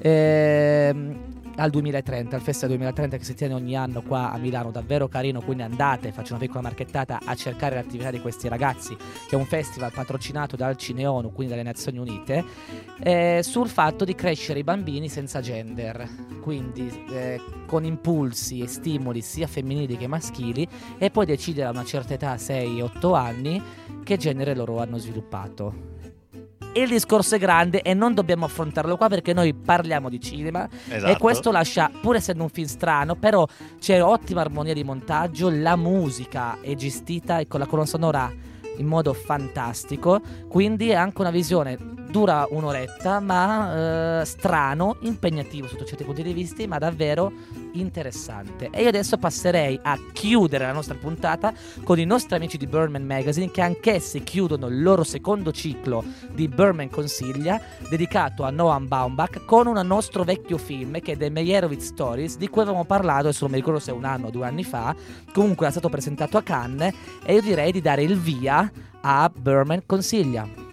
Ehm 0.00 1.32
al 1.56 1.70
2030, 1.70 2.36
al 2.36 2.42
Festival 2.42 2.70
2030 2.70 3.16
che 3.16 3.24
si 3.24 3.34
tiene 3.34 3.54
ogni 3.54 3.76
anno 3.76 4.02
qua 4.02 4.32
a 4.32 4.38
Milano, 4.38 4.70
davvero 4.70 5.08
carino, 5.08 5.40
quindi 5.40 5.62
andate, 5.62 6.12
faccio 6.12 6.32
una 6.32 6.42
piccola 6.42 6.62
marchettata 6.62 7.20
a 7.24 7.34
cercare 7.34 7.76
l'attività 7.76 8.10
di 8.10 8.20
questi 8.20 8.48
ragazzi, 8.48 8.96
che 8.96 9.34
è 9.34 9.38
un 9.38 9.44
festival 9.44 9.92
patrocinato 9.92 10.56
dal 10.56 10.76
Cineonu, 10.76 11.32
quindi 11.32 11.54
dalle 11.54 11.66
Nazioni 11.66 11.98
Unite, 11.98 12.44
eh, 13.00 13.40
sul 13.42 13.68
fatto 13.68 14.04
di 14.04 14.14
crescere 14.14 14.58
i 14.58 14.64
bambini 14.64 15.08
senza 15.08 15.40
gender, 15.40 16.08
quindi 16.40 17.04
eh, 17.10 17.40
con 17.66 17.84
impulsi 17.84 18.60
e 18.60 18.66
stimoli 18.66 19.20
sia 19.20 19.46
femminili 19.46 19.96
che 19.96 20.06
maschili 20.06 20.66
e 20.98 21.10
poi 21.10 21.26
decidere 21.26 21.68
a 21.68 21.70
una 21.70 21.84
certa 21.84 22.14
età, 22.14 22.34
6-8 22.34 23.14
anni, 23.14 23.62
che 24.02 24.16
genere 24.16 24.54
loro 24.54 24.80
hanno 24.80 24.98
sviluppato 24.98 25.93
il 26.74 26.88
discorso 26.88 27.36
è 27.36 27.38
grande 27.38 27.82
e 27.82 27.94
non 27.94 28.14
dobbiamo 28.14 28.44
affrontarlo 28.44 28.96
qua 28.96 29.08
perché 29.08 29.32
noi 29.32 29.54
parliamo 29.54 30.08
di 30.08 30.20
cinema 30.20 30.68
esatto. 30.88 31.12
e 31.12 31.18
questo 31.18 31.50
lascia, 31.50 31.90
pur 32.00 32.16
essendo 32.16 32.42
un 32.42 32.48
film 32.48 32.66
strano, 32.66 33.14
però 33.14 33.46
c'è 33.78 34.02
ottima 34.02 34.40
armonia 34.40 34.74
di 34.74 34.84
montaggio, 34.84 35.50
la 35.50 35.76
musica 35.76 36.58
è 36.60 36.74
gestita 36.74 37.38
e 37.38 37.46
con 37.46 37.60
la 37.60 37.66
colonna 37.66 37.86
sonora 37.86 38.32
in 38.76 38.86
modo 38.86 39.12
fantastico, 39.12 40.20
quindi 40.48 40.88
è 40.88 40.94
anche 40.94 41.20
una 41.20 41.30
visione 41.30 41.78
dura 42.14 42.46
un'oretta, 42.48 43.18
ma 43.18 44.20
eh, 44.20 44.24
strano, 44.24 44.98
impegnativo 45.00 45.66
sotto 45.66 45.84
certi 45.84 46.04
punti 46.04 46.22
di 46.22 46.32
vista, 46.32 46.64
ma 46.68 46.78
davvero 46.78 47.32
interessante. 47.72 48.68
E 48.70 48.82
io 48.82 48.88
adesso 48.88 49.18
passerei 49.18 49.76
a 49.82 49.98
chiudere 50.12 50.64
la 50.64 50.70
nostra 50.70 50.94
puntata 50.94 51.52
con 51.82 51.98
i 51.98 52.04
nostri 52.04 52.36
amici 52.36 52.56
di 52.56 52.68
Burman 52.68 53.04
Magazine, 53.04 53.50
che 53.50 53.62
anch'essi 53.62 54.22
chiudono 54.22 54.68
il 54.68 54.80
loro 54.80 55.02
secondo 55.02 55.50
ciclo 55.50 56.04
di 56.30 56.46
Burman 56.46 56.88
Consiglia, 56.88 57.60
dedicato 57.88 58.44
a 58.44 58.50
Noam 58.50 58.86
Baumbach, 58.86 59.44
con 59.44 59.66
un 59.66 59.84
nostro 59.84 60.22
vecchio 60.22 60.56
film 60.56 61.00
che 61.00 61.14
è 61.14 61.16
The 61.16 61.30
Meyerowitz 61.30 61.86
Stories, 61.86 62.36
di 62.36 62.46
cui 62.46 62.62
avevamo 62.62 62.84
parlato, 62.84 63.26
adesso 63.26 63.42
non 63.42 63.50
mi 63.50 63.58
ricordo 63.58 63.80
se 63.80 63.90
un 63.90 64.04
anno 64.04 64.28
o 64.28 64.30
due 64.30 64.46
anni 64.46 64.62
fa, 64.62 64.94
comunque 65.32 65.66
è 65.66 65.70
stato 65.72 65.88
presentato 65.88 66.36
a 66.36 66.42
Cannes, 66.44 66.94
e 67.24 67.34
io 67.34 67.40
direi 67.40 67.72
di 67.72 67.80
dare 67.80 68.04
il 68.04 68.16
via 68.16 68.70
a 69.00 69.28
Burman 69.34 69.82
Consiglia. 69.84 70.63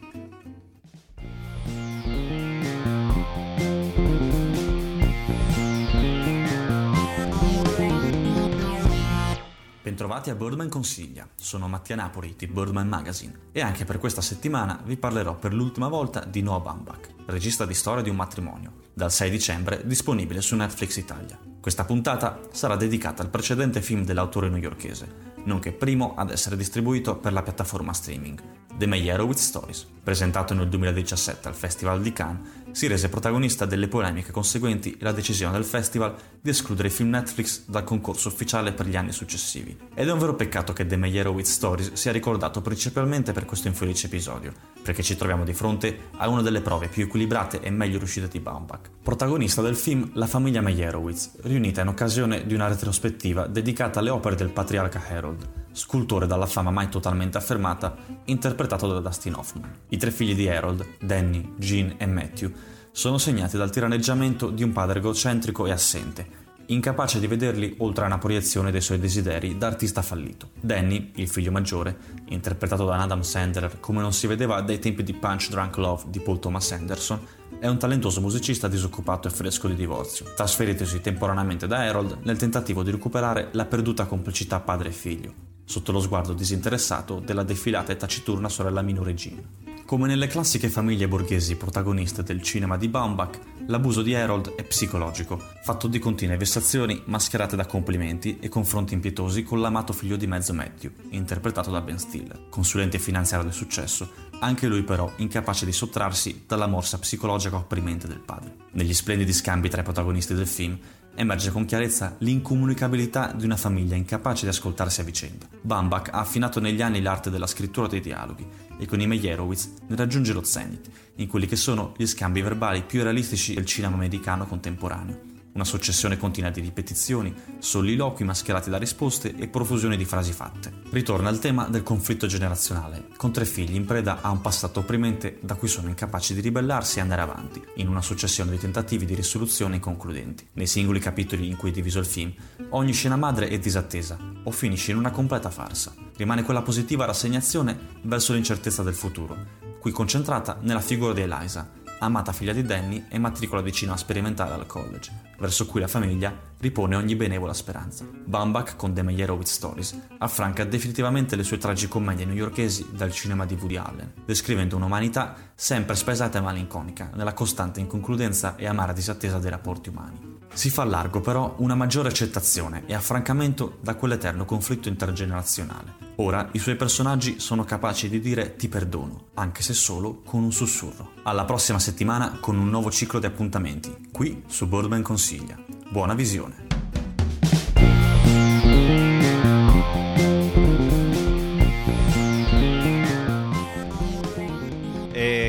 Bentrovati 9.84 10.30
a 10.30 10.36
Birdman 10.36 10.70
Consiglia, 10.70 11.28
sono 11.36 11.68
Mattia 11.68 11.96
Napoli 11.96 12.36
di 12.38 12.46
Birdman 12.46 12.88
Magazine 12.88 13.48
e 13.52 13.62
anche 13.62 13.84
per 13.84 13.98
questa 13.98 14.22
settimana 14.22 14.80
vi 14.86 14.96
parlerò 14.96 15.34
per 15.34 15.56
l'ultima 15.56 15.88
volta 15.88 16.24
di 16.24 16.44
Noah 16.44 16.60
Baumbach, 16.60 17.10
regista 17.26 17.66
di 17.66 17.74
Storia 17.74 18.04
di 18.04 18.12
un 18.12 18.16
matrimonio, 18.16 18.74
dal 18.94 19.12
6 19.12 19.32
dicembre 19.32 19.82
disponibile 19.84 20.40
su 20.42 20.56
Netflix 20.56 20.98
Italia. 20.98 21.40
Questa 21.60 21.84
puntata 21.84 22.42
sarà 22.52 22.76
dedicata 22.76 23.24
al 23.24 23.30
precedente 23.30 23.82
film 23.82 24.06
dell'autore 24.06 24.50
newyorkese, 24.50 25.32
nonché 25.46 25.72
primo 25.72 26.14
ad 26.16 26.30
essere 26.30 26.56
distribuito 26.56 27.16
per 27.16 27.34
la 27.34 27.42
piattaforma 27.42 27.92
streaming, 27.92 28.40
The 28.78 28.86
Meyerowitz 28.86 29.44
Stories. 29.44 29.88
Presentato 30.04 30.54
nel 30.54 30.70
2017 30.70 31.48
al 31.48 31.56
Festival 31.56 32.02
di 32.02 32.14
Cannes, 32.14 32.48
si 32.72 32.88
rese 32.88 33.10
protagonista 33.10 33.66
delle 33.66 33.88
polemiche 33.88 34.32
conseguenti 34.32 34.98
alla 35.00 35.12
decisione 35.12 35.54
del 35.54 35.66
festival 35.66 36.16
di 36.42 36.50
escludere 36.50 36.88
i 36.88 36.92
film 36.92 37.10
Netflix 37.10 37.64
dal 37.68 37.84
concorso 37.84 38.30
ufficiale 38.30 38.72
per 38.72 38.88
gli 38.88 38.96
anni 38.96 39.12
successivi. 39.12 39.78
Ed 39.94 40.08
è 40.08 40.12
un 40.12 40.20
vero 40.20 40.36
peccato 40.36 40.74
che 40.74 40.86
The 40.86 40.96
Meyerowitz 40.96 41.52
Stories 41.52 41.94
sia 41.94 42.12
ricordato 42.12 42.62
principalmente 42.62 43.32
per 43.34 43.46
questo 43.46 43.68
infelice 43.68 44.08
episodio, 44.08 44.54
perché 44.82 45.04
ci 45.04 45.16
troviamo 45.16 45.44
di 45.44 45.54
fronte 45.54 46.10
a 46.18 46.28
una 46.30 46.42
delle 46.42 46.62
prove 46.62 46.88
più 46.88 47.04
equilibrate 47.04 47.60
e 47.62 47.70
meglio 47.70 47.98
riuscite 47.98 48.28
di 48.28 48.40
Baumbach. 48.40 48.90
Protagonista 49.04 49.62
del 49.62 49.76
film 49.76 50.12
la 50.14 50.28
famiglia 50.28 50.62
Meyerowitz, 50.62 51.32
riunita 51.42 51.82
in 51.82 51.88
occasione 51.88 52.46
di 52.46 52.54
una 52.54 52.68
retrospettiva 52.68 53.48
dedicata 53.48 54.00
alle 54.00 54.10
opere 54.10 54.36
del 54.36 54.50
patriarca 54.50 55.02
Harold, 55.10 55.62
scultore 55.72 56.28
dalla 56.28 56.46
fama 56.46 56.72
mai 56.72 56.90
totalmente 56.90 57.38
affermata, 57.38 57.96
interpretato 58.26 58.88
da 58.88 59.00
Dustin 59.00 59.36
Hoffman. 59.36 59.80
I 59.90 59.98
tre 59.98 60.12
figli 60.12 60.36
di 60.36 60.50
Harold, 60.50 60.86
Danny, 61.00 61.54
Jean 61.58 61.96
e 61.98 62.06
Matthew, 62.06 62.52
sono 62.92 63.18
segnati 63.18 63.58
dal 63.58 63.72
tiranneggiamento 63.72 64.50
di 64.50 64.64
un 64.64 64.72
padre 64.72 65.00
egocentrico 65.00 65.66
e 65.66 65.72
assente, 65.72 66.40
incapace 66.68 67.20
di 67.20 67.28
vederli 67.28 67.76
oltre 67.80 68.04
a 68.04 68.08
una 68.08 68.18
proiezione 68.18 68.72
dei 68.72 68.82
suoi 68.82 69.00
desideri 69.00 69.58
da 69.58 69.68
artista 69.68 70.02
fallito. 70.02 70.52
Danny, 70.60 71.12
il 71.16 71.30
figlio 71.30 71.52
maggiore, 71.52 71.98
interpretato 72.28 72.86
da 72.86 73.00
Adam 73.00 73.22
Sandler 73.22 73.80
come 73.80 74.02
non 74.02 74.14
si 74.14 74.28
vedeva 74.28 74.62
dai 74.62 74.80
tempi 74.80 75.04
di 75.04 75.14
Punch 75.14 75.50
Drunk 75.50 75.78
Love 75.78 76.04
di 76.08 76.20
Paul 76.20 76.40
Thomas 76.40 76.72
Anderson, 76.72 77.20
è 77.60 77.68
un 77.68 77.78
talentuoso 77.78 78.22
musicista 78.22 78.68
disoccupato 78.68 79.28
e 79.28 79.32
fresco 79.32 79.68
di 79.68 79.76
divorzio, 79.76 80.26
trasferitosi 80.36 81.00
temporaneamente 81.00 81.68
da 81.68 81.80
Harold 81.80 82.20
nel 82.24 82.38
tentativo 82.38 82.84
di 82.84 82.92
recuperare 82.92 83.50
la 83.52 83.66
perduta 83.66 84.06
complicità 84.06 84.60
padre 84.60 84.90
e 84.90 84.94
figlio, 84.94 85.34
sotto 85.66 85.92
lo 85.92 86.00
sguardo 86.00 86.34
disinteressato 86.34 87.20
della 87.20 87.44
defilata 87.44 87.92
e 87.92 87.98
taciturna 87.98 88.50
sorella 88.50 88.82
minore 88.82 89.14
Jean. 89.14 89.44
Come 89.86 90.08
nelle 90.08 90.28
classiche 90.28 90.70
famiglie 90.70 91.10
borghesi 91.10 91.58
protagoniste 91.58 92.24
del 92.24 92.42
cinema 92.42 92.78
di 92.78 92.88
Baumbach, 92.88 93.40
l'abuso 93.66 94.02
di 94.02 94.16
Harold 94.16 94.56
è 94.56 94.64
psicologico, 94.64 95.38
fatto 95.64 95.88
di 95.88 96.00
continue 96.00 96.38
vessazioni 96.38 97.02
mascherate 97.08 97.58
da 97.58 97.66
complimenti 97.66 98.38
e 98.40 98.48
confronti 98.48 98.94
impietosi 98.94 99.44
con 99.44 99.60
l'amato 99.60 99.92
figlio 99.92 100.16
di 100.16 100.28
mezzo 100.28 100.54
Matthew, 100.54 100.92
interpretato 101.10 101.72
da 101.72 101.82
Ben 101.82 102.00
Stiller, 102.00 102.46
consulente 102.50 103.00
finanziario 103.00 103.46
del 103.46 103.56
successo, 103.56 104.10
anche 104.40 104.68
lui 104.68 104.84
però 104.84 105.12
incapace 105.18 105.66
di 105.66 105.74
sottrarsi 105.74 106.46
dalla 106.48 106.68
morsa 106.68 106.98
psicologica 106.98 107.58
opprimente 107.58 108.08
del 108.08 108.20
padre. 108.20 108.56
Negli 108.72 108.94
splendidi 108.94 109.34
scambi 109.34 109.68
tra 109.68 109.82
i 109.82 109.84
protagonisti 109.84 110.34
del 110.34 110.48
film, 110.48 110.80
emerge 111.22 111.52
con 111.52 111.66
chiarezza 111.66 112.16
l'incomunicabilità 112.20 113.32
di 113.32 113.46
una 113.46 113.56
famiglia 113.56 113.96
incapace 113.96 114.44
di 114.44 114.50
ascoltarsi 114.50 115.02
a 115.02 115.04
vicenda. 115.04 115.48
Bambach 115.62 116.10
ha 116.12 116.20
affinato 116.20 116.60
negli 116.60 116.82
anni 116.82 117.02
l'arte 117.02 117.30
della 117.30 117.48
scrittura 117.48 117.88
dei 117.88 118.02
dialoghi 118.02 118.46
e 118.78 118.86
con 118.88 119.00
i 119.00 119.08
Meyerowitz 119.08 119.72
ne 119.88 119.96
raggiunge 119.96 120.34
lo 120.34 120.44
zenith, 120.44 120.90
in 121.16 121.28
quelli 121.28 121.46
che 121.46 121.56
sono 121.56 121.94
gli 121.96 122.08
scambi 122.08 122.42
verbali 122.42 122.82
più 122.82 123.04
realistici 123.04 123.54
del 123.54 123.66
cinema 123.66 123.96
americano 123.96 124.48
contemporaneo 124.48 125.31
una 125.54 125.64
successione 125.64 126.18
continua 126.18 126.50
di 126.50 126.62
ripetizioni, 126.62 127.34
soliloqui 127.60 128.24
mascherati 128.24 128.70
da 128.70 128.78
risposte 128.78 129.36
e 129.36 129.48
profusione 129.48 129.98
di 129.98 130.06
frasi 130.06 130.32
fatte. 130.32 130.72
Ritorna 130.92 131.30
al 131.30 131.40
tema 131.40 131.68
del 131.68 131.84
conflitto 131.84 132.28
generazionale, 132.28 133.08
con 133.18 133.32
tre 133.32 133.46
figli 133.46 133.76
in 133.76 133.86
preda 133.86 134.22
a 134.22 134.30
un 134.30 134.42
passato 134.42 134.80
opprimente 134.80 135.40
da 135.42 135.56
cui 135.56 135.68
sono 135.68 135.90
incapaci 135.90 136.34
di 136.34 136.42
ribellarsi 136.42 137.00
e 137.00 137.02
andare 137.02 137.22
avanti, 137.22 137.62
in 137.76 137.88
una 137.88 138.02
successione 138.02 138.52
di 138.52 138.58
tentativi 138.58 139.06
di 139.06 139.16
risoluzione 139.16 139.76
inconcludenti. 139.76 140.48
Nei 140.54 140.68
singoli 140.68 141.00
capitoli 141.00 141.48
in 141.48 141.58
cui 141.58 141.70
è 141.70 141.74
diviso 141.74 142.00
il 142.00 142.06
film, 142.06 142.34
ogni 142.70 142.94
scena 142.94 143.16
madre 143.16 143.50
è 143.50 143.60
disattesa 143.60 144.18
o 144.44 144.52
finisce 144.52 144.92
in 144.92 144.98
una 144.98 145.12
completa 145.12 145.50
farsa. 145.50 145.94
Rimane 146.16 146.44
quella 146.44 146.62
positiva 146.62 147.06
rassegnazione 147.06 147.78
verso 148.04 148.34
l'incertezza 148.34 148.84
del 148.84 148.94
futuro, 148.94 149.36
qui 149.80 149.92
concentrata 149.92 150.60
nella 150.62 150.80
figura 150.80 151.14
di 151.14 151.22
Eliza, 151.22 151.72
amata 152.00 152.32
figlia 152.32 152.54
di 152.54 152.64
Danny 152.64 153.06
e 153.10 153.18
matricola 153.20 153.62
di 153.62 153.72
cinema 153.72 153.98
sperimentale 153.98 154.54
al 154.54 154.66
college, 154.66 155.12
verso 155.42 155.66
cui 155.66 155.82
la 155.82 155.88
famiglia 155.88 156.34
ripone 156.60 156.96
ogni 156.96 157.16
benevola 157.16 157.54
speranza. 157.54 158.06
Baumbach, 158.06 158.76
con 158.76 158.94
The 158.94 159.02
Meyerowitz 159.02 159.52
Stories, 159.52 160.00
affranca 160.20 160.64
definitivamente 160.64 161.36
le 161.36 161.44
sue 161.44 161.58
tragicommedie 161.58 162.26
newyorkesi 162.26 162.90
dal 162.92 163.12
cinema 163.12 163.46
di 163.46 163.56
Woody 163.56 163.76
Allen, 163.76 164.14
descrivendo 164.24 164.76
un'umanità 164.76 165.36
sempre 165.56 165.96
spesata 165.96 166.38
e 166.38 166.42
malinconica, 166.42 167.10
nella 167.16 167.34
costante 167.34 167.80
inconcludenza 167.80 168.56
e 168.56 168.68
amara 168.68 168.94
disattesa 168.94 169.40
dei 169.40 169.50
rapporti 169.50 169.90
umani. 169.90 170.40
Si 170.54 170.70
fa 170.70 170.84
largo 170.84 171.22
però 171.22 171.56
una 171.60 171.76
maggiore 171.76 172.10
accettazione 172.10 172.84
e 172.86 172.94
affrancamento 172.94 173.78
da 173.82 173.96
quell'eterno 173.96 174.46
conflitto 174.46 174.90
intergenerazionale. 174.90 176.10
Ora 176.18 176.50
i 176.52 176.60
suoi 176.60 176.76
personaggi 176.76 177.40
sono 177.40 177.64
capaci 177.64 178.10
di 178.10 178.20
dire 178.20 178.56
ti 178.56 178.68
perdono, 178.68 179.30
anche 179.36 179.64
se 179.64 179.74
solo 179.74 180.22
con 180.24 180.44
un 180.44 180.52
sussurro. 180.52 181.14
Alla 181.24 181.46
prossima 181.46 181.80
settimana 181.80 182.38
con 182.40 182.58
un 182.58 182.70
nuovo 182.70 182.92
ciclo 182.92 183.20
di 183.20 183.26
appuntamenti, 183.26 184.10
qui 184.12 184.44
su 184.48 184.68
Boardman 184.68 185.02
Consiglia. 185.32 185.58
Buona 185.90 186.14
visione! 186.14 186.68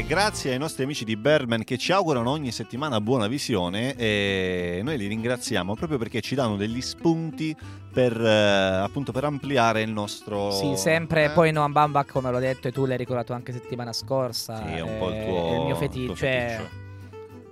grazie 0.07 0.53
ai 0.53 0.59
nostri 0.59 0.83
amici 0.83 1.05
di 1.05 1.17
Birdman 1.17 1.65
che 1.65 1.79
ci 1.79 1.91
augurano 1.91 2.31
ogni 2.31 2.51
settimana 2.51 3.01
buona 3.01 3.29
visione 3.29 3.95
e 3.95 4.81
noi 4.83 4.99
li 4.99 5.07
ringraziamo 5.07 5.75
proprio 5.75 5.97
perché 5.97 6.21
ci 6.21 6.35
danno 6.35 6.57
degli 6.57 6.83
spunti 6.83 7.57
per, 7.91 8.21
eh, 8.21 8.83
appunto, 8.83 9.13
per 9.13 9.25
ampliare 9.25 9.81
il 9.81 9.91
nostro... 9.91 10.51
Sì, 10.51 10.77
sempre, 10.77 11.27
eh? 11.27 11.31
poi 11.31 11.51
Noam 11.51 11.73
Bambach 11.73 12.11
come 12.11 12.31
l'ho 12.31 12.41
detto 12.41 12.69
e 12.69 12.73
tu 12.73 12.85
l'hai 12.85 12.99
ricordato 12.99 13.33
anche 13.33 13.53
settimana 13.53 13.93
scorsa. 13.93 14.57
Sì, 14.57 14.75
è 14.75 14.81
un 14.81 14.99
po' 14.99 15.09
il 15.09 15.25
tuo... 15.25 15.55
Il 15.55 15.65
mio 15.65 15.77
feticcio. 15.77 16.15
Cioè, 16.17 16.69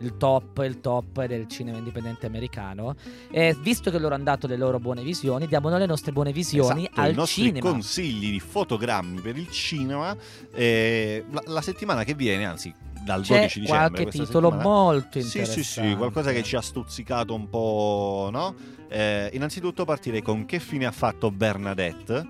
il 0.01 0.17
top, 0.17 0.59
il 0.65 0.81
top 0.81 1.25
del 1.27 1.47
cinema 1.49 1.79
indipendente 1.79 2.27
americano. 2.27 2.95
E 3.31 3.57
visto 3.61 3.91
che 3.91 3.99
loro 3.99 4.15
hanno 4.15 4.25
dato 4.25 4.47
le 4.47 4.57
loro 4.57 4.79
buone 4.79 5.03
visioni, 5.03 5.47
diamo 5.47 5.69
noi 5.69 5.81
le 5.81 5.87
nostre 5.87 6.13
buone 6.13 6.33
visioni 6.33 6.85
esatto, 6.85 7.01
al 7.01 7.13
i 7.13 7.15
nostri 7.15 7.43
cinema. 7.45 7.71
consigli 7.71 8.31
di 8.31 8.41
fotogrammi 8.41 9.21
per 9.21 9.37
il 9.37 9.51
cinema. 9.51 10.17
Eh, 10.53 11.25
la, 11.31 11.43
la, 11.47 11.61
settimana 11.61 12.05
che 12.05 12.15
viene, 12.15 12.45
anzi, 12.45 12.73
dal 13.05 13.23
C'è 13.23 13.41
12 13.41 13.61
dicembre. 13.61 13.89
qualche 13.91 14.11
titolo 14.11 14.51
settimana. 14.51 14.69
molto 14.69 15.21
Sì, 15.21 15.27
interessante. 15.27 15.63
sì, 15.63 15.81
sì, 15.89 15.95
qualcosa 15.97 16.33
che 16.33 16.43
ci 16.43 16.57
ha 16.57 16.61
stuzzicato 16.61 17.35
un 17.35 17.49
po', 17.49 18.29
no? 18.33 18.55
Eh, 18.89 19.31
innanzitutto 19.35 19.85
partirei 19.85 20.23
con 20.23 20.47
Che 20.47 20.59
fine 20.59 20.87
ha 20.87 20.91
fatto 20.93 21.31
Bernadette 21.31 22.27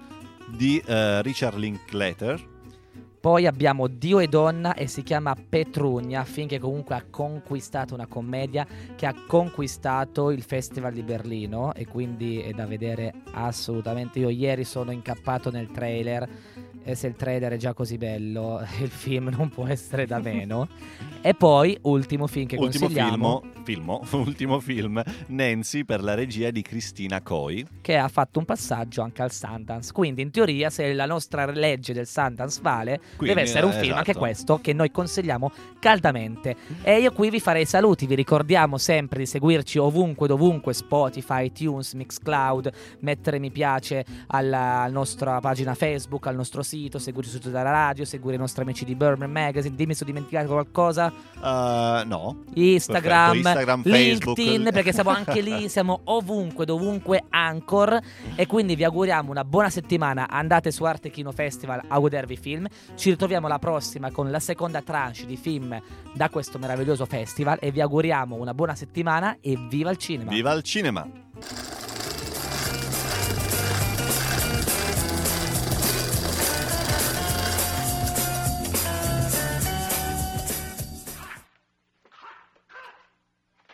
di 0.47 0.83
eh, 0.85 1.23
Richard 1.23 1.57
Linklater 1.57 2.50
poi 3.21 3.47
abbiamo 3.47 3.87
Dio 3.87 4.18
e 4.18 4.29
Donna 4.29 4.73
e 4.73 4.87
si 4.87 5.03
chiama 5.03 5.35
Petrugna, 5.35 6.25
finché 6.25 6.59
comunque 6.59 6.95
ha 6.95 7.05
conquistato 7.11 7.93
una 7.93 8.07
commedia 8.07 8.66
che 8.97 9.05
ha 9.05 9.14
conquistato 9.27 10.31
il 10.31 10.43
Festival 10.43 10.95
di 10.95 11.03
Berlino 11.03 11.75
e 11.75 11.87
quindi 11.87 12.41
è 12.41 12.53
da 12.53 12.64
vedere 12.64 13.12
assolutamente. 13.33 14.21
Io 14.21 14.31
ieri 14.31 14.64
sono 14.64 14.91
incappato 14.91 15.51
nel 15.51 15.71
trailer 15.71 16.27
e 16.83 16.95
se 16.95 17.07
il 17.07 17.14
trailer 17.14 17.53
è 17.53 17.57
già 17.57 17.72
così 17.72 17.97
bello, 17.99 18.61
il 18.81 18.89
film 18.89 19.28
non 19.28 19.49
può 19.49 19.66
essere 19.66 20.07
da 20.07 20.18
meno. 20.18 20.68
e 21.20 21.35
poi, 21.35 21.76
ultimo 21.83 22.26
film 22.26 22.47
che 22.47 22.57
ultimo 22.57 22.87
consigliamo... 22.87 23.41
Film, 23.41 23.64
filmo, 23.64 24.03
ultimo 24.12 24.61
film, 24.61 25.03
Nancy 25.28 25.85
per 25.85 26.03
la 26.03 26.14
regia 26.14 26.51
di 26.51 26.62
Cristina 26.62 27.20
Coi. 27.20 27.66
Che 27.81 27.97
ha 27.97 28.09
fatto 28.09 28.39
un 28.39 28.45
passaggio 28.45 29.03
anche 29.03 29.22
al 29.22 29.33
Sundance. 29.33 29.93
Quindi, 29.93 30.22
in 30.22 30.31
teoria, 30.31 30.70
se 30.70 30.93
la 30.93 31.07
nostra 31.07 31.47
legge 31.47 31.93
del 31.93 32.07
Sundance 32.07 32.61
vale, 32.62 33.01
Quindi, 33.16 33.35
deve 33.35 33.43
essere 33.43 33.66
un 33.66 33.72
film, 33.72 33.85
esatto. 33.85 33.99
anche 33.99 34.14
questo, 34.14 34.59
che 34.61 34.72
noi 34.72 34.91
consigliamo 34.91 35.51
caldamente. 35.78 36.57
E 36.83 37.01
io 37.01 37.12
qui 37.12 37.31
vi 37.31 37.41
farei 37.41 37.62
i 37.62 37.66
saluti, 37.66 38.07
vi 38.07 38.14
ricordiamo 38.14 38.78
sempre 38.78 39.20
di 39.20 39.26
seguirci 39.26 39.78
ovunque, 39.78 40.26
dovunque, 40.26 40.72
Spotify, 40.72 41.47
iTunes, 41.47 41.95
Mixcloud, 41.95 42.70
mettere 43.01 43.39
mi 43.39 43.51
piace 43.51 44.05
alla, 44.28 44.61
alla 44.61 44.93
nostra 44.93 45.41
pagina 45.41 45.74
Facebook, 45.74 46.26
al 46.26 46.35
nostro 46.35 46.62
sito, 46.62 46.70
seguirci 46.99 47.31
su 47.31 47.41
tutta 47.41 47.62
la 47.62 47.71
radio, 47.71 48.05
seguire 48.05 48.37
i 48.37 48.39
nostri 48.39 48.62
amici 48.62 48.85
di 48.85 48.95
Burman 48.95 49.31
Magazine. 49.31 49.75
Dimmi 49.75 49.95
se 49.95 50.05
ho 50.05 50.07
dimenticato 50.07 50.49
qualcosa. 50.49 51.12
Uh, 51.41 52.07
no. 52.07 52.45
Instagram, 52.55 53.37
Instagram 53.37 53.83
LinkedIn, 53.85 54.68
perché 54.73 54.93
siamo 54.93 55.11
anche 55.11 55.41
lì, 55.41 55.68
siamo 55.71 56.01
ovunque, 56.05 56.64
dovunque, 56.64 57.25
Anchor. 57.29 58.01
E 58.35 58.47
quindi 58.47 58.77
vi 58.77 58.85
auguriamo 58.85 59.31
una 59.31 59.45
buona 59.45 59.71
settimana. 59.71 60.29
Andate 60.29 60.71
su 60.71 60.85
Arte 60.85 61.11
Kino 61.11 61.33
Festival 61.33 61.81
a 61.89 61.99
godervi 61.99 62.37
film. 62.37 62.66
Ci 62.95 63.11
ritroviamo 63.11 63.49
la 63.49 63.59
prossima 63.59 64.11
con 64.11 64.31
la 64.31 64.41
seconda 64.41 64.83
tranche 64.83 65.27
di 65.27 65.37
film 65.37 65.81
da 66.14 66.29
questo 66.29 66.59
meraviglioso 66.59 67.07
festival. 67.07 67.59
E 67.61 67.71
vi 67.71 67.81
auguriamo 67.81 68.37
una 68.37 68.55
buona 68.55 68.75
settimana 68.75 69.39
e 69.41 69.57
viva 69.68 69.91
il 69.91 69.97
cinema! 69.97 70.31
Viva 70.31 70.53
il 70.53 70.62
cinema! 70.62 71.89